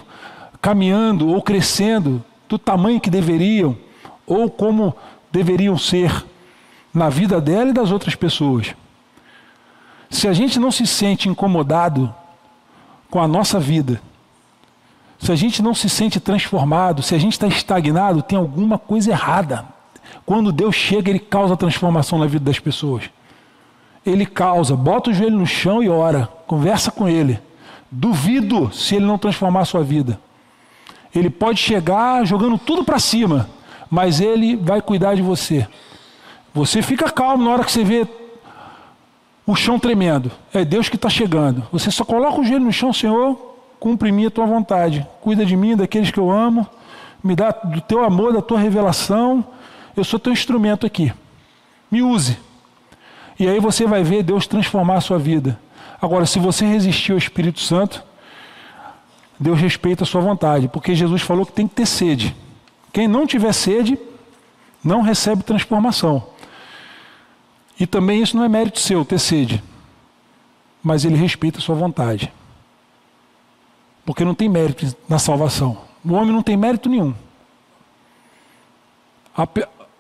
caminhando 0.61 1.29
ou 1.29 1.43
crescendo 1.43 2.25
do 2.49 2.59
tamanho 2.59 3.01
que 3.01 3.11
deveriam 3.11 3.77
ou 4.27 4.51
como 4.51 4.95
deveriam 5.31 5.77
ser 5.79 6.25
na 6.93 7.09
vida 7.09 7.41
dela 7.41 7.71
e 7.71 7.75
das 7.75 7.91
outras 7.91 8.15
pessoas. 8.15 8.75
Se 10.09 10.29
a 10.29 10.33
gente 10.33 10.59
não 10.59 10.71
se 10.71 10.87
sente 10.87 11.29
incomodado 11.29 12.13
com 13.11 13.21
a 13.21 13.29
nossa 13.29 13.59
vida, 13.59 14.01
se 15.19 15.33
a 15.33 15.35
gente 15.35 15.63
não 15.63 15.75
se 15.75 15.89
sente 15.89 16.21
transformado, 16.21 17.03
se 17.03 17.15
a 17.15 17.19
gente 17.19 17.33
está 17.33 17.47
estagnado, 17.47 18.23
tem 18.23 18.39
alguma 18.39 18.79
coisa 18.79 19.11
errada. 19.11 19.65
Quando 20.25 20.53
Deus 20.53 20.75
chega, 20.75 21.11
Ele 21.11 21.19
causa 21.19 21.57
transformação 21.57 22.19
na 22.19 22.27
vida 22.27 22.45
das 22.45 22.59
pessoas. 22.59 23.05
Ele 24.05 24.27
causa, 24.27 24.77
bota 24.77 25.11
o 25.11 25.15
joelho 25.15 25.39
no 25.39 25.47
chão 25.47 25.83
e 25.83 25.89
ora, 25.89 26.29
conversa 26.47 26.91
com 26.91 27.09
Ele. 27.09 27.41
Duvido 27.91 28.71
se 28.73 28.97
Ele 28.97 29.07
não 29.07 29.19
transformar 29.19 29.61
a 29.61 29.65
sua 29.65 29.83
vida. 29.83 30.21
Ele 31.15 31.31
pode 31.31 31.59
chegar 31.59 32.25
jogando 32.27 32.59
tudo 32.59 32.85
para 32.85 32.99
cima, 32.99 33.49
mas 33.91 34.21
Ele 34.21 34.55
vai 34.55 34.83
cuidar 34.83 35.15
de 35.15 35.23
você. 35.23 35.67
Você 36.53 36.83
fica 36.83 37.11
calmo 37.11 37.45
na 37.45 37.51
hora 37.51 37.65
que 37.65 37.73
você 37.73 37.85
vê 37.85 38.07
o 39.47 39.55
chão 39.55 39.79
tremendo. 39.79 40.31
É 40.53 40.65
Deus 40.65 40.89
que 40.89 40.97
está 40.97 41.09
chegando. 41.09 41.63
Você 41.73 41.91
só 41.91 42.05
coloca 42.05 42.41
o 42.41 42.45
joelho 42.45 42.65
no 42.65 42.73
chão, 42.73 42.93
Senhor, 42.93 43.56
cumpre 43.79 44.13
minha 44.13 44.31
tua 44.31 44.47
vontade. 44.47 45.07
Cuida 45.21 45.45
de 45.45 45.57
mim, 45.57 45.77
daqueles 45.77 46.11
que 46.11 46.19
eu 46.19 46.31
amo. 46.31 46.67
Me 47.23 47.35
dá 47.35 47.51
do 47.51 47.81
teu 47.81 48.05
amor, 48.05 48.33
da 48.33 48.43
tua 48.43 48.59
revelação. 48.59 49.45
Eu 49.97 50.05
sou 50.05 50.19
teu 50.19 50.33
instrumento 50.33 50.87
aqui. 50.87 51.13
Me 51.91 52.03
use. 52.03 52.39
E 53.39 53.47
aí 53.47 53.61
você 53.61 53.87
vai 53.87 54.03
ver 54.03 54.23
Deus 54.23 54.47
transformar 54.47 54.97
a 54.97 55.01
sua 55.01 55.19
vida. 55.19 55.59
Agora, 56.01 56.27
se 56.27 56.39
você 56.39 56.65
resistir 56.67 57.13
ao 57.13 57.19
Espírito 57.19 57.61
Santo, 57.61 58.03
Deus 59.39 59.59
respeita 59.59 60.05
a 60.05 60.07
sua 60.07 60.21
vontade, 60.21 60.69
porque 60.69 60.95
Jesus 60.95 61.23
falou 61.23 61.45
que 61.45 61.53
tem 61.53 61.69
que 61.69 61.75
ter 61.75 61.87
sede. 61.87 62.35
Quem 62.93 63.07
não 63.07 63.27
tiver 63.27 63.53
sede, 63.53 63.99
não 64.83 65.03
recebe 65.03 65.43
transformação. 65.43 66.27
E 67.79 67.87
também 67.87 68.23
isso 68.23 68.37
não 68.37 68.45
é 68.45 68.49
mérito 68.49 68.81
seu, 68.81 69.05
ter 69.05 69.19
sede. 69.19 69.63
Mas 70.83 71.05
ele 71.05 71.17
respeita 71.17 71.59
a 71.59 71.61
sua 71.61 71.75
vontade. 71.75 72.33
Porque 74.07 74.25
não 74.25 74.35
tem 74.35 74.49
mérito 74.49 74.97
na 75.07 75.19
salvação. 75.19 75.77
O 76.03 76.15
homem 76.15 76.33
não 76.33 76.43
tem 76.43 76.57
mérito 76.57 76.89
nenhum. 76.89 77.13
A, 79.37 79.47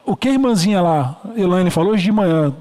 o 0.04 0.16
que 0.16 0.28
a 0.28 0.32
irmãzinha 0.32 0.80
lá, 0.80 1.20
Elaine, 1.36 1.70
falou 1.70 1.92
hoje 1.92 2.04
de 2.04 2.12
manhã, 2.12 2.54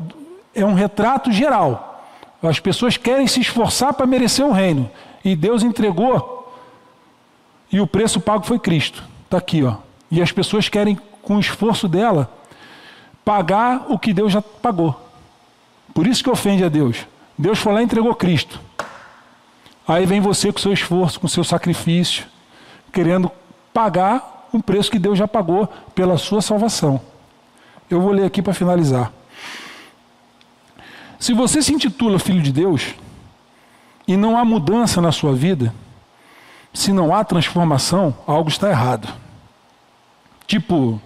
é 0.54 0.66
um 0.66 0.74
retrato 0.74 1.32
geral. 1.32 2.04
As 2.42 2.60
pessoas 2.60 2.98
querem 2.98 3.28
se 3.28 3.40
esforçar 3.40 3.94
para 3.94 4.06
merecer 4.06 4.46
o 4.46 4.52
reino. 4.52 4.90
E 5.24 5.36
Deus 5.36 5.64
entregou, 5.64 6.54
e 7.72 7.80
o 7.80 7.88
preço 7.88 8.20
pago 8.20 8.46
foi 8.46 8.60
Cristo. 8.60 9.04
Está 9.26 9.38
aqui, 9.38 9.64
ó. 9.64 9.78
E 10.10 10.22
as 10.22 10.32
pessoas 10.32 10.70
querem, 10.70 11.00
com 11.22 11.38
o 11.38 11.40
esforço 11.40 11.88
dela, 11.88 12.32
pagar 13.24 13.86
o 13.90 13.98
que 13.98 14.14
Deus 14.14 14.32
já 14.32 14.42
pagou. 14.42 15.00
Por 15.94 16.06
isso 16.06 16.24
que 16.24 16.30
ofende 16.30 16.64
a 16.64 16.70
Deus. 16.70 17.06
Deus 17.38 17.60
foi 17.60 17.74
lá 17.74 17.82
e 17.82 17.86
entregou 17.86 18.14
Cristo. 18.16 18.60
Aí 19.88 20.06
vem 20.06 20.20
você 20.20 20.52
com 20.52 20.60
seu 20.60 20.74
esforço, 20.74 21.20
com 21.20 21.28
seu 21.28 21.44
sacrifício, 21.44 22.26
querendo 22.92 23.32
pagar 23.74 24.48
um 24.54 24.60
preço 24.62 24.90
que 24.90 24.98
Deus 24.98 25.18
já 25.18 25.28
pagou 25.28 25.68
pela 25.94 26.18
sua 26.18 26.42
salvação. 26.42 27.00
Eu 27.90 28.02
vou 28.02 28.12
ler 28.12 28.26
aqui 28.26 28.42
para 28.42 28.54
finalizar. 28.54 29.12
Se 31.20 31.34
você 31.34 31.62
se 31.62 31.74
intitula 31.74 32.20
filho 32.20 32.42
de 32.42 32.52
Deus 32.52 32.96
e 34.08 34.18
não 34.18 34.38
há 34.38 34.46
mudança 34.46 35.02
na 35.02 35.12
sua 35.12 35.34
vida, 35.34 35.74
se 36.74 36.92
não 36.92 37.14
há 37.14 37.24
transformação, 37.24 38.16
algo 38.28 38.50
está 38.50 38.70
errado. 38.70 39.08
Tipo, 40.48 41.02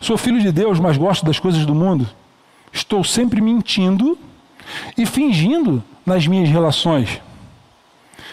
sou 0.00 0.16
filho 0.16 0.40
de 0.40 0.52
Deus, 0.52 0.78
mas 0.78 0.96
gosto 0.96 1.24
das 1.24 1.38
coisas 1.38 1.66
do 1.66 1.74
mundo. 1.74 2.08
Estou 2.72 3.04
sempre 3.04 3.40
mentindo 3.40 4.18
e 4.96 5.04
fingindo 5.04 5.82
nas 6.06 6.26
minhas 6.26 6.48
relações, 6.48 7.20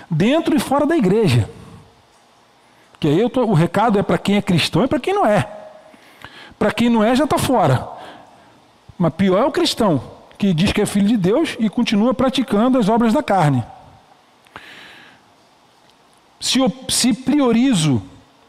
dentro 0.09 0.55
e 0.55 0.59
fora 0.59 0.85
da 0.85 0.97
igreja. 0.97 1.49
Que 2.99 3.07
aí 3.07 3.29
tô, 3.29 3.45
o 3.45 3.53
recado 3.53 3.97
é 3.97 4.03
para 4.03 4.17
quem 4.17 4.35
é 4.35 4.41
cristão 4.41 4.83
e 4.83 4.87
para 4.87 4.99
quem 4.99 5.13
não 5.13 5.25
é. 5.25 5.47
Para 6.57 6.71
quem 6.71 6.89
não 6.89 7.03
é, 7.03 7.15
já 7.15 7.23
está 7.23 7.37
fora. 7.37 7.87
Mas 8.97 9.13
pior 9.13 9.41
é 9.41 9.45
o 9.45 9.51
cristão, 9.51 10.01
que 10.37 10.53
diz 10.53 10.73
que 10.73 10.81
é 10.81 10.85
filho 10.85 11.07
de 11.07 11.15
Deus 11.15 11.55
e 11.59 11.69
continua 11.69 12.13
praticando 12.13 12.77
as 12.77 12.89
obras 12.89 13.13
da 13.13 13.23
carne. 13.23 13.63
Se, 16.39 16.59
eu, 16.59 16.71
se 16.89 17.13
priorizo 17.13 18.01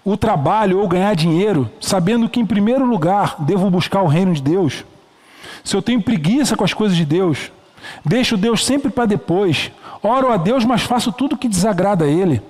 o 0.05 0.17
trabalho 0.17 0.81
ou 0.81 0.89
ganhar 0.89 1.15
dinheiro, 1.15 1.71
sabendo 1.81 2.29
que, 2.29 2.41
em 2.41 2.47
primeiro 2.47 2.85
lugar, 2.85 3.37
devo 3.39 3.71
buscar 3.71 4.03
o 4.03 4.09
reino 4.09 4.33
de 4.33 4.43
Deus, 4.43 4.85
se 5.63 5.77
eu 5.77 5.83
tenho 5.83 6.03
preguiça 6.03 6.57
com 6.57 6.65
as 6.65 6.73
coisas 6.75 6.97
de 6.97 7.05
Deus, 7.05 7.53
deixo 8.05 8.37
Deus 8.37 8.65
sempre 8.65 8.91
para 8.91 9.07
depois, 9.07 9.71
oro 10.03 10.33
a 10.33 10.37
Deus, 10.37 10.65
mas 10.65 10.83
faço 10.83 11.13
tudo 11.13 11.37
que 11.37 11.49
desagrada 11.49 12.05
a 12.05 12.09
Ele. 12.09 12.43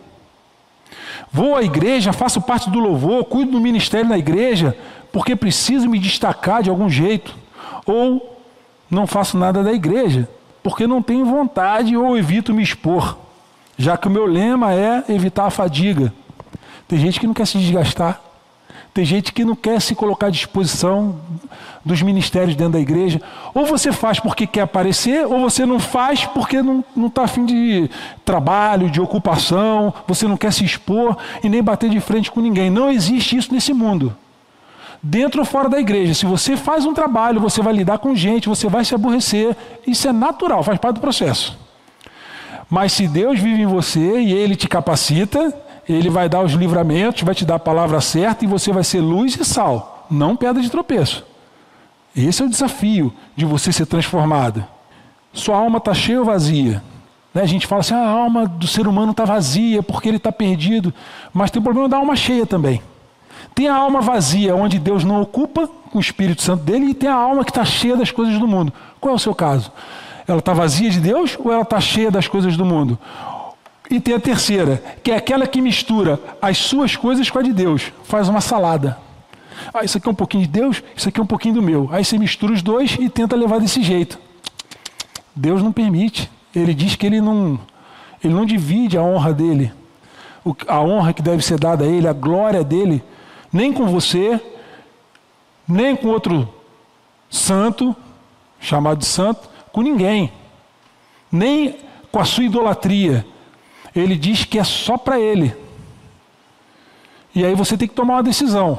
Vou 1.32 1.56
à 1.56 1.62
igreja, 1.62 2.12
faço 2.12 2.40
parte 2.40 2.68
do 2.70 2.78
louvor, 2.78 3.24
cuido 3.24 3.52
do 3.52 3.60
ministério 3.60 4.08
na 4.08 4.18
igreja, 4.18 4.76
porque 5.12 5.36
preciso 5.36 5.88
me 5.88 5.98
destacar 5.98 6.62
de 6.62 6.70
algum 6.70 6.88
jeito. 6.88 7.36
Ou 7.86 8.38
não 8.90 9.06
faço 9.06 9.38
nada 9.38 9.62
da 9.62 9.72
igreja, 9.72 10.28
porque 10.62 10.86
não 10.86 11.02
tenho 11.02 11.24
vontade 11.24 11.96
ou 11.96 12.18
evito 12.18 12.52
me 12.52 12.62
expor, 12.62 13.16
já 13.78 13.96
que 13.96 14.08
o 14.08 14.10
meu 14.10 14.26
lema 14.26 14.74
é 14.74 15.04
evitar 15.08 15.46
a 15.46 15.50
fadiga. 15.50 16.12
Tem 16.88 16.98
gente 16.98 17.20
que 17.20 17.26
não 17.26 17.34
quer 17.34 17.46
se 17.46 17.58
desgastar. 17.58 18.20
Tem 18.92 19.04
gente 19.04 19.32
que 19.32 19.44
não 19.44 19.54
quer 19.54 19.80
se 19.80 19.94
colocar 19.94 20.26
à 20.26 20.30
disposição 20.30 21.16
dos 21.84 22.02
ministérios 22.02 22.56
dentro 22.56 22.72
da 22.72 22.80
igreja. 22.80 23.22
Ou 23.54 23.64
você 23.64 23.92
faz 23.92 24.18
porque 24.18 24.46
quer 24.46 24.62
aparecer, 24.62 25.24
ou 25.26 25.40
você 25.40 25.64
não 25.64 25.78
faz 25.78 26.24
porque 26.24 26.60
não 26.60 26.84
está 27.06 27.22
afim 27.22 27.44
de 27.44 27.88
trabalho, 28.24 28.90
de 28.90 29.00
ocupação, 29.00 29.94
você 30.06 30.26
não 30.26 30.36
quer 30.36 30.52
se 30.52 30.64
expor 30.64 31.16
e 31.42 31.48
nem 31.48 31.62
bater 31.62 31.88
de 31.88 32.00
frente 32.00 32.30
com 32.30 32.40
ninguém. 32.40 32.68
Não 32.68 32.90
existe 32.90 33.36
isso 33.36 33.54
nesse 33.54 33.72
mundo. 33.72 34.14
Dentro 35.02 35.40
ou 35.40 35.46
fora 35.46 35.68
da 35.68 35.80
igreja, 35.80 36.12
se 36.12 36.26
você 36.26 36.56
faz 36.56 36.84
um 36.84 36.92
trabalho, 36.92 37.40
você 37.40 37.62
vai 37.62 37.72
lidar 37.72 37.98
com 37.98 38.14
gente, 38.14 38.48
você 38.48 38.68
vai 38.68 38.84
se 38.84 38.94
aborrecer. 38.94 39.56
Isso 39.86 40.06
é 40.06 40.12
natural, 40.12 40.62
faz 40.62 40.78
parte 40.78 40.96
do 40.96 41.00
processo. 41.00 41.56
Mas 42.68 42.92
se 42.92 43.08
Deus 43.08 43.38
vive 43.38 43.62
em 43.62 43.66
você 43.66 44.20
e 44.20 44.32
Ele 44.32 44.54
te 44.54 44.68
capacita, 44.68 45.54
ele 45.92 46.10
vai 46.10 46.28
dar 46.28 46.42
os 46.42 46.52
livramentos, 46.52 47.22
vai 47.22 47.34
te 47.34 47.44
dar 47.44 47.56
a 47.56 47.58
palavra 47.58 48.00
certa 48.00 48.44
e 48.44 48.48
você 48.48 48.72
vai 48.72 48.84
ser 48.84 49.00
luz 49.00 49.36
e 49.36 49.44
sal, 49.44 50.06
não 50.10 50.36
pedra 50.36 50.62
de 50.62 50.70
tropeço. 50.70 51.24
Esse 52.16 52.42
é 52.42 52.44
o 52.44 52.48
desafio 52.48 53.12
de 53.36 53.44
você 53.44 53.72
ser 53.72 53.86
transformado. 53.86 54.64
Sua 55.32 55.56
alma 55.56 55.78
está 55.78 55.94
cheia 55.94 56.18
ou 56.18 56.24
vazia? 56.24 56.82
Né? 57.32 57.42
A 57.42 57.46
gente 57.46 57.66
fala 57.66 57.80
assim: 57.80 57.94
ah, 57.94 57.98
a 57.98 58.10
alma 58.10 58.46
do 58.46 58.66
ser 58.66 58.86
humano 58.88 59.12
está 59.12 59.24
vazia 59.24 59.82
porque 59.82 60.08
ele 60.08 60.16
está 60.16 60.32
perdido. 60.32 60.92
Mas 61.32 61.50
tem 61.50 61.60
o 61.60 61.62
problema 61.62 61.88
da 61.88 61.96
alma 61.96 62.16
cheia 62.16 62.44
também. 62.44 62.82
Tem 63.54 63.68
a 63.68 63.76
alma 63.76 64.00
vazia, 64.00 64.54
onde 64.54 64.78
Deus 64.78 65.04
não 65.04 65.20
ocupa 65.20 65.68
com 65.90 65.98
o 65.98 66.00
Espírito 66.00 66.42
Santo 66.42 66.62
dele, 66.62 66.86
e 66.86 66.94
tem 66.94 67.08
a 67.08 67.14
alma 67.14 67.44
que 67.44 67.50
está 67.50 67.64
cheia 67.64 67.96
das 67.96 68.10
coisas 68.10 68.38
do 68.38 68.46
mundo. 68.46 68.72
Qual 69.00 69.12
é 69.12 69.16
o 69.16 69.18
seu 69.18 69.34
caso? 69.34 69.72
Ela 70.26 70.38
está 70.38 70.52
vazia 70.52 70.90
de 70.90 71.00
Deus 71.00 71.36
ou 71.42 71.52
ela 71.52 71.62
está 71.62 71.80
cheia 71.80 72.10
das 72.10 72.28
coisas 72.28 72.56
do 72.56 72.64
mundo? 72.64 72.98
E 73.90 73.98
tem 73.98 74.14
a 74.14 74.20
terceira, 74.20 74.80
que 75.02 75.10
é 75.10 75.16
aquela 75.16 75.48
que 75.48 75.60
mistura 75.60 76.20
as 76.40 76.56
suas 76.58 76.94
coisas 76.94 77.28
com 77.28 77.40
a 77.40 77.42
de 77.42 77.52
Deus. 77.52 77.92
Faz 78.04 78.28
uma 78.28 78.40
salada. 78.40 78.96
Ah, 79.74 79.84
isso 79.84 79.98
aqui 79.98 80.08
é 80.08 80.12
um 80.12 80.14
pouquinho 80.14 80.44
de 80.44 80.48
Deus, 80.48 80.82
isso 80.96 81.08
aqui 81.08 81.18
é 81.18 81.22
um 81.22 81.26
pouquinho 81.26 81.54
do 81.54 81.62
meu. 81.62 81.88
Aí 81.90 82.04
você 82.04 82.16
mistura 82.16 82.52
os 82.52 82.62
dois 82.62 82.96
e 83.00 83.08
tenta 83.08 83.34
levar 83.34 83.58
desse 83.58 83.82
jeito. 83.82 84.16
Deus 85.34 85.60
não 85.60 85.72
permite. 85.72 86.30
Ele 86.54 86.72
diz 86.72 86.94
que 86.94 87.04
ele 87.04 87.20
não, 87.20 87.58
ele 88.22 88.32
não 88.32 88.46
divide 88.46 88.96
a 88.96 89.02
honra 89.02 89.32
dele, 89.32 89.72
a 90.68 90.80
honra 90.80 91.12
que 91.12 91.22
deve 91.22 91.44
ser 91.44 91.58
dada 91.58 91.84
a 91.84 91.86
ele, 91.88 92.06
a 92.06 92.12
glória 92.12 92.62
dele, 92.62 93.02
nem 93.52 93.72
com 93.72 93.86
você, 93.86 94.40
nem 95.66 95.96
com 95.96 96.08
outro 96.08 96.48
santo, 97.28 97.94
chamado 98.60 98.98
de 98.98 99.06
santo, 99.06 99.48
com 99.72 99.82
ninguém. 99.82 100.32
Nem 101.30 101.76
com 102.10 102.20
a 102.20 102.24
sua 102.24 102.44
idolatria 102.44 103.24
ele 103.94 104.16
diz 104.16 104.44
que 104.44 104.58
é 104.58 104.64
só 104.64 104.96
para 104.96 105.18
ele. 105.18 105.54
E 107.34 107.44
aí 107.44 107.54
você 107.54 107.76
tem 107.76 107.88
que 107.88 107.94
tomar 107.94 108.14
uma 108.14 108.22
decisão. 108.22 108.78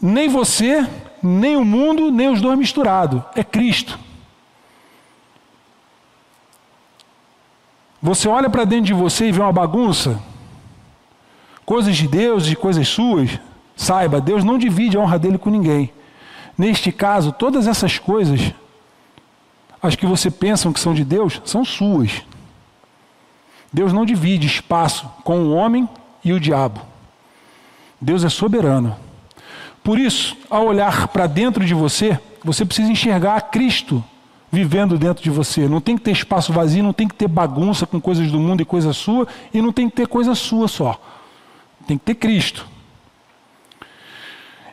Nem 0.00 0.28
você, 0.28 0.86
nem 1.22 1.56
o 1.56 1.64
mundo, 1.64 2.10
nem 2.10 2.28
os 2.28 2.40
dois 2.40 2.58
misturados. 2.58 3.22
É 3.34 3.42
Cristo. 3.42 3.98
Você 8.00 8.28
olha 8.28 8.48
para 8.48 8.64
dentro 8.64 8.86
de 8.86 8.94
você 8.94 9.28
e 9.28 9.32
vê 9.32 9.40
uma 9.40 9.52
bagunça, 9.52 10.22
coisas 11.64 11.96
de 11.96 12.06
Deus 12.06 12.46
e 12.46 12.54
coisas 12.54 12.86
suas. 12.86 13.38
Saiba, 13.74 14.20
Deus 14.20 14.44
não 14.44 14.58
divide 14.58 14.96
a 14.96 15.00
honra 15.00 15.18
dele 15.18 15.38
com 15.38 15.50
ninguém. 15.50 15.92
Neste 16.56 16.92
caso, 16.92 17.32
todas 17.32 17.66
essas 17.66 17.98
coisas, 17.98 18.52
as 19.82 19.96
que 19.96 20.06
você 20.06 20.30
pensa 20.30 20.72
que 20.72 20.80
são 20.80 20.94
de 20.94 21.04
Deus, 21.04 21.42
são 21.44 21.64
suas. 21.64 22.22
Deus 23.72 23.92
não 23.92 24.06
divide 24.06 24.46
espaço 24.46 25.08
com 25.24 25.40
o 25.40 25.54
homem 25.54 25.88
e 26.24 26.32
o 26.32 26.40
diabo. 26.40 26.80
Deus 28.00 28.24
é 28.24 28.28
soberano. 28.28 28.96
Por 29.82 29.98
isso, 29.98 30.36
ao 30.50 30.66
olhar 30.66 31.08
para 31.08 31.26
dentro 31.26 31.64
de 31.64 31.74
você, 31.74 32.18
você 32.42 32.64
precisa 32.64 32.90
enxergar 32.90 33.40
Cristo 33.42 34.02
vivendo 34.50 34.98
dentro 34.98 35.22
de 35.22 35.30
você. 35.30 35.68
Não 35.68 35.80
tem 35.80 35.96
que 35.96 36.04
ter 36.04 36.12
espaço 36.12 36.52
vazio, 36.52 36.82
não 36.82 36.92
tem 36.92 37.06
que 37.06 37.14
ter 37.14 37.28
bagunça 37.28 37.86
com 37.86 38.00
coisas 38.00 38.30
do 38.30 38.38
mundo 38.38 38.62
e 38.62 38.64
coisa 38.64 38.92
sua, 38.92 39.26
e 39.52 39.60
não 39.60 39.72
tem 39.72 39.88
que 39.88 39.96
ter 39.96 40.06
coisa 40.06 40.34
sua 40.34 40.68
só. 40.68 41.00
Tem 41.86 41.98
que 41.98 42.04
ter 42.04 42.14
Cristo. 42.14 42.66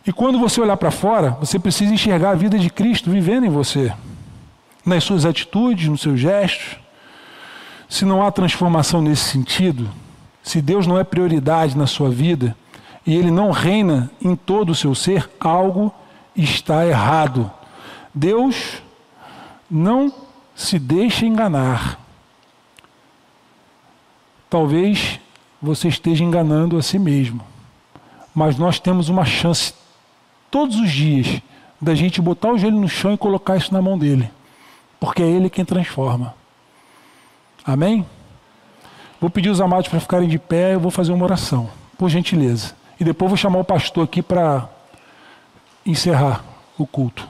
E 0.05 0.11
quando 0.11 0.39
você 0.39 0.59
olhar 0.59 0.77
para 0.77 0.91
fora, 0.91 1.31
você 1.39 1.57
precisa 1.57 1.93
enxergar 1.93 2.31
a 2.31 2.35
vida 2.35 2.59
de 2.59 2.69
Cristo 2.69 3.09
vivendo 3.09 3.45
em 3.45 3.49
você, 3.49 3.93
nas 4.85 5.03
suas 5.03 5.25
atitudes, 5.25 5.87
nos 5.87 6.01
seus 6.01 6.19
gestos, 6.19 6.77
se 7.87 8.05
não 8.05 8.25
há 8.25 8.31
transformação 8.31 9.01
nesse 9.01 9.23
sentido, 9.23 9.89
se 10.41 10.61
Deus 10.61 10.85
não 10.85 10.99
é 10.99 11.03
prioridade 11.03 11.77
na 11.77 11.87
sua 11.87 12.09
vida 12.09 12.55
e 13.05 13.15
Ele 13.15 13.31
não 13.31 13.51
reina 13.51 14.11
em 14.21 14.35
todo 14.35 14.71
o 14.71 14.75
seu 14.75 14.93
ser, 14.93 15.29
algo 15.39 15.93
está 16.35 16.85
errado. 16.85 17.51
Deus 18.13 18.81
não 19.69 20.13
se 20.55 20.77
deixa 20.77 21.25
enganar. 21.25 21.99
Talvez 24.49 25.19
você 25.61 25.87
esteja 25.87 26.23
enganando 26.23 26.77
a 26.77 26.81
si 26.81 26.99
mesmo, 26.99 27.41
mas 28.35 28.57
nós 28.57 28.79
temos 28.79 29.09
uma 29.09 29.25
chance 29.25 29.73
todos 30.51 30.75
os 30.75 30.91
dias 30.91 31.41
da 31.81 31.95
gente 31.95 32.21
botar 32.21 32.51
o 32.51 32.57
joelho 32.57 32.79
no 32.79 32.87
chão 32.87 33.13
e 33.13 33.17
colocar 33.17 33.57
isso 33.57 33.73
na 33.73 33.81
mão 33.81 33.97
dele, 33.97 34.29
porque 34.99 35.23
é 35.23 35.27
Ele 35.27 35.49
quem 35.49 35.65
transforma. 35.65 36.35
Amém? 37.65 38.05
Vou 39.19 39.29
pedir 39.29 39.49
os 39.49 39.61
amados 39.61 39.87
para 39.87 39.99
ficarem 39.99 40.27
de 40.27 40.37
pé, 40.37 40.73
eu 40.75 40.79
vou 40.79 40.91
fazer 40.91 41.13
uma 41.13 41.23
oração, 41.23 41.69
por 41.97 42.09
gentileza. 42.09 42.75
E 42.99 43.03
depois 43.03 43.29
vou 43.29 43.37
chamar 43.37 43.59
o 43.59 43.63
pastor 43.63 44.03
aqui 44.03 44.21
para 44.21 44.67
encerrar 45.85 46.43
o 46.77 46.85
culto. 46.85 47.27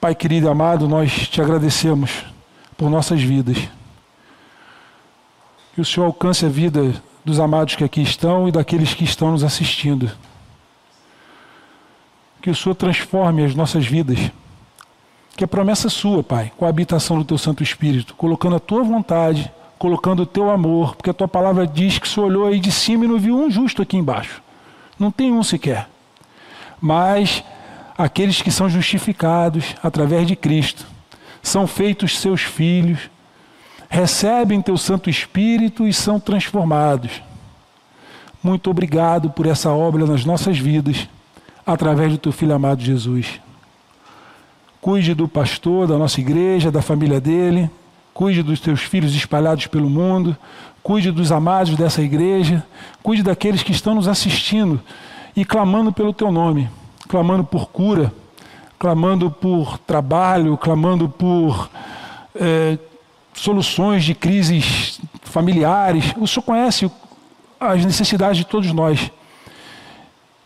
Pai 0.00 0.14
querido 0.14 0.46
e 0.46 0.50
amado, 0.50 0.86
nós 0.86 1.28
te 1.28 1.40
agradecemos 1.40 2.24
por 2.76 2.90
nossas 2.90 3.22
vidas. 3.22 3.56
Que 5.74 5.80
o 5.80 5.84
Senhor 5.84 6.06
alcance 6.06 6.44
a 6.44 6.48
vida 6.48 6.94
dos 7.24 7.40
amados 7.40 7.76
que 7.76 7.84
aqui 7.84 8.02
estão 8.02 8.46
e 8.46 8.52
daqueles 8.52 8.94
que 8.94 9.04
estão 9.04 9.32
nos 9.32 9.42
assistindo. 9.42 10.10
Que 12.40 12.50
o 12.50 12.54
Senhor 12.54 12.74
transforme 12.74 13.44
as 13.44 13.54
nossas 13.54 13.86
vidas. 13.86 14.30
Que 15.36 15.44
a 15.44 15.48
promessa 15.48 15.88
sua, 15.90 16.22
Pai, 16.22 16.50
com 16.56 16.64
a 16.64 16.68
habitação 16.68 17.18
do 17.18 17.24
Teu 17.24 17.36
Santo 17.36 17.62
Espírito, 17.62 18.14
colocando 18.14 18.56
a 18.56 18.60
Tua 18.60 18.82
vontade, 18.82 19.52
colocando 19.78 20.22
o 20.22 20.26
Teu 20.26 20.50
amor, 20.50 20.96
porque 20.96 21.10
a 21.10 21.14
Tua 21.14 21.28
palavra 21.28 21.66
diz 21.66 21.98
que 21.98 22.18
o 22.18 22.22
olhou 22.22 22.46
aí 22.46 22.58
de 22.58 22.72
cima 22.72 23.04
e 23.04 23.08
não 23.08 23.18
viu 23.18 23.36
um 23.36 23.50
justo 23.50 23.82
aqui 23.82 23.96
embaixo. 23.96 24.42
Não 24.98 25.10
tem 25.10 25.32
um 25.32 25.42
sequer. 25.42 25.88
Mas 26.80 27.44
aqueles 27.96 28.40
que 28.40 28.50
são 28.50 28.68
justificados 28.68 29.74
através 29.82 30.26
de 30.26 30.34
Cristo, 30.34 30.86
são 31.42 31.66
feitos 31.66 32.18
seus 32.18 32.42
filhos, 32.42 33.10
recebem 33.88 34.60
teu 34.60 34.76
Santo 34.76 35.08
Espírito 35.08 35.86
e 35.86 35.92
são 35.92 36.18
transformados. 36.18 37.22
Muito 38.42 38.70
obrigado 38.70 39.30
por 39.30 39.46
essa 39.46 39.70
obra 39.70 40.06
nas 40.06 40.24
nossas 40.24 40.58
vidas, 40.58 41.08
através 41.64 42.12
do 42.12 42.18
teu 42.18 42.32
filho 42.32 42.54
amado 42.54 42.82
Jesus. 42.82 43.40
Cuide 44.86 45.14
do 45.14 45.26
pastor 45.26 45.88
da 45.88 45.98
nossa 45.98 46.20
igreja, 46.20 46.70
da 46.70 46.80
família 46.80 47.20
dele, 47.20 47.68
cuide 48.14 48.40
dos 48.40 48.60
teus 48.60 48.82
filhos 48.82 49.16
espalhados 49.16 49.66
pelo 49.66 49.90
mundo, 49.90 50.36
cuide 50.80 51.10
dos 51.10 51.32
amados 51.32 51.74
dessa 51.74 52.00
igreja, 52.00 52.64
cuide 53.02 53.24
daqueles 53.24 53.64
que 53.64 53.72
estão 53.72 53.96
nos 53.96 54.06
assistindo 54.06 54.80
e 55.36 55.44
clamando 55.44 55.92
pelo 55.92 56.12
teu 56.12 56.30
nome 56.30 56.68
clamando 57.06 57.44
por 57.44 57.68
cura, 57.68 58.12
clamando 58.78 59.30
por 59.30 59.78
trabalho, 59.78 60.56
clamando 60.56 61.08
por 61.08 61.70
é, 62.34 62.78
soluções 63.32 64.04
de 64.04 64.14
crises 64.14 65.00
familiares. 65.22 66.12
O 66.16 66.26
Senhor 66.26 66.42
conhece 66.42 66.90
as 67.58 67.84
necessidades 67.84 68.38
de 68.38 68.44
todos 68.44 68.70
nós. 68.72 69.10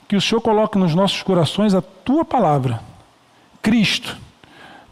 Que 0.08 0.16
o 0.16 0.20
Senhor 0.20 0.40
coloque 0.40 0.78
nos 0.78 0.94
nossos 0.94 1.22
corações 1.22 1.74
a 1.74 1.80
tua 1.80 2.24
palavra, 2.24 2.80
Cristo. 3.62 4.16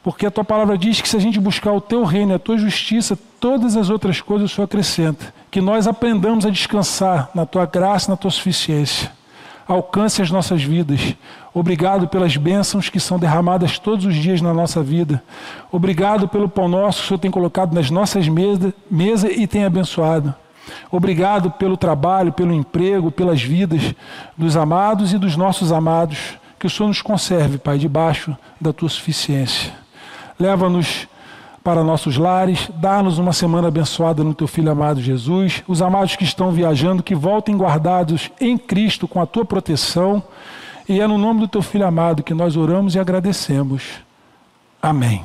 Porque 0.09 0.25
a 0.25 0.31
tua 0.31 0.43
palavra 0.43 0.79
diz 0.79 1.03
que 1.03 1.09
se 1.09 1.19
a 1.19 1.21
gente 1.21 1.39
buscar 1.39 1.71
o 1.71 1.83
teu 1.83 2.03
reino, 2.03 2.35
a 2.35 2.39
tua 2.39 2.57
justiça, 2.57 3.15
todas 3.39 3.77
as 3.77 3.91
outras 3.91 4.23
coisas 4.23 4.51
o 4.51 4.55
Senhor 4.55 4.65
acrescenta. 4.65 5.35
Que 5.51 5.61
nós 5.61 5.87
aprendamos 5.87 6.47
a 6.47 6.51
descansar 6.51 7.29
na 7.35 7.45
tua 7.45 7.67
graça, 7.67 8.11
na 8.11 8.17
tua 8.17 8.31
suficiência 8.31 9.13
alcance 9.67 10.23
as 10.23 10.31
nossas 10.31 10.63
vidas. 10.63 11.15
Obrigado 11.53 12.09
pelas 12.09 12.39
bênçãos 12.39 12.89
que 12.89 12.99
são 12.99 13.19
derramadas 13.19 13.79
todos 13.79 14.07
os 14.07 14.15
dias 14.15 14.41
na 14.41 14.55
nossa 14.55 14.83
vida. 14.83 15.23
Obrigado 15.71 16.27
pelo 16.27 16.49
pão 16.49 16.69
nosso 16.69 17.01
que 17.01 17.05
o 17.05 17.09
Senhor 17.09 17.19
tem 17.19 17.31
colocado 17.31 17.75
nas 17.75 17.91
nossas 17.91 18.27
mesas 18.29 18.73
mesa 18.91 19.31
e 19.31 19.47
tem 19.47 19.67
abençoado. 19.67 20.35
Obrigado 20.91 21.51
pelo 21.51 21.77
trabalho, 21.77 22.33
pelo 22.33 22.55
emprego, 22.55 23.11
pelas 23.11 23.43
vidas 23.43 23.95
dos 24.39 24.57
amados 24.57 25.13
e 25.13 25.19
dos 25.19 25.37
nossos 25.37 25.71
amados. 25.71 26.39
Que 26.59 26.67
o 26.67 26.71
Senhor 26.71 26.89
nos 26.89 27.03
conserve, 27.03 27.59
Pai, 27.59 27.77
debaixo 27.77 28.35
da 28.59 28.73
tua 28.73 28.89
suficiência. 28.89 29.87
Leva-nos 30.39 31.09
para 31.63 31.85
nossos 31.85 32.17
lares, 32.17 32.71
dá-nos 32.77 33.19
uma 33.19 33.33
semana 33.33 33.69
abençoada 33.69 34.25
no 34.25 34.33
teu 34.33 34.47
filho 34.47 34.71
amado 34.71 35.03
Jesus. 35.03 35.63
Os 35.69 35.83
amados 35.83 36.17
que 36.17 36.25
estão 36.25 36.51
viajando, 36.51 37.03
que 37.03 37.15
voltem 37.15 37.57
guardados 37.57 38.31
em 38.41 38.57
Cristo 38.57 39.07
com 39.07 39.21
a 39.21 39.27
tua 39.27 39.45
proteção. 39.45 40.23
E 40.89 41.01
é 41.01 41.07
no 41.07 41.19
nome 41.19 41.41
do 41.41 41.49
teu 41.49 41.61
filho 41.61 41.87
amado 41.87 42.23
que 42.23 42.33
nós 42.33 42.57
oramos 42.57 42.95
e 42.95 42.99
agradecemos. 42.99 44.01
Amém. 44.81 45.23